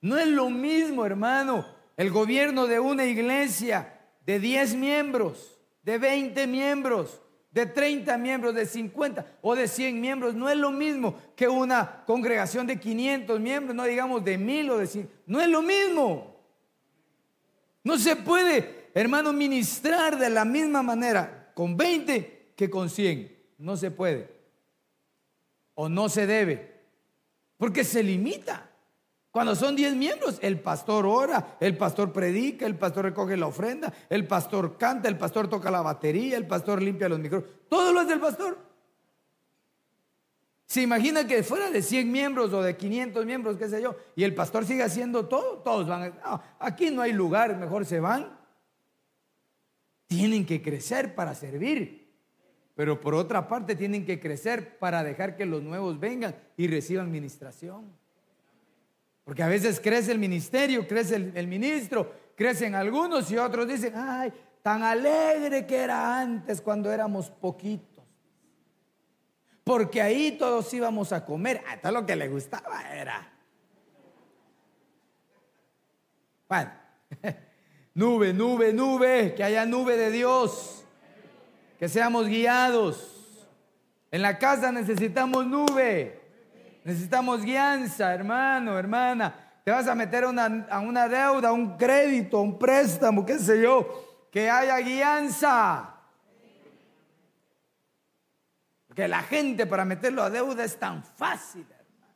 No 0.01 0.18
es 0.18 0.28
lo 0.28 0.51
mismo, 0.51 1.05
hermano, 1.05 1.66
el 1.97 2.11
gobierno 2.11 2.66
de 2.66 2.78
una 2.78 3.05
iglesia 3.05 4.01
de 4.24 4.38
10 4.38 4.74
miembros, 4.76 5.59
de 5.82 5.99
20 5.99 6.47
miembros, 6.47 7.20
de 7.51 7.66
30 7.66 8.16
miembros, 8.18 8.55
de 8.55 8.64
50 8.66 9.38
o 9.43 9.55
de 9.55 9.68
100 9.68 10.01
miembros. 10.01 10.34
No 10.34 10.49
es 10.49 10.57
lo 10.57 10.70
mismo 10.70 11.16
que 11.36 11.49
una 11.49 12.05
congregación 12.07 12.66
de 12.66 12.78
500 12.80 13.40
miembros, 13.40 13.76
no 13.76 13.84
digamos 13.84 14.24
de 14.24 14.38
mil 14.38 14.70
o 14.70 14.78
de 14.78 14.86
100. 14.86 15.11
No 15.26 15.40
es 15.40 15.49
lo 15.49 15.62
mismo. 15.62 16.32
No 17.85 17.99
se 17.99 18.16
puede, 18.16 18.91
hermano, 18.95 19.33
ministrar 19.33 20.18
de 20.18 20.30
la 20.30 20.45
misma 20.45 20.83
manera 20.83 21.53
con 21.55 21.76
20 21.76 22.55
que 22.57 22.70
con 22.70 22.89
100. 22.89 23.37
No 23.59 23.76
se 23.76 23.91
puede. 23.91 24.30
O 25.74 25.89
no 25.89 26.09
se 26.09 26.26
debe. 26.26 26.80
Porque 27.57 27.85
se 27.85 28.03
limita. 28.03 28.70
Cuando 29.30 29.57
son 29.57 29.74
10 29.74 29.97
miembros, 29.97 30.39
el 30.43 30.61
pastor 30.61 31.07
ora, 31.07 31.57
el 31.59 31.76
pastor 31.78 32.12
predica, 32.12 32.66
el 32.66 32.76
pastor 32.76 33.07
recoge 33.07 33.37
la 33.37 33.47
ofrenda, 33.47 33.91
el 34.11 34.26
pastor 34.26 34.76
canta, 34.76 35.09
el 35.09 35.16
pastor 35.16 35.49
toca 35.49 35.70
la 35.70 35.80
batería, 35.80 36.37
el 36.37 36.47
pastor 36.47 36.83
limpia 36.83 37.09
los 37.09 37.18
micrófonos. 37.18 37.55
Todo 37.70 37.95
lo 37.95 38.01
hace 38.01 38.12
el 38.12 38.20
pastor. 38.20 38.72
Se 40.73 40.81
imagina 40.81 41.27
que 41.27 41.43
fuera 41.43 41.70
de 41.70 41.83
100 41.83 42.11
miembros 42.11 42.51
o 42.55 42.62
de 42.62 42.75
500 42.79 43.27
miembros, 43.27 43.59
qué 43.59 43.68
sé 43.68 43.83
yo, 43.83 43.95
y 44.16 44.25
el 44.25 44.35
pastor 44.35 44.64
sigue 44.64 44.83
haciendo 44.83 45.29
todo, 45.29 45.59
todos 45.59 45.87
van. 45.87 46.18
aquí 46.59 46.91
no 46.91 47.03
hay 47.03 47.12
lugar, 47.12 47.59
mejor 47.59 47.85
se 47.85 48.01
van. 48.01 48.39
Tienen 50.07 50.47
que 50.47 50.62
crecer 50.62 51.14
para 51.14 51.35
servir, 51.35 52.11
pero 52.75 52.99
por 52.99 53.14
otra 53.14 53.47
parte 53.49 53.77
tienen 53.77 54.07
que 54.07 54.18
crecer 54.18 54.79
para 54.79 55.05
dejar 55.05 55.37
que 55.37 55.45
los 55.45 55.62
nuevos 55.62 56.01
vengan 56.01 56.35
y 56.57 56.68
reciban 56.68 57.11
ministración. 57.11 57.93
Porque 59.25 59.43
a 59.43 59.49
veces 59.49 59.79
crece 59.79 60.11
el 60.11 60.18
ministerio, 60.18 60.89
crece 60.89 61.16
el, 61.16 61.49
ministro, 61.49 62.11
crecen 62.35 62.75
algunos 62.75 63.31
y 63.31 63.37
otros 63.37 63.68
dicen, 63.68 63.93
ay, 63.95 64.33
tan 64.62 64.83
alegre 64.83 65.66
que 65.66 65.77
era 65.77 66.18
antes 66.18 66.62
cuando 66.62 66.91
éramos 66.91 67.29
poquitos. 67.29 67.91
Porque 69.65 70.03
ahí 70.03 70.33
todos 70.33 70.73
íbamos 70.75 71.13
a 71.13 71.25
comer. 71.25 71.63
Hasta 71.69 71.89
ah, 71.89 71.93
lo 71.93 72.05
que 72.05 72.17
le 72.17 72.29
gustaba 72.29 72.83
era. 72.95 73.29
Bueno, 76.49 76.71
nube, 77.95 78.33
nube, 78.33 78.73
nube, 78.73 79.35
que 79.37 79.45
haya 79.45 79.65
nube 79.65 79.97
de 79.97 80.11
Dios. 80.11 80.85
Que 81.79 81.89
seamos 81.89 82.27
guiados. 82.27 83.49
En 84.11 84.23
la 84.23 84.39
casa 84.39 84.73
necesitamos 84.73 85.47
nube. 85.47 86.21
Necesitamos 86.85 87.43
guianza, 87.43 88.13
hermano, 88.13 88.79
hermana. 88.79 89.35
Te 89.65 89.71
vas 89.71 89.87
a 89.87 89.95
meter 89.95 90.25
a 90.25 90.81
una 90.81 91.09
deuda, 91.09 91.51
a 91.51 91.53
un 91.53 91.77
crédito, 91.77 92.41
un 92.41 92.59
préstamo, 92.59 93.25
qué 93.25 93.39
sé 93.39 93.63
yo. 93.63 94.27
Que 94.33 94.51
haya 94.51 94.79
guianza. 94.79 95.91
Porque 98.93 99.09
la 99.09 99.22
gente 99.22 99.64
para 99.64 99.86
meterlo 99.86 100.22
a 100.22 100.28
deuda 100.28 100.64
es 100.64 100.78
tan 100.78 101.03
fácil, 101.03 101.66
hermano. 101.70 102.14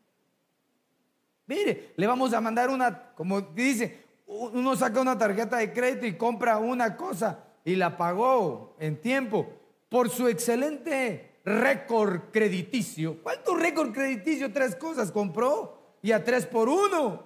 Mire, 1.46 1.94
le 1.96 2.06
vamos 2.06 2.34
a 2.34 2.40
mandar 2.42 2.68
una, 2.68 3.14
como 3.14 3.40
dice, 3.40 4.04
uno 4.26 4.76
saca 4.76 5.00
una 5.00 5.16
tarjeta 5.16 5.56
de 5.56 5.72
crédito 5.72 6.04
y 6.04 6.18
compra 6.18 6.58
una 6.58 6.94
cosa 6.94 7.44
y 7.64 7.76
la 7.76 7.96
pagó 7.96 8.76
en 8.78 9.00
tiempo 9.00 9.50
por 9.88 10.10
su 10.10 10.28
excelente 10.28 11.40
récord 11.46 12.30
crediticio. 12.30 13.22
¿Cuánto 13.22 13.54
récord 13.54 13.94
crediticio? 13.94 14.52
Tres 14.52 14.76
cosas 14.76 15.10
compró 15.10 15.96
y 16.02 16.12
a 16.12 16.22
tres 16.22 16.44
por 16.44 16.68
uno. 16.68 17.22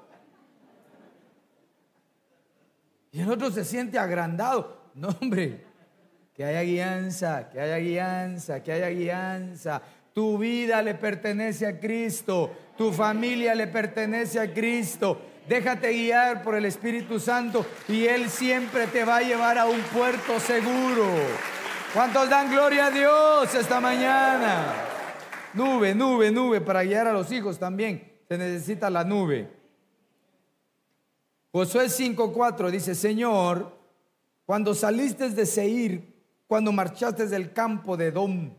Y 3.11 3.20
el 3.20 3.28
otro 3.28 3.51
se 3.51 3.64
siente 3.64 3.98
agrandado. 3.98 4.78
No, 4.94 5.09
hombre, 5.20 5.66
que 6.41 6.47
haya 6.47 6.62
guianza, 6.62 7.51
que 7.51 7.61
haya 7.61 7.76
guianza, 7.76 8.62
que 8.62 8.72
haya 8.72 8.88
guianza. 8.88 9.82
Tu 10.14 10.38
vida 10.38 10.80
le 10.80 10.95
pertenece 10.95 11.66
a 11.66 11.78
Cristo, 11.78 12.51
tu 12.78 12.93
familia 12.93 13.55
le 13.55 13.66
pertenece 13.66 14.41
a 14.41 14.51
Cristo. 14.51 15.20
Déjate 15.47 15.93
guiar 15.93 16.43
por 16.43 16.55
el 16.55 16.64
Espíritu 16.64 17.20
Santo 17.20 17.66
y 17.88 18.07
Él 18.07 18.30
siempre 18.30 18.86
te 18.86 19.05
va 19.05 19.18
a 19.18 19.20
llevar 19.20 19.59
a 19.59 19.66
un 19.66 19.82
puerto 19.82 20.41
seguro. 20.41 21.05
¿Cuántos 21.93 22.30
dan 22.30 22.51
gloria 22.51 22.86
a 22.86 22.91
Dios 22.91 23.55
esta 23.55 23.78
mañana? 23.78 24.72
Nube, 25.53 25.95
nube, 25.95 26.30
nube, 26.30 26.62
para 26.62 26.84
guiar 26.84 27.07
a 27.07 27.12
los 27.12 27.30
hijos 27.32 27.59
también 27.59 28.14
se 28.26 28.38
necesita 28.38 28.88
la 28.88 29.05
nube. 29.05 29.47
Josué 31.53 31.91
5:4 31.91 32.70
dice, 32.70 32.95
Señor, 32.95 33.78
cuando 34.47 34.74
saliste 34.74 35.28
de 35.28 35.45
Seir, 35.45 36.09
cuando 36.51 36.72
marchaste 36.72 37.28
del 37.28 37.53
campo 37.53 37.96
de 37.96 38.07
Edom, 38.07 38.53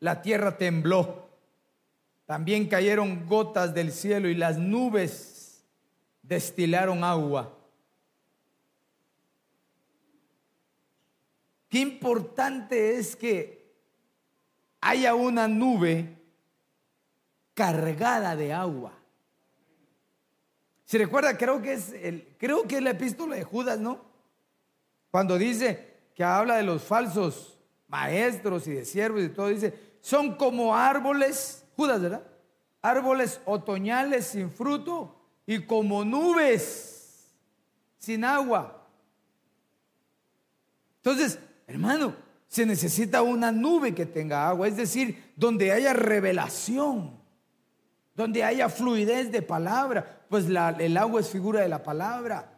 la 0.00 0.22
tierra 0.22 0.56
tembló. 0.56 1.28
También 2.24 2.66
cayeron 2.66 3.26
gotas 3.26 3.74
del 3.74 3.92
cielo 3.92 4.30
y 4.30 4.34
las 4.34 4.56
nubes 4.56 5.62
destilaron 6.22 7.04
agua. 7.04 7.54
Qué 11.68 11.80
importante 11.80 12.96
es 12.96 13.14
que 13.14 13.74
haya 14.80 15.14
una 15.14 15.46
nube 15.48 16.16
cargada 17.52 18.36
de 18.36 18.54
agua. 18.54 18.94
Si 20.86 20.96
recuerda, 20.96 21.36
creo 21.36 21.60
que 21.60 21.74
es 21.74 21.92
el, 21.92 22.26
creo 22.38 22.66
que 22.66 22.76
es 22.76 22.82
la 22.82 22.92
epístola 22.92 23.36
de 23.36 23.44
Judas, 23.44 23.78
¿no? 23.78 24.02
Cuando 25.10 25.36
dice 25.36 25.97
que 26.18 26.24
habla 26.24 26.56
de 26.56 26.64
los 26.64 26.82
falsos 26.82 27.56
maestros 27.86 28.66
y 28.66 28.72
de 28.72 28.84
siervos 28.84 29.22
y 29.22 29.28
todo, 29.28 29.46
dice, 29.46 29.72
son 30.00 30.34
como 30.34 30.74
árboles, 30.74 31.64
Judas, 31.76 32.02
¿verdad? 32.02 32.24
Árboles 32.82 33.40
otoñales 33.44 34.26
sin 34.26 34.50
fruto 34.50 35.14
y 35.46 35.64
como 35.64 36.04
nubes 36.04 37.32
sin 37.98 38.24
agua. 38.24 38.84
Entonces, 40.96 41.38
Hermano, 41.68 42.16
se 42.48 42.66
necesita 42.66 43.20
una 43.22 43.52
nube 43.52 43.94
que 43.94 44.06
tenga 44.06 44.48
agua, 44.48 44.66
es 44.66 44.76
decir, 44.76 45.32
donde 45.36 45.70
haya 45.70 45.92
revelación, 45.92 47.12
donde 48.16 48.42
haya 48.42 48.70
fluidez 48.70 49.30
de 49.30 49.42
palabra, 49.42 50.24
pues 50.28 50.46
el 50.46 50.96
agua 50.96 51.20
es 51.20 51.28
figura 51.28 51.60
de 51.60 51.68
la 51.68 51.82
palabra. 51.82 52.57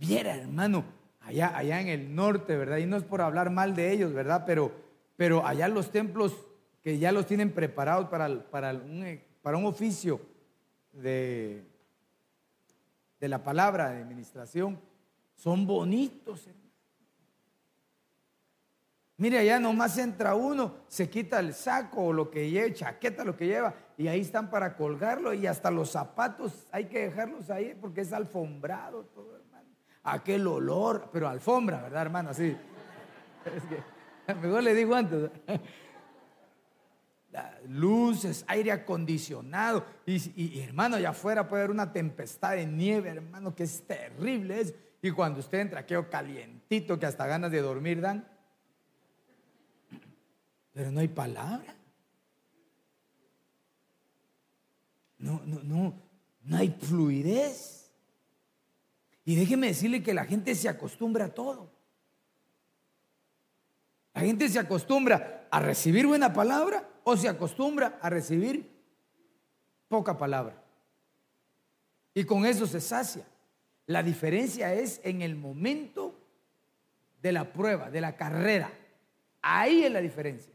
Viera, 0.00 0.34
hermano, 0.34 0.82
allá, 1.20 1.54
allá 1.54 1.78
en 1.78 1.88
el 1.88 2.14
norte, 2.14 2.56
¿verdad? 2.56 2.78
Y 2.78 2.86
no 2.86 2.96
es 2.96 3.04
por 3.04 3.20
hablar 3.20 3.50
mal 3.50 3.76
de 3.76 3.92
ellos, 3.92 4.14
¿verdad? 4.14 4.44
Pero, 4.46 4.72
pero 5.14 5.46
allá 5.46 5.68
los 5.68 5.90
templos 5.90 6.34
que 6.82 6.98
ya 6.98 7.12
los 7.12 7.26
tienen 7.26 7.52
preparados 7.52 8.08
para, 8.08 8.50
para, 8.50 8.72
un, 8.72 9.20
para 9.42 9.58
un 9.58 9.66
oficio 9.66 10.18
de, 10.92 11.66
de 13.20 13.28
la 13.28 13.44
palabra, 13.44 13.90
de 13.90 14.00
administración, 14.00 14.80
son 15.34 15.66
bonitos. 15.66 16.48
Mire, 19.18 19.36
allá 19.36 19.60
nomás 19.60 19.98
entra 19.98 20.34
uno, 20.34 20.76
se 20.88 21.10
quita 21.10 21.40
el 21.40 21.52
saco 21.52 22.04
o 22.04 22.12
lo 22.14 22.30
que 22.30 22.48
lleva, 22.48 22.72
chaqueta, 22.72 23.22
lo 23.22 23.36
que 23.36 23.48
lleva, 23.48 23.74
y 23.98 24.08
ahí 24.08 24.22
están 24.22 24.48
para 24.48 24.78
colgarlo 24.78 25.34
y 25.34 25.46
hasta 25.46 25.70
los 25.70 25.90
zapatos 25.90 26.66
hay 26.72 26.86
que 26.86 27.00
dejarlos 27.00 27.50
ahí 27.50 27.76
porque 27.78 28.00
es 28.00 28.14
alfombrado 28.14 29.04
todo, 29.04 29.26
hermano. 29.26 29.39
Aquel 30.12 30.46
olor, 30.46 31.08
pero 31.12 31.28
alfombra, 31.28 31.82
¿verdad, 31.82 32.02
hermano? 32.02 32.30
Así. 32.30 32.56
Es 33.44 33.62
que, 33.64 34.34
mejor 34.34 34.62
le 34.62 34.74
digo 34.74 34.94
antes. 34.94 35.30
Luces, 37.68 38.44
aire 38.48 38.72
acondicionado. 38.72 39.84
Y, 40.04 40.32
y, 40.42 40.60
hermano, 40.60 40.96
allá 40.96 41.10
afuera 41.10 41.46
puede 41.46 41.62
haber 41.62 41.70
una 41.70 41.92
tempestad 41.92 42.56
de 42.56 42.66
nieve, 42.66 43.10
hermano, 43.10 43.54
que 43.54 43.62
es 43.62 43.86
terrible. 43.86 44.60
Es, 44.60 44.74
y 45.02 45.10
cuando 45.12 45.40
usted 45.40 45.60
entra, 45.60 45.86
quedó 45.86 46.10
calientito 46.10 46.98
que 46.98 47.06
hasta 47.06 47.26
ganas 47.26 47.50
de 47.50 47.62
dormir 47.62 48.00
dan. 48.00 48.26
Pero 50.72 50.90
no 50.90 51.00
hay 51.00 51.08
palabra. 51.08 51.74
No, 55.18 55.40
no, 55.44 55.60
no, 55.62 55.94
no 56.42 56.56
hay 56.56 56.70
fluidez. 56.70 57.79
Y 59.24 59.36
déjeme 59.36 59.68
decirle 59.68 60.02
que 60.02 60.14
la 60.14 60.24
gente 60.24 60.54
se 60.54 60.68
acostumbra 60.68 61.26
a 61.26 61.34
todo. 61.34 61.70
La 64.14 64.22
gente 64.22 64.48
se 64.48 64.58
acostumbra 64.58 65.46
a 65.50 65.60
recibir 65.60 66.06
buena 66.06 66.32
palabra 66.32 66.88
o 67.04 67.16
se 67.16 67.28
acostumbra 67.28 67.98
a 68.00 68.10
recibir 68.10 68.70
poca 69.88 70.16
palabra. 70.16 70.62
Y 72.14 72.24
con 72.24 72.44
eso 72.44 72.66
se 72.66 72.80
sacia. 72.80 73.24
La 73.86 74.02
diferencia 74.02 74.72
es 74.74 75.00
en 75.04 75.22
el 75.22 75.36
momento 75.36 76.14
de 77.22 77.32
la 77.32 77.52
prueba, 77.52 77.90
de 77.90 78.00
la 78.00 78.16
carrera. 78.16 78.72
Ahí 79.42 79.84
es 79.84 79.92
la 79.92 80.00
diferencia. 80.00 80.52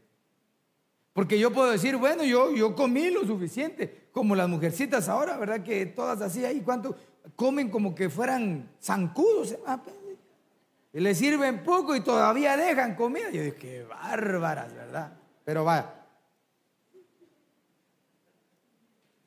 Porque 1.12 1.38
yo 1.38 1.50
puedo 1.50 1.70
decir, 1.70 1.96
bueno, 1.96 2.24
yo, 2.24 2.54
yo 2.54 2.74
comí 2.74 3.10
lo 3.10 3.24
suficiente, 3.26 4.08
como 4.12 4.36
las 4.36 4.48
mujercitas 4.48 5.08
ahora, 5.08 5.38
¿verdad? 5.38 5.62
Que 5.62 5.86
todas 5.86 6.20
así 6.20 6.44
ahí, 6.44 6.60
¿cuánto? 6.60 6.94
Comen 7.34 7.70
como 7.70 7.94
que 7.94 8.08
fueran 8.08 8.70
zancudos. 8.80 9.52
¿eh? 9.52 9.60
Ah, 9.66 9.80
pues, 9.82 9.96
y 10.96 11.00
le 11.00 11.14
sirven 11.14 11.62
poco 11.62 11.94
y 11.94 12.00
todavía 12.00 12.56
dejan 12.56 12.94
comida. 12.94 13.28
Yo 13.30 13.42
digo, 13.42 13.56
qué 13.60 13.84
bárbaras, 13.84 14.72
¿verdad? 14.72 15.12
Pero 15.44 15.62
va. 15.62 15.94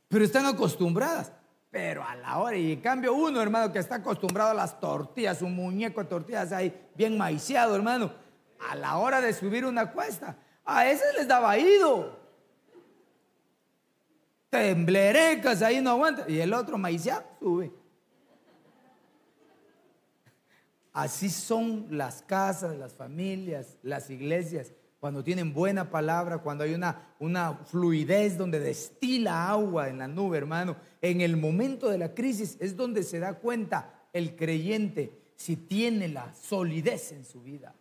Pero 0.08 0.26
están 0.26 0.47
acostumbradas. 0.47 1.32
Pero 1.70 2.04
a 2.04 2.16
la 2.16 2.39
hora, 2.39 2.58
y 2.58 2.72
en 2.72 2.82
cambio 2.82 3.14
uno, 3.14 3.39
hermano, 3.39 3.72
que 3.72 3.78
está 3.78 3.95
acostumbrado 3.97 4.50
a 4.50 4.56
las 4.56 4.80
tortillas, 4.80 5.43
un 5.43 5.56
muñeco 5.56 6.02
de 6.02 6.10
tortillas 6.10 6.52
ahí, 6.52 6.76
bien 6.95 7.16
maiciado, 7.16 7.76
hermano, 7.76 8.12
a 8.68 8.74
la 8.74 8.97
hora 8.97 9.22
de 9.22 9.32
subir 9.32 9.64
una 9.64 9.91
cuesta, 9.91 10.38
a 10.66 10.89
ese 10.89 11.04
les 11.16 11.28
daba 11.28 11.56
ido. 11.60 12.18
Temblerecas 14.50 15.62
ahí 15.62 15.80
no 15.82 15.91
aguanta. 15.91 16.26
Y 16.28 16.39
el 16.39 16.52
otro 16.52 16.80
maiciado 16.80 17.24
sube. 17.39 17.72
Así 20.94 21.30
son 21.30 21.88
las 21.92 22.22
casas, 22.24 22.78
las 22.78 22.94
familias, 22.94 23.78
las 23.84 24.10
iglesias, 24.10 24.74
cuando 25.00 25.24
tienen 25.24 25.54
buena 25.54 25.90
palabra, 25.90 26.40
cuando 26.40 26.66
hay 26.66 26.74
una, 26.74 27.14
una 27.20 27.54
fluidez 27.54 28.38
donde 28.38 28.60
destila 28.60 29.50
agua 29.50 29.88
en 29.88 30.00
la 30.00 30.08
nube, 30.08 30.38
hermano. 30.38 30.76
En 31.02 31.22
el 31.22 31.38
momento 31.38 31.88
de 31.90 31.98
la 31.98 32.14
crisis 32.14 32.58
es 32.60 32.76
donde 32.76 33.04
se 33.04 33.20
da 33.20 33.36
cuenta 33.36 34.08
el 34.12 34.36
creyente 34.36 35.32
si 35.36 35.56
tiene 35.56 36.10
la 36.10 36.34
solidez 36.34 37.14
en 37.14 37.24
su 37.24 37.42
vida. 37.42 37.74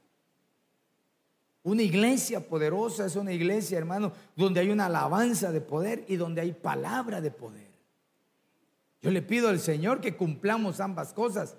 Una 1.65 1.83
iglesia 1.83 2.47
poderosa 2.47 3.07
es 3.07 3.17
una 3.17 3.33
iglesia, 3.33 3.79
hermano, 3.79 4.13
donde 4.37 4.61
hay 4.61 4.71
una 4.71 4.87
alabanza 4.87 5.51
de 5.51 5.61
poder 5.61 6.05
y 6.07 6.17
donde 6.17 6.41
hay 6.41 6.53
palabra 6.53 7.21
de 7.21 7.33
poder. 7.33 7.69
Yo 9.01 9.11
le 9.11 9.23
pido 9.23 9.49
al 9.49 9.59
Señor 9.59 10.01
que 10.01 10.17
cumplamos 10.17 10.79
ambas 10.79 11.13
cosas. 11.13 11.57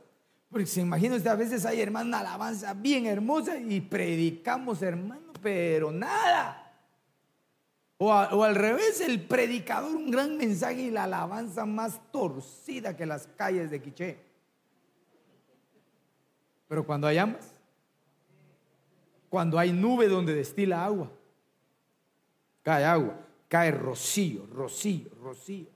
Porque 0.49 0.65
se 0.65 0.81
imagina 0.81 1.15
usted, 1.15 1.29
a 1.29 1.35
veces 1.35 1.65
hay, 1.65 1.79
hermano, 1.79 2.07
una 2.07 2.19
alabanza 2.19 2.73
bien 2.73 3.05
hermosa 3.05 3.57
y 3.57 3.81
predicamos, 3.81 4.81
hermano, 4.81 5.31
pero 5.41 5.91
nada. 5.91 6.65
O, 7.97 8.11
al 8.11 8.55
revés, 8.55 9.01
el 9.01 9.21
predicador, 9.21 9.95
un 9.95 10.09
gran 10.09 10.37
mensaje 10.37 10.83
y 10.83 10.89
la 10.91 11.03
alabanza 11.03 11.65
más 11.65 11.99
torcida 12.11 12.95
que 12.95 13.05
las 13.05 13.27
calles 13.27 13.69
de 13.69 13.81
Quiché. 13.81 14.17
Pero 16.67 16.85
cuando 16.85 17.07
hay 17.07 17.17
ambas, 17.17 17.51
cuando 19.29 19.59
hay 19.59 19.71
nube 19.71 20.07
donde 20.07 20.33
destila 20.33 20.85
agua, 20.85 21.11
cae 22.63 22.85
agua, 22.85 23.19
cae 23.47 23.69
rocío, 23.71 24.47
rocío, 24.47 25.09
rocío. 25.21 25.67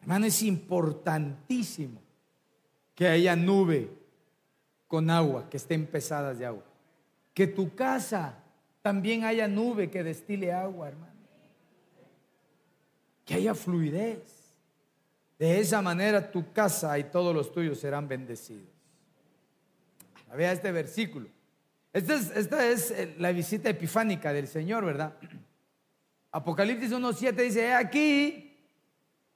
Hermano, 0.00 0.26
es 0.26 0.42
importantísimo 0.42 2.00
que 3.00 3.08
haya 3.08 3.34
nube 3.34 3.88
con 4.86 5.08
agua, 5.08 5.48
que 5.48 5.56
estén 5.56 5.86
pesadas 5.86 6.38
de 6.38 6.44
agua. 6.44 6.64
Que 7.32 7.46
tu 7.46 7.74
casa 7.74 8.34
también 8.82 9.24
haya 9.24 9.48
nube 9.48 9.88
que 9.88 10.04
destile 10.04 10.52
agua, 10.52 10.88
hermano. 10.88 11.14
Que 13.24 13.36
haya 13.36 13.54
fluidez. 13.54 14.20
De 15.38 15.60
esa 15.60 15.80
manera 15.80 16.30
tu 16.30 16.52
casa 16.52 16.98
y 16.98 17.04
todos 17.04 17.34
los 17.34 17.50
tuyos 17.54 17.80
serán 17.80 18.06
bendecidos. 18.06 18.68
Vea 20.36 20.52
este 20.52 20.70
versículo. 20.70 21.26
Esta 21.94 22.16
es, 22.16 22.30
esta 22.36 22.66
es 22.66 22.90
eh, 22.90 23.14
la 23.16 23.32
visita 23.32 23.70
epifánica 23.70 24.30
del 24.34 24.46
Señor, 24.46 24.84
¿verdad? 24.84 25.16
Apocalipsis 26.32 26.92
1.7 26.92 27.32
dice, 27.32 27.72
aquí 27.72 28.58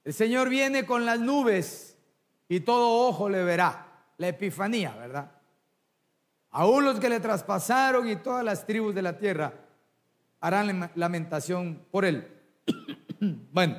el 0.03 0.13
Señor 0.13 0.49
viene 0.49 0.85
con 0.85 1.03
las 1.03 1.19
nubes 1.19 1.94
y 2.47 2.59
todo 2.61 3.07
ojo 3.07 3.29
le 3.29 3.43
verá. 3.43 3.81
La 4.17 4.29
epifanía, 4.29 4.95
¿verdad? 4.95 5.31
Aún 6.51 6.85
los 6.85 6.99
que 7.01 7.09
le 7.09 7.19
traspasaron 7.19 8.07
y 8.07 8.15
todas 8.15 8.43
las 8.45 8.65
tribus 8.65 8.95
de 8.95 9.01
la 9.01 9.17
tierra 9.17 9.53
harán 10.39 10.89
lamentación 10.95 11.85
por 11.91 12.05
él. 12.05 12.25
bueno, 13.51 13.77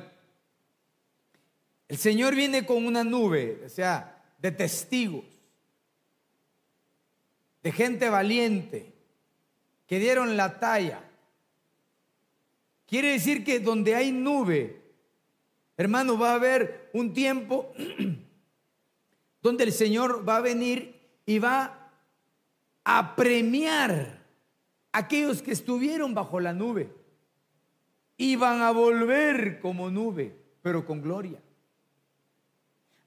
el 1.87 1.97
Señor 1.97 2.35
viene 2.35 2.65
con 2.65 2.85
una 2.85 3.03
nube, 3.03 3.63
o 3.65 3.69
sea, 3.69 4.21
de 4.37 4.51
testigos, 4.51 5.25
de 7.63 7.71
gente 7.71 8.09
valiente, 8.09 8.93
que 9.87 9.97
dieron 9.97 10.37
la 10.37 10.59
talla. 10.59 11.01
Quiere 12.85 13.13
decir 13.13 13.43
que 13.43 13.59
donde 13.59 13.95
hay 13.95 14.11
nube, 14.11 14.81
hermano, 15.77 16.19
va 16.19 16.31
a 16.31 16.35
haber 16.35 16.89
un 16.93 17.13
tiempo 17.13 17.73
donde 19.47 19.63
el 19.63 19.71
Señor 19.71 20.27
va 20.27 20.37
a 20.37 20.41
venir 20.41 20.99
y 21.25 21.39
va 21.39 21.89
a 22.83 23.15
premiar 23.15 24.21
a 24.91 24.97
aquellos 24.99 25.41
que 25.41 25.51
estuvieron 25.51 26.13
bajo 26.13 26.41
la 26.41 26.53
nube. 26.53 26.93
Y 28.17 28.35
van 28.35 28.61
a 28.61 28.71
volver 28.71 29.61
como 29.61 29.89
nube, 29.89 30.35
pero 30.61 30.85
con 30.85 31.01
gloria. 31.01 31.41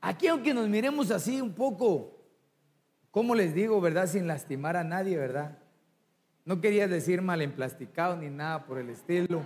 Aquí 0.01 0.29
aunque 0.29 0.55
nos 0.55 0.67
miremos 0.67 1.11
así 1.11 1.43
un 1.43 1.53
poco, 1.53 2.25
¿cómo 3.11 3.35
les 3.35 3.55
digo, 3.55 3.79
verdad? 3.83 4.07
Sin 4.07 4.27
lastimar 4.27 4.79
a 4.79 4.85
nadie, 4.85 5.19
¿verdad? 5.19 5.59
No 6.47 6.61
quería 6.63 6.89
decir 6.89 7.21
mal 7.21 7.43
emplasticado 7.43 8.17
ni 8.17 8.31
nada 8.31 8.65
por 8.65 8.79
el 8.79 8.89
estilo. 8.89 9.45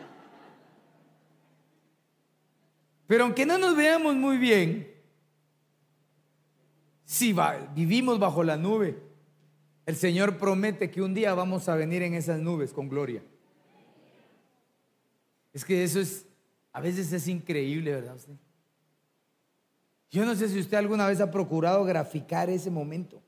Pero 3.09 3.25
aunque 3.25 3.45
no 3.45 3.59
nos 3.59 3.75
veamos 3.75 4.15
muy 4.15 4.39
bien, 4.39 4.94
si 7.05 7.35
vivimos 7.75 8.19
bajo 8.19 8.43
la 8.43 8.57
nube, 8.57 8.99
el 9.87 9.97
Señor 9.97 10.39
promete 10.39 10.91
que 10.91 11.03
un 11.03 11.13
día 11.13 11.35
vamos 11.35 11.69
a 11.69 11.75
venir 11.75 12.03
en 12.03 12.15
esas 12.15 12.41
nubes 12.41 12.73
con 12.73 12.89
gloria. 12.89 13.23
Es 15.53 15.65
que 15.65 15.85
eso 15.85 16.01
es, 16.01 16.27
a 16.73 16.81
veces 16.81 17.13
es 17.13 17.29
increíble, 17.29 17.93
¿verdad? 17.93 18.17
Yo 20.11 20.25
no 20.25 20.35
sé 20.35 20.49
si 20.49 20.59
usted 20.59 20.79
alguna 20.79 21.07
vez 21.07 21.21
ha 21.21 21.31
procurado 21.31 21.85
graficar 21.85 22.49
ese 22.49 22.71
momento. 22.71 23.21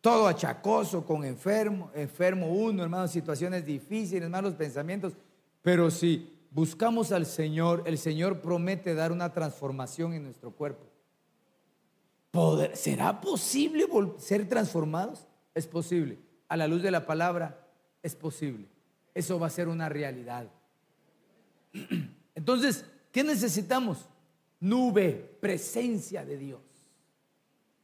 Todo 0.00 0.28
achacoso, 0.28 1.04
con 1.04 1.24
enfermo, 1.24 1.90
enfermo 1.94 2.48
uno, 2.48 2.82
hermano, 2.82 3.08
situaciones 3.08 3.66
difíciles, 3.66 4.30
malos 4.30 4.54
pensamientos. 4.54 5.14
Pero 5.62 5.90
si 5.90 6.32
buscamos 6.50 7.10
al 7.10 7.26
Señor, 7.26 7.82
el 7.86 7.98
Señor 7.98 8.40
promete 8.40 8.94
dar 8.94 9.10
una 9.10 9.32
transformación 9.32 10.12
en 10.12 10.22
nuestro 10.22 10.52
cuerpo. 10.52 10.86
¿Será 12.74 13.20
posible 13.20 13.86
ser 14.18 14.48
transformados? 14.48 15.26
Es 15.54 15.66
posible. 15.66 16.18
A 16.48 16.56
la 16.56 16.68
luz 16.68 16.82
de 16.82 16.90
la 16.90 17.06
palabra, 17.06 17.66
es 18.02 18.14
posible. 18.14 18.68
Eso 19.14 19.38
va 19.38 19.46
a 19.46 19.50
ser 19.50 19.68
una 19.68 19.88
realidad. 19.88 20.46
Entonces, 22.34 22.84
¿qué 23.10 23.24
necesitamos? 23.24 24.08
Nube, 24.60 25.38
presencia 25.40 26.24
de 26.24 26.36
Dios. 26.36 26.60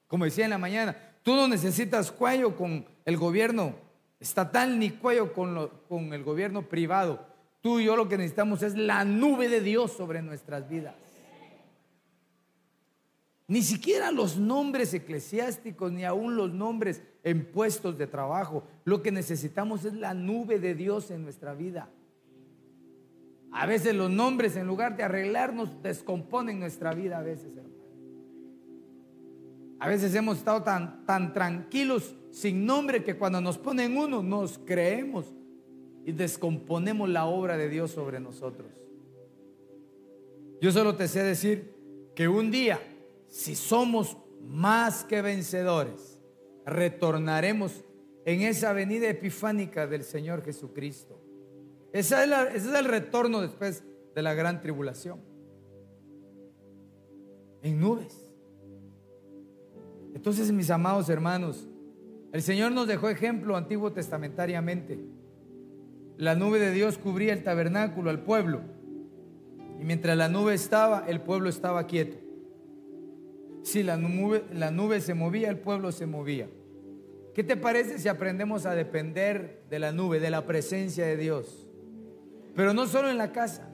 Como 0.06 0.26
decía 0.26 0.44
en 0.44 0.50
la 0.50 0.58
mañana, 0.58 0.96
tú 1.22 1.34
no 1.34 1.48
necesitas 1.48 2.12
cuello 2.12 2.54
con 2.54 2.84
el 3.04 3.16
gobierno 3.16 3.74
estatal 4.20 4.78
ni 4.78 4.90
cuello 4.90 5.32
con, 5.32 5.70
con 5.88 6.12
el 6.12 6.22
gobierno 6.22 6.68
privado. 6.68 7.26
Tú 7.62 7.80
y 7.80 7.84
yo 7.84 7.96
lo 7.96 8.08
que 8.08 8.18
necesitamos 8.18 8.62
es 8.62 8.76
la 8.76 9.04
nube 9.04 9.48
de 9.48 9.60
Dios 9.60 9.92
sobre 9.92 10.20
nuestras 10.20 10.68
vidas. 10.68 10.94
Ni 13.52 13.60
siquiera 13.60 14.10
los 14.10 14.38
nombres 14.38 14.94
eclesiásticos, 14.94 15.92
ni 15.92 16.04
aún 16.04 16.36
los 16.36 16.54
nombres 16.54 17.02
en 17.22 17.44
puestos 17.44 17.98
de 17.98 18.06
trabajo. 18.06 18.64
Lo 18.86 19.02
que 19.02 19.12
necesitamos 19.12 19.84
es 19.84 19.92
la 19.92 20.14
nube 20.14 20.58
de 20.58 20.74
Dios 20.74 21.10
en 21.10 21.22
nuestra 21.22 21.52
vida. 21.52 21.90
A 23.50 23.66
veces 23.66 23.94
los 23.94 24.10
nombres, 24.10 24.56
en 24.56 24.66
lugar 24.66 24.96
de 24.96 25.02
arreglarnos, 25.02 25.82
descomponen 25.82 26.60
nuestra 26.60 26.94
vida 26.94 27.18
a 27.18 27.22
veces, 27.22 27.54
hermano. 27.54 27.74
A 29.80 29.86
veces 29.86 30.14
hemos 30.14 30.38
estado 30.38 30.62
tan, 30.62 31.04
tan 31.04 31.34
tranquilos 31.34 32.14
sin 32.30 32.64
nombre 32.64 33.04
que 33.04 33.18
cuando 33.18 33.42
nos 33.42 33.58
ponen 33.58 33.98
uno 33.98 34.22
nos 34.22 34.56
creemos 34.64 35.26
y 36.06 36.12
descomponemos 36.12 37.06
la 37.06 37.26
obra 37.26 37.58
de 37.58 37.68
Dios 37.68 37.90
sobre 37.90 38.18
nosotros. 38.18 38.70
Yo 40.58 40.72
solo 40.72 40.96
te 40.96 41.06
sé 41.06 41.22
decir 41.22 41.74
que 42.14 42.28
un 42.28 42.50
día 42.50 42.80
si 43.32 43.54
somos 43.54 44.18
más 44.42 45.04
que 45.04 45.22
vencedores, 45.22 46.20
retornaremos 46.66 47.82
en 48.26 48.42
esa 48.42 48.74
venida 48.74 49.08
epifánica 49.08 49.86
del 49.86 50.04
Señor 50.04 50.44
Jesucristo. 50.44 51.18
Ese 51.94 52.24
es, 52.24 52.30
es 52.54 52.66
el 52.66 52.84
retorno 52.84 53.40
después 53.40 53.84
de 54.14 54.22
la 54.22 54.34
gran 54.34 54.60
tribulación. 54.60 55.18
En 57.62 57.80
nubes. 57.80 58.28
Entonces, 60.14 60.52
mis 60.52 60.68
amados 60.68 61.08
hermanos, 61.08 61.66
el 62.32 62.42
Señor 62.42 62.72
nos 62.72 62.86
dejó 62.86 63.08
ejemplo 63.08 63.56
antiguo 63.56 63.94
testamentariamente. 63.94 65.00
La 66.18 66.34
nube 66.34 66.58
de 66.58 66.70
Dios 66.70 66.98
cubría 66.98 67.32
el 67.32 67.42
tabernáculo 67.42 68.10
al 68.10 68.24
pueblo. 68.24 68.60
Y 69.80 69.84
mientras 69.84 70.18
la 70.18 70.28
nube 70.28 70.52
estaba, 70.52 71.06
el 71.08 71.22
pueblo 71.22 71.48
estaba 71.48 71.86
quieto. 71.86 72.18
Si 73.72 73.82
la 73.82 73.96
nube, 73.96 74.44
la 74.52 74.70
nube 74.70 75.00
se 75.00 75.14
movía, 75.14 75.48
el 75.48 75.56
pueblo 75.56 75.92
se 75.92 76.04
movía. 76.04 76.46
¿Qué 77.34 77.42
te 77.42 77.56
parece 77.56 77.98
si 77.98 78.06
aprendemos 78.06 78.66
a 78.66 78.74
depender 78.74 79.62
de 79.70 79.78
la 79.78 79.92
nube, 79.92 80.20
de 80.20 80.28
la 80.28 80.44
presencia 80.44 81.06
de 81.06 81.16
Dios? 81.16 81.70
Pero 82.54 82.74
no 82.74 82.86
solo 82.86 83.08
en 83.08 83.16
la 83.16 83.32
casa, 83.32 83.70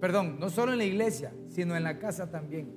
perdón, 0.00 0.36
no 0.38 0.50
solo 0.50 0.70
en 0.70 0.78
la 0.78 0.84
iglesia, 0.84 1.32
sino 1.48 1.74
en 1.74 1.82
la 1.82 1.98
casa 1.98 2.30
también, 2.30 2.72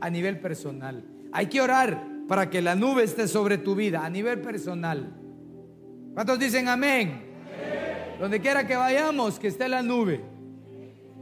a 0.00 0.10
nivel 0.10 0.40
personal. 0.40 1.04
Hay 1.30 1.46
que 1.46 1.60
orar 1.60 2.04
para 2.26 2.50
que 2.50 2.60
la 2.60 2.74
nube 2.74 3.04
esté 3.04 3.28
sobre 3.28 3.56
tu 3.56 3.76
vida, 3.76 4.04
a 4.04 4.10
nivel 4.10 4.40
personal. 4.40 5.14
¿Cuántos 6.14 6.36
dicen 6.36 6.66
amén? 6.66 7.26
Donde 8.18 8.40
quiera 8.40 8.66
que 8.66 8.74
vayamos, 8.74 9.38
que 9.38 9.46
esté 9.46 9.68
la 9.68 9.84
nube. 9.84 10.20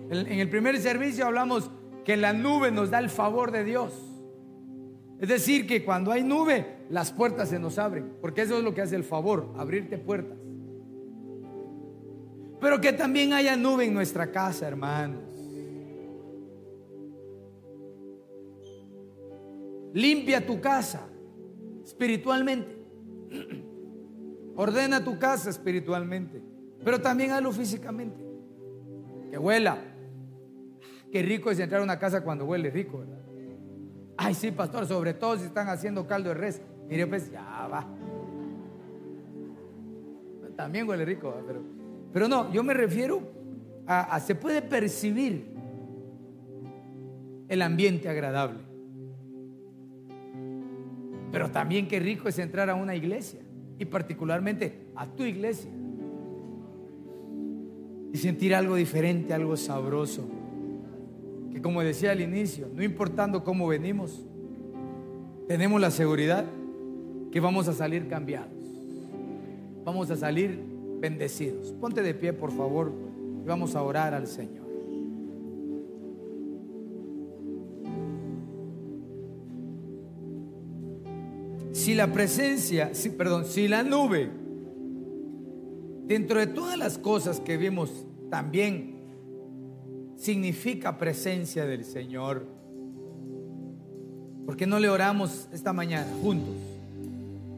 En 0.09 0.41
el 0.41 0.49
primer 0.49 0.79
servicio 0.79 1.27
hablamos 1.27 1.71
que 2.07 2.17
la 2.17 2.33
nube 2.33 2.71
nos 2.71 2.89
da 2.89 2.99
el 2.99 3.11
favor 3.11 3.51
de 3.51 3.65
Dios. 3.65 4.12
Es 5.23 5.29
decir, 5.29 5.69
que 5.69 5.85
cuando 5.85 6.11
hay 6.11 6.25
nube, 6.25 6.79
las 6.91 7.13
puertas 7.13 7.49
se 7.49 7.61
nos 7.61 7.79
abren, 7.79 8.17
porque 8.21 8.43
eso 8.43 8.59
es 8.59 8.65
lo 8.65 8.75
que 8.75 8.83
hace 8.83 8.97
el 8.97 9.05
favor, 9.05 9.55
abrirte 9.57 9.97
puertas. 9.97 10.37
Pero 12.61 12.81
que 12.81 12.93
también 12.93 13.33
haya 13.33 13.55
nube 13.55 13.85
en 13.85 13.95
nuestra 13.95 14.33
casa, 14.33 14.67
hermanos. 14.67 15.23
Limpia 19.95 20.45
tu 20.45 20.61
casa 20.61 21.09
espiritualmente. 21.85 22.85
Ordena 24.57 25.05
tu 25.05 25.21
casa 25.21 25.51
espiritualmente, 25.51 26.43
pero 26.85 27.01
también 27.01 27.31
hazlo 27.31 27.53
físicamente. 27.53 28.21
Que 29.31 29.39
huela. 29.39 29.79
Qué 31.13 31.23
rico 31.23 31.53
es 31.53 31.61
entrar 31.61 31.81
a 31.81 31.85
una 31.85 32.01
casa 32.01 32.25
cuando 32.25 32.45
huele 32.45 32.71
rico, 32.71 32.99
¿verdad? 32.99 33.22
Ay, 34.17 34.35
sí, 34.35 34.51
pastor, 34.51 34.87
sobre 34.87 35.15
todo 35.15 35.37
si 35.37 35.45
están 35.45 35.69
haciendo 35.69 36.07
caldo 36.07 36.29
de 36.31 36.35
res. 36.35 36.61
Mire, 36.89 37.07
pues 37.07 37.31
ya 37.31 37.67
va. 37.71 37.87
También 40.57 40.89
huele 40.89 41.05
rico, 41.05 41.35
pero, 41.47 41.63
pero 42.13 42.29
no, 42.29 42.53
yo 42.53 42.63
me 42.63 42.75
refiero 42.75 43.23
a, 43.87 44.15
a 44.15 44.21
se 44.21 44.35
puede 44.35 44.63
percibir 44.63 45.51
el 47.49 47.63
ambiente 47.63 48.09
agradable. 48.09 48.61
Pero 51.33 51.51
también 51.51 51.89
qué 51.89 51.99
rico 51.99 52.29
es 52.29 52.39
entrar 52.39 52.69
a 52.69 52.75
una 52.75 52.95
iglesia 52.95 53.41
y 53.79 53.87
particularmente 53.87 54.87
a 54.95 55.07
tu 55.07 55.25
iglesia 55.25 55.71
y 58.13 58.19
sentir 58.19 58.55
algo 58.55 58.77
diferente, 58.77 59.33
algo 59.33 59.57
sabroso 59.57 60.29
que 61.53 61.61
como 61.61 61.83
decía 61.83 62.13
al 62.13 62.21
inicio, 62.21 62.69
no 62.75 62.83
importando 62.83 63.45
cómo 63.45 63.67
venimos, 63.69 64.25
tenemos 65.47 65.81
la 65.81 65.91
seguridad 65.91 66.47
que 67.31 67.41
vamos 67.41 67.69
a 67.69 67.75
salir 67.75 68.09
cambiados, 68.09 68.53
vamos 69.85 70.11
a 70.11 70.17
salir 70.17 70.59
bendecidos. 70.99 71.73
Ponte 71.73 72.03
de 72.03 72.15
pie, 72.15 72.33
por 72.33 72.53
favor, 72.53 72.93
y 73.43 73.47
vamos 73.47 73.75
a 73.75 73.83
orar 73.83 74.15
al 74.15 74.27
Señor. 74.27 74.63
Si 81.73 81.95
la 81.95 82.13
presencia, 82.13 82.95
si, 82.95 83.11
perdón, 83.11 83.45
si 83.45 83.67
la 83.67 83.83
nube, 83.83 84.31
dentro 86.07 86.39
de 86.39 86.47
todas 86.47 86.79
las 86.79 86.97
cosas 86.99 87.41
que 87.41 87.57
vimos 87.57 88.07
también 88.31 88.92
significa 90.23 90.99
presencia 90.99 91.67
del 91.67 91.85
Señor. 91.85 92.47
¿Por 94.47 94.57
qué 94.57 94.69
no 94.69 94.79
le 94.79 94.89
oramos 94.89 95.49
esta 95.53 95.73
mañana 95.73 96.07
juntos? 96.23 96.55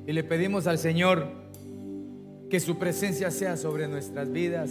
Y 0.07 0.13
le 0.13 0.25
pedimos 0.25 0.67
al 0.67 0.79
Señor 0.79 1.29
que 2.49 2.61
su 2.61 2.79
presencia 2.79 3.31
sea 3.31 3.59
sobre 3.59 3.87
nuestras 3.87 4.33
vidas, 4.33 4.71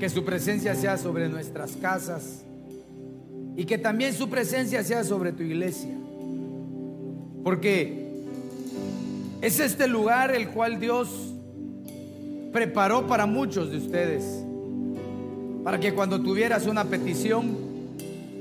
que 0.00 0.08
su 0.08 0.24
presencia 0.24 0.74
sea 0.74 0.98
sobre 0.98 1.28
nuestras 1.28 1.76
casas 1.76 2.42
y 3.56 3.64
que 3.64 3.78
también 3.78 4.12
su 4.12 4.28
presencia 4.28 4.82
sea 4.82 5.04
sobre 5.04 5.30
tu 5.30 5.44
iglesia. 5.44 5.96
Porque 7.44 8.24
es 9.42 9.60
este 9.60 9.86
lugar 9.86 10.34
el 10.34 10.48
cual 10.48 10.80
Dios 10.80 11.34
preparó 12.52 13.06
para 13.06 13.26
muchos 13.26 13.70
de 13.70 13.76
ustedes 13.76 14.41
para 15.64 15.78
que 15.78 15.94
cuando 15.94 16.20
tuvieras 16.20 16.66
una 16.66 16.84
petición 16.84 17.56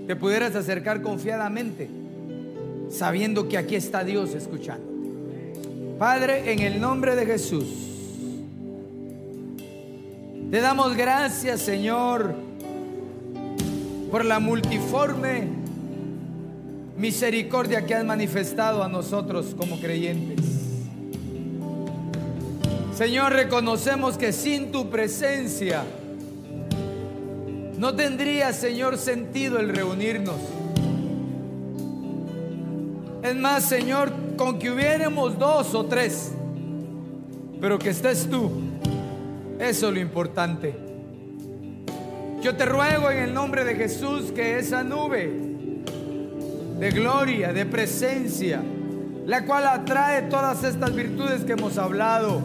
te 0.07 0.15
pudieras 0.15 0.55
acercar 0.55 1.01
confiadamente, 1.01 1.89
sabiendo 2.89 3.47
que 3.47 3.57
aquí 3.57 3.75
está 3.75 4.03
Dios 4.03 4.33
escuchando. 4.33 4.85
Padre, 5.99 6.51
en 6.51 6.59
el 6.59 6.81
nombre 6.81 7.15
de 7.15 7.25
Jesús, 7.25 7.65
te 10.49 10.59
damos 10.59 10.97
gracias, 10.97 11.61
Señor, 11.61 12.33
por 14.09 14.25
la 14.25 14.39
multiforme 14.39 15.47
misericordia 16.97 17.85
que 17.85 17.95
has 17.95 18.03
manifestado 18.03 18.83
a 18.83 18.89
nosotros 18.89 19.55
como 19.57 19.79
creyentes. 19.79 20.45
Señor, 22.97 23.33
reconocemos 23.33 24.17
que 24.17 24.33
sin 24.33 24.71
tu 24.71 24.89
presencia, 24.89 25.83
no 27.81 27.95
tendría, 27.95 28.53
Señor, 28.53 28.95
sentido 28.95 29.59
el 29.59 29.69
reunirnos. 29.69 30.35
Es 33.23 33.35
más, 33.35 33.63
Señor, 33.63 34.11
con 34.37 34.59
que 34.59 34.69
hubiéramos 34.69 35.39
dos 35.39 35.73
o 35.73 35.87
tres, 35.87 36.31
pero 37.59 37.79
que 37.79 37.89
estés 37.89 38.29
tú, 38.29 38.51
eso 39.57 39.87
es 39.87 39.93
lo 39.95 39.99
importante. 39.99 40.75
Yo 42.43 42.55
te 42.55 42.65
ruego 42.65 43.09
en 43.09 43.17
el 43.17 43.33
nombre 43.33 43.65
de 43.65 43.73
Jesús 43.73 44.31
que 44.31 44.59
esa 44.59 44.83
nube 44.83 45.33
de 46.77 46.91
gloria, 46.91 47.51
de 47.51 47.65
presencia, 47.65 48.61
la 49.25 49.43
cual 49.43 49.65
atrae 49.65 50.21
todas 50.29 50.63
estas 50.63 50.93
virtudes 50.93 51.43
que 51.45 51.53
hemos 51.53 51.79
hablado, 51.79 52.43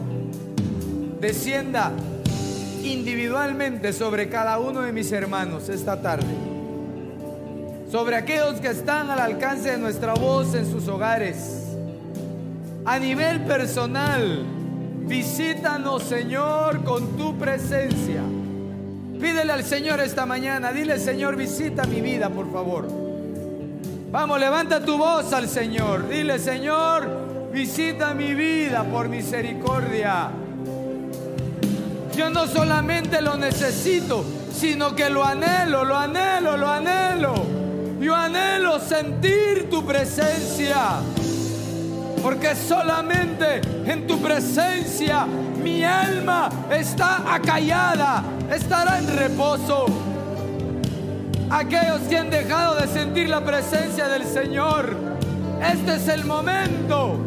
descienda 1.20 1.92
individualmente 2.92 3.92
sobre 3.92 4.28
cada 4.28 4.58
uno 4.58 4.82
de 4.82 4.92
mis 4.92 5.10
hermanos 5.12 5.68
esta 5.68 6.00
tarde. 6.00 6.34
Sobre 7.90 8.16
aquellos 8.16 8.60
que 8.60 8.68
están 8.68 9.10
al 9.10 9.20
alcance 9.20 9.70
de 9.70 9.78
nuestra 9.78 10.14
voz 10.14 10.54
en 10.54 10.70
sus 10.70 10.88
hogares. 10.88 11.64
A 12.84 12.98
nivel 12.98 13.42
personal, 13.42 14.44
visítanos 15.06 16.02
Señor 16.02 16.84
con 16.84 17.16
tu 17.16 17.36
presencia. 17.38 18.22
Pídele 19.20 19.52
al 19.52 19.64
Señor 19.64 20.00
esta 20.00 20.26
mañana, 20.26 20.72
dile 20.72 20.98
Señor, 20.98 21.36
visita 21.36 21.84
mi 21.84 22.00
vida, 22.00 22.28
por 22.28 22.52
favor. 22.52 23.06
Vamos, 24.10 24.38
levanta 24.38 24.84
tu 24.84 24.96
voz 24.96 25.32
al 25.32 25.48
Señor. 25.48 26.08
Dile, 26.08 26.38
Señor, 26.38 27.50
visita 27.52 28.14
mi 28.14 28.34
vida 28.34 28.84
por 28.84 29.08
misericordia. 29.08 30.30
Yo 32.16 32.30
no 32.30 32.46
solamente 32.46 33.20
lo 33.20 33.36
necesito, 33.36 34.24
sino 34.50 34.94
que 34.96 35.10
lo 35.10 35.22
anhelo, 35.22 35.84
lo 35.84 35.98
anhelo, 35.98 36.56
lo 36.56 36.66
anhelo. 36.66 37.34
Yo 38.00 38.14
anhelo 38.14 38.80
sentir 38.80 39.68
tu 39.68 39.84
presencia. 39.84 41.00
Porque 42.22 42.56
solamente 42.56 43.60
en 43.84 44.06
tu 44.06 44.18
presencia 44.20 45.26
mi 45.62 45.84
alma 45.84 46.48
está 46.70 47.34
acallada, 47.34 48.24
estará 48.50 48.98
en 48.98 49.14
reposo. 49.14 49.84
Aquellos 51.50 52.00
que 52.08 52.16
han 52.16 52.30
dejado 52.30 52.76
de 52.76 52.88
sentir 52.88 53.28
la 53.28 53.44
presencia 53.44 54.08
del 54.08 54.24
Señor, 54.24 54.96
este 55.62 55.96
es 55.96 56.08
el 56.08 56.24
momento 56.24 57.18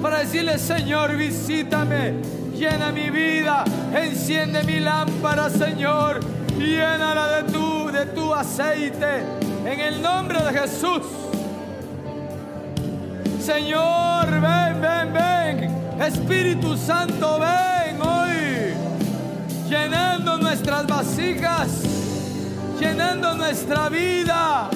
para 0.00 0.20
decirle, 0.20 0.58
Señor, 0.58 1.16
visítame, 1.16 2.14
llena 2.62 2.92
mi 2.92 3.10
vida, 3.10 3.64
enciende 3.92 4.62
mi 4.62 4.78
lámpara, 4.78 5.50
Señor, 5.50 6.20
llénala 6.56 7.42
de 7.42 7.52
tu, 7.52 7.90
de 7.90 8.06
tu 8.06 8.32
aceite, 8.32 9.24
en 9.64 9.80
el 9.80 10.00
nombre 10.00 10.40
de 10.40 10.60
Jesús. 10.60 11.02
Señor, 13.40 14.30
ven, 14.30 14.80
ven, 14.80 15.12
ven, 15.12 16.00
Espíritu 16.00 16.76
Santo, 16.76 17.40
ven 17.40 18.00
hoy, 18.00 18.74
llenando 19.68 20.38
nuestras 20.38 20.86
vasijas, 20.86 21.82
llenando 22.78 23.34
nuestra 23.34 23.88
vida. 23.88 24.70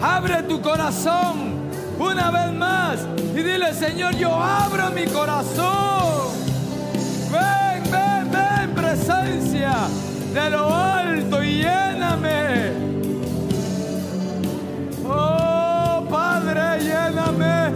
Abre 0.00 0.42
tu 0.44 0.62
corazón 0.62 1.57
una 1.98 2.30
vez 2.30 2.52
más 2.52 3.00
y 3.34 3.42
dile, 3.42 3.74
Señor, 3.74 4.14
yo 4.16 4.32
abro 4.34 4.90
mi 4.90 5.06
corazón. 5.06 6.28
Ven, 7.30 7.82
ven, 7.90 8.30
ven, 8.30 8.74
presencia 8.74 9.72
de 10.32 10.50
lo 10.50 10.74
alto 10.74 11.42
y 11.42 11.58
lléname. 11.58 12.72
Oh, 15.06 16.06
Padre, 16.08 16.80
lléname. 16.80 17.72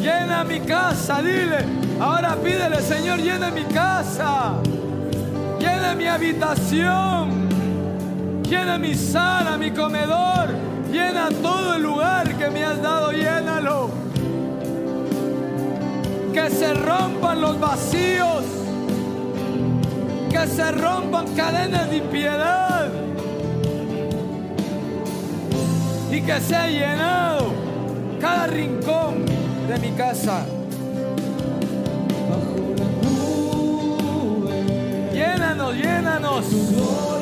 Llena 0.00 0.44
mi 0.44 0.60
casa, 0.60 1.22
dile. 1.22 1.64
Ahora 2.00 2.36
pídele, 2.42 2.80
Señor, 2.80 3.18
llena 3.20 3.50
mi 3.50 3.64
casa. 3.64 4.54
Llena 5.60 5.94
mi 5.94 6.06
habitación. 6.06 7.51
Llena 8.52 8.76
mi 8.76 8.94
sala, 8.94 9.56
mi 9.56 9.70
comedor. 9.70 10.50
Llena 10.92 11.30
todo 11.40 11.74
el 11.74 11.82
lugar 11.82 12.36
que 12.36 12.50
me 12.50 12.62
has 12.62 12.82
dado, 12.82 13.10
llénalo. 13.10 13.88
Que 16.34 16.50
se 16.50 16.74
rompan 16.74 17.40
los 17.40 17.58
vacíos. 17.58 18.44
Que 20.28 20.46
se 20.48 20.70
rompan 20.70 21.28
cadenas 21.34 21.88
de 21.88 21.96
impiedad. 21.96 22.90
Y 26.10 26.20
que 26.20 26.40
sea 26.40 26.68
llenado 26.68 27.54
cada 28.20 28.48
rincón 28.48 29.24
de 29.66 29.78
mi 29.78 29.92
casa. 29.92 30.44
Llénanos, 35.10 35.74
llénanos. 35.74 37.21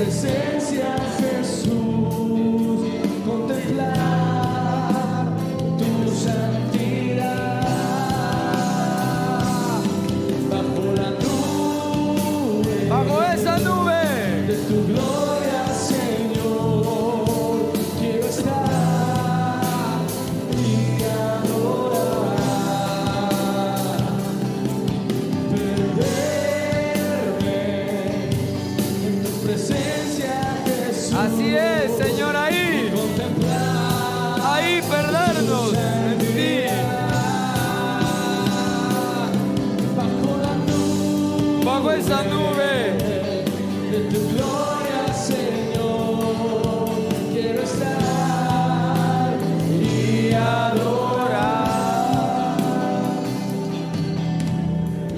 En 0.00 0.57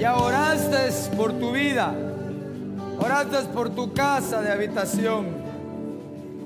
Ya 0.01 0.15
oraste 0.15 0.89
por 1.15 1.33
tu 1.33 1.51
vida. 1.51 1.93
Oraste 2.97 3.37
por 3.53 3.69
tu 3.69 3.93
casa 3.93 4.41
de 4.41 4.51
habitación. 4.51 5.27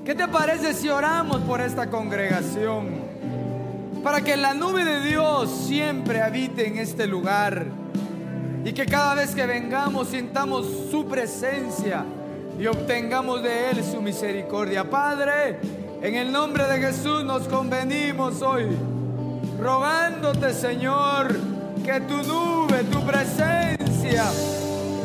¿Qué 0.04 0.14
te 0.14 0.28
parece 0.28 0.74
si 0.74 0.90
oramos 0.90 1.38
por 1.38 1.62
esta 1.62 1.88
congregación? 1.88 2.88
Para 4.04 4.20
que 4.20 4.36
la 4.36 4.52
nube 4.52 4.84
de 4.84 5.00
Dios 5.00 5.50
siempre 5.66 6.20
habite 6.20 6.68
en 6.68 6.76
este 6.76 7.06
lugar. 7.06 7.64
Y 8.62 8.74
que 8.74 8.84
cada 8.84 9.14
vez 9.14 9.34
que 9.34 9.46
vengamos 9.46 10.08
sintamos 10.08 10.66
su 10.90 11.06
presencia 11.06 12.04
y 12.60 12.66
obtengamos 12.66 13.42
de 13.42 13.70
Él 13.70 13.82
su 13.82 14.02
misericordia. 14.02 14.84
Padre, 14.84 15.60
en 16.02 16.14
el 16.14 16.30
nombre 16.30 16.64
de 16.64 16.78
Jesús 16.78 17.24
nos 17.24 17.48
convenimos 17.48 18.42
hoy, 18.42 18.66
rogándote 19.58 20.52
Señor, 20.52 21.55
que 21.84 22.00
tu 22.00 22.22
nube, 22.22 22.84
tu 22.84 23.00
presencia, 23.04 24.24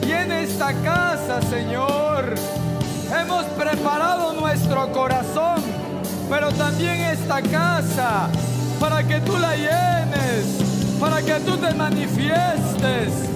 llene 0.06 0.44
esta 0.44 0.74
casa 0.74 1.42
Señor. 1.50 2.36
Hemos 3.14 3.46
preparado 3.46 4.34
nuestro 4.34 4.92
corazón, 4.92 5.62
pero 6.30 6.52
también 6.54 7.02
esta 7.02 7.42
casa, 7.42 8.30
para 8.80 9.04
que 9.04 9.20
tú 9.20 9.38
la 9.38 9.56
llenes, 9.56 10.98
para 11.00 11.22
que 11.22 11.34
tú 11.42 11.58
te 11.58 11.74
manifiestes 11.74 13.32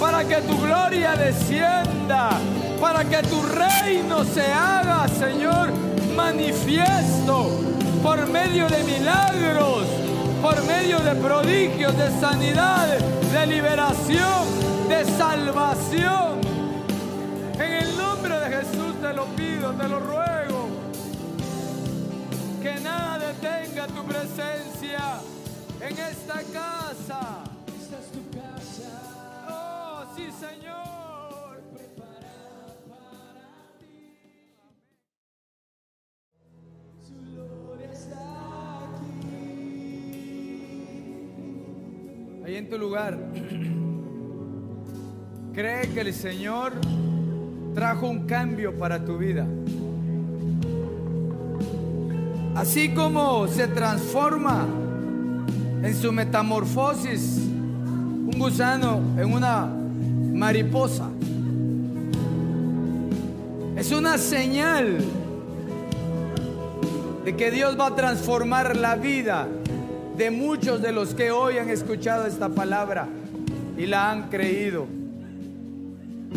para 0.00 0.24
que 0.24 0.36
tu 0.36 0.58
gloria 0.58 1.14
descienda, 1.14 2.30
para 2.80 3.04
que 3.04 3.18
tu 3.28 3.42
reino 3.42 4.24
se 4.24 4.50
haga, 4.50 5.06
Señor, 5.08 5.70
manifiesto 6.16 7.50
por 8.02 8.26
medio 8.26 8.66
de 8.68 8.82
milagros, 8.84 9.84
por 10.40 10.62
medio 10.64 10.98
de 11.00 11.14
prodigios, 11.16 11.96
de 11.96 12.10
sanidad, 12.18 12.98
de 12.98 13.46
liberación, 13.46 14.88
de 14.88 15.04
salvación. 15.04 16.40
En 17.54 17.72
el 17.72 17.96
nombre 17.96 18.38
de 18.40 18.56
Jesús 18.56 18.94
te 19.02 19.12
lo 19.12 19.26
pido, 19.36 19.72
te 19.72 19.88
lo 19.88 20.00
ruego. 20.00 20.68
Que 22.62 22.80
nada 22.80 23.18
detenga 23.18 23.86
tu 23.88 24.02
presencia 24.04 25.20
en 25.80 25.98
esta 25.98 26.42
casa. 26.52 27.49
En 42.56 42.68
tu 42.68 42.76
lugar. 42.76 43.16
Cree 45.54 45.88
que 45.94 46.00
el 46.00 46.12
Señor 46.12 46.72
trajo 47.74 48.08
un 48.08 48.26
cambio 48.26 48.76
para 48.76 49.04
tu 49.04 49.18
vida. 49.18 49.46
Así 52.56 52.92
como 52.92 53.46
se 53.46 53.68
transforma 53.68 54.66
en 55.80 55.94
su 55.94 56.12
metamorfosis 56.12 57.38
un 57.38 58.34
gusano 58.36 59.00
en 59.16 59.32
una 59.32 59.72
mariposa. 60.34 61.08
Es 63.76 63.92
una 63.92 64.18
señal 64.18 64.98
de 67.24 67.36
que 67.36 67.52
Dios 67.52 67.78
va 67.78 67.86
a 67.86 67.94
transformar 67.94 68.76
la 68.76 68.96
vida 68.96 69.46
de 70.16 70.30
muchos 70.30 70.82
de 70.82 70.92
los 70.92 71.14
que 71.14 71.30
hoy 71.30 71.58
han 71.58 71.68
escuchado 71.68 72.26
esta 72.26 72.48
palabra 72.48 73.08
y 73.76 73.86
la 73.86 74.10
han 74.10 74.28
creído. 74.28 74.86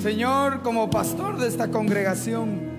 Señor, 0.01 0.61
como 0.61 0.89
pastor 0.89 1.37
de 1.37 1.47
esta 1.47 1.69
congregación, 1.69 2.73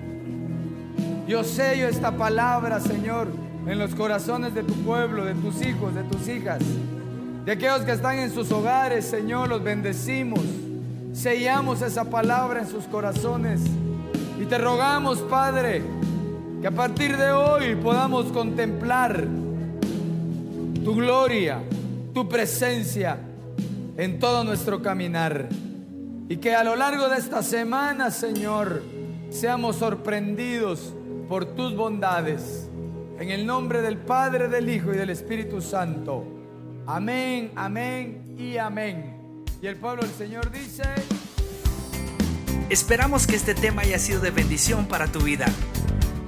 yo 1.27 1.43
sello 1.43 1.87
esta 1.87 2.11
palabra, 2.11 2.79
Señor, 2.79 3.27
en 3.67 3.79
los 3.79 3.95
corazones 3.95 4.53
de 4.53 4.63
tu 4.63 4.73
pueblo, 4.83 5.25
de 5.25 5.33
tus 5.35 5.65
hijos, 5.65 5.95
de 5.95 6.03
tus 6.03 6.27
hijas, 6.27 6.59
de 7.45 7.51
aquellos 7.51 7.81
que 7.81 7.91
están 7.91 8.19
en 8.19 8.31
sus 8.31 8.51
hogares, 8.51 9.05
Señor, 9.05 9.49
los 9.49 9.63
bendecimos. 9.63 10.41
Sellamos 11.13 11.81
esa 11.81 12.05
palabra 12.05 12.61
en 12.61 12.67
sus 12.67 12.83
corazones 12.85 13.61
y 14.39 14.45
te 14.45 14.57
rogamos, 14.57 15.19
Padre, 15.19 15.81
que 16.61 16.67
a 16.67 16.71
partir 16.71 17.15
de 17.15 17.31
hoy 17.31 17.75
podamos 17.75 18.25
contemplar 18.31 19.25
tu 20.85 20.93
gloria, 20.93 21.63
tu 22.13 22.29
presencia 22.29 23.17
en 23.97 24.19
todo 24.19 24.43
nuestro 24.43 24.83
caminar. 24.83 25.49
Y 26.29 26.37
que 26.37 26.53
a 26.53 26.63
lo 26.63 26.75
largo 26.75 27.09
de 27.09 27.17
esta 27.17 27.41
semana, 27.41 28.11
Señor, 28.11 28.83
seamos 29.31 29.77
sorprendidos 29.77 30.93
por 31.27 31.45
tus 31.55 31.75
bondades 31.75 32.69
En 33.19 33.31
el 33.31 33.45
nombre 33.45 33.81
del 33.81 33.97
Padre, 33.97 34.47
del 34.47 34.69
Hijo 34.69 34.93
y 34.93 34.97
del 34.97 35.09
Espíritu 35.09 35.59
Santo. 35.59 36.23
Amén, 36.85 37.51
amén 37.55 38.35
y 38.37 38.57
amén. 38.57 39.43
Y 39.61 39.67
el 39.67 39.77
pueblo 39.77 40.03
del 40.03 40.11
Señor 40.11 40.51
dice... 40.51 40.83
Esperamos 42.69 43.25
que 43.25 43.35
este 43.35 43.55
tema 43.55 43.83
haya 43.83 43.97
sido 43.97 44.19
de 44.19 44.31
bendición 44.31 44.85
para 44.85 45.07
tu 45.07 45.21
vida. 45.21 45.45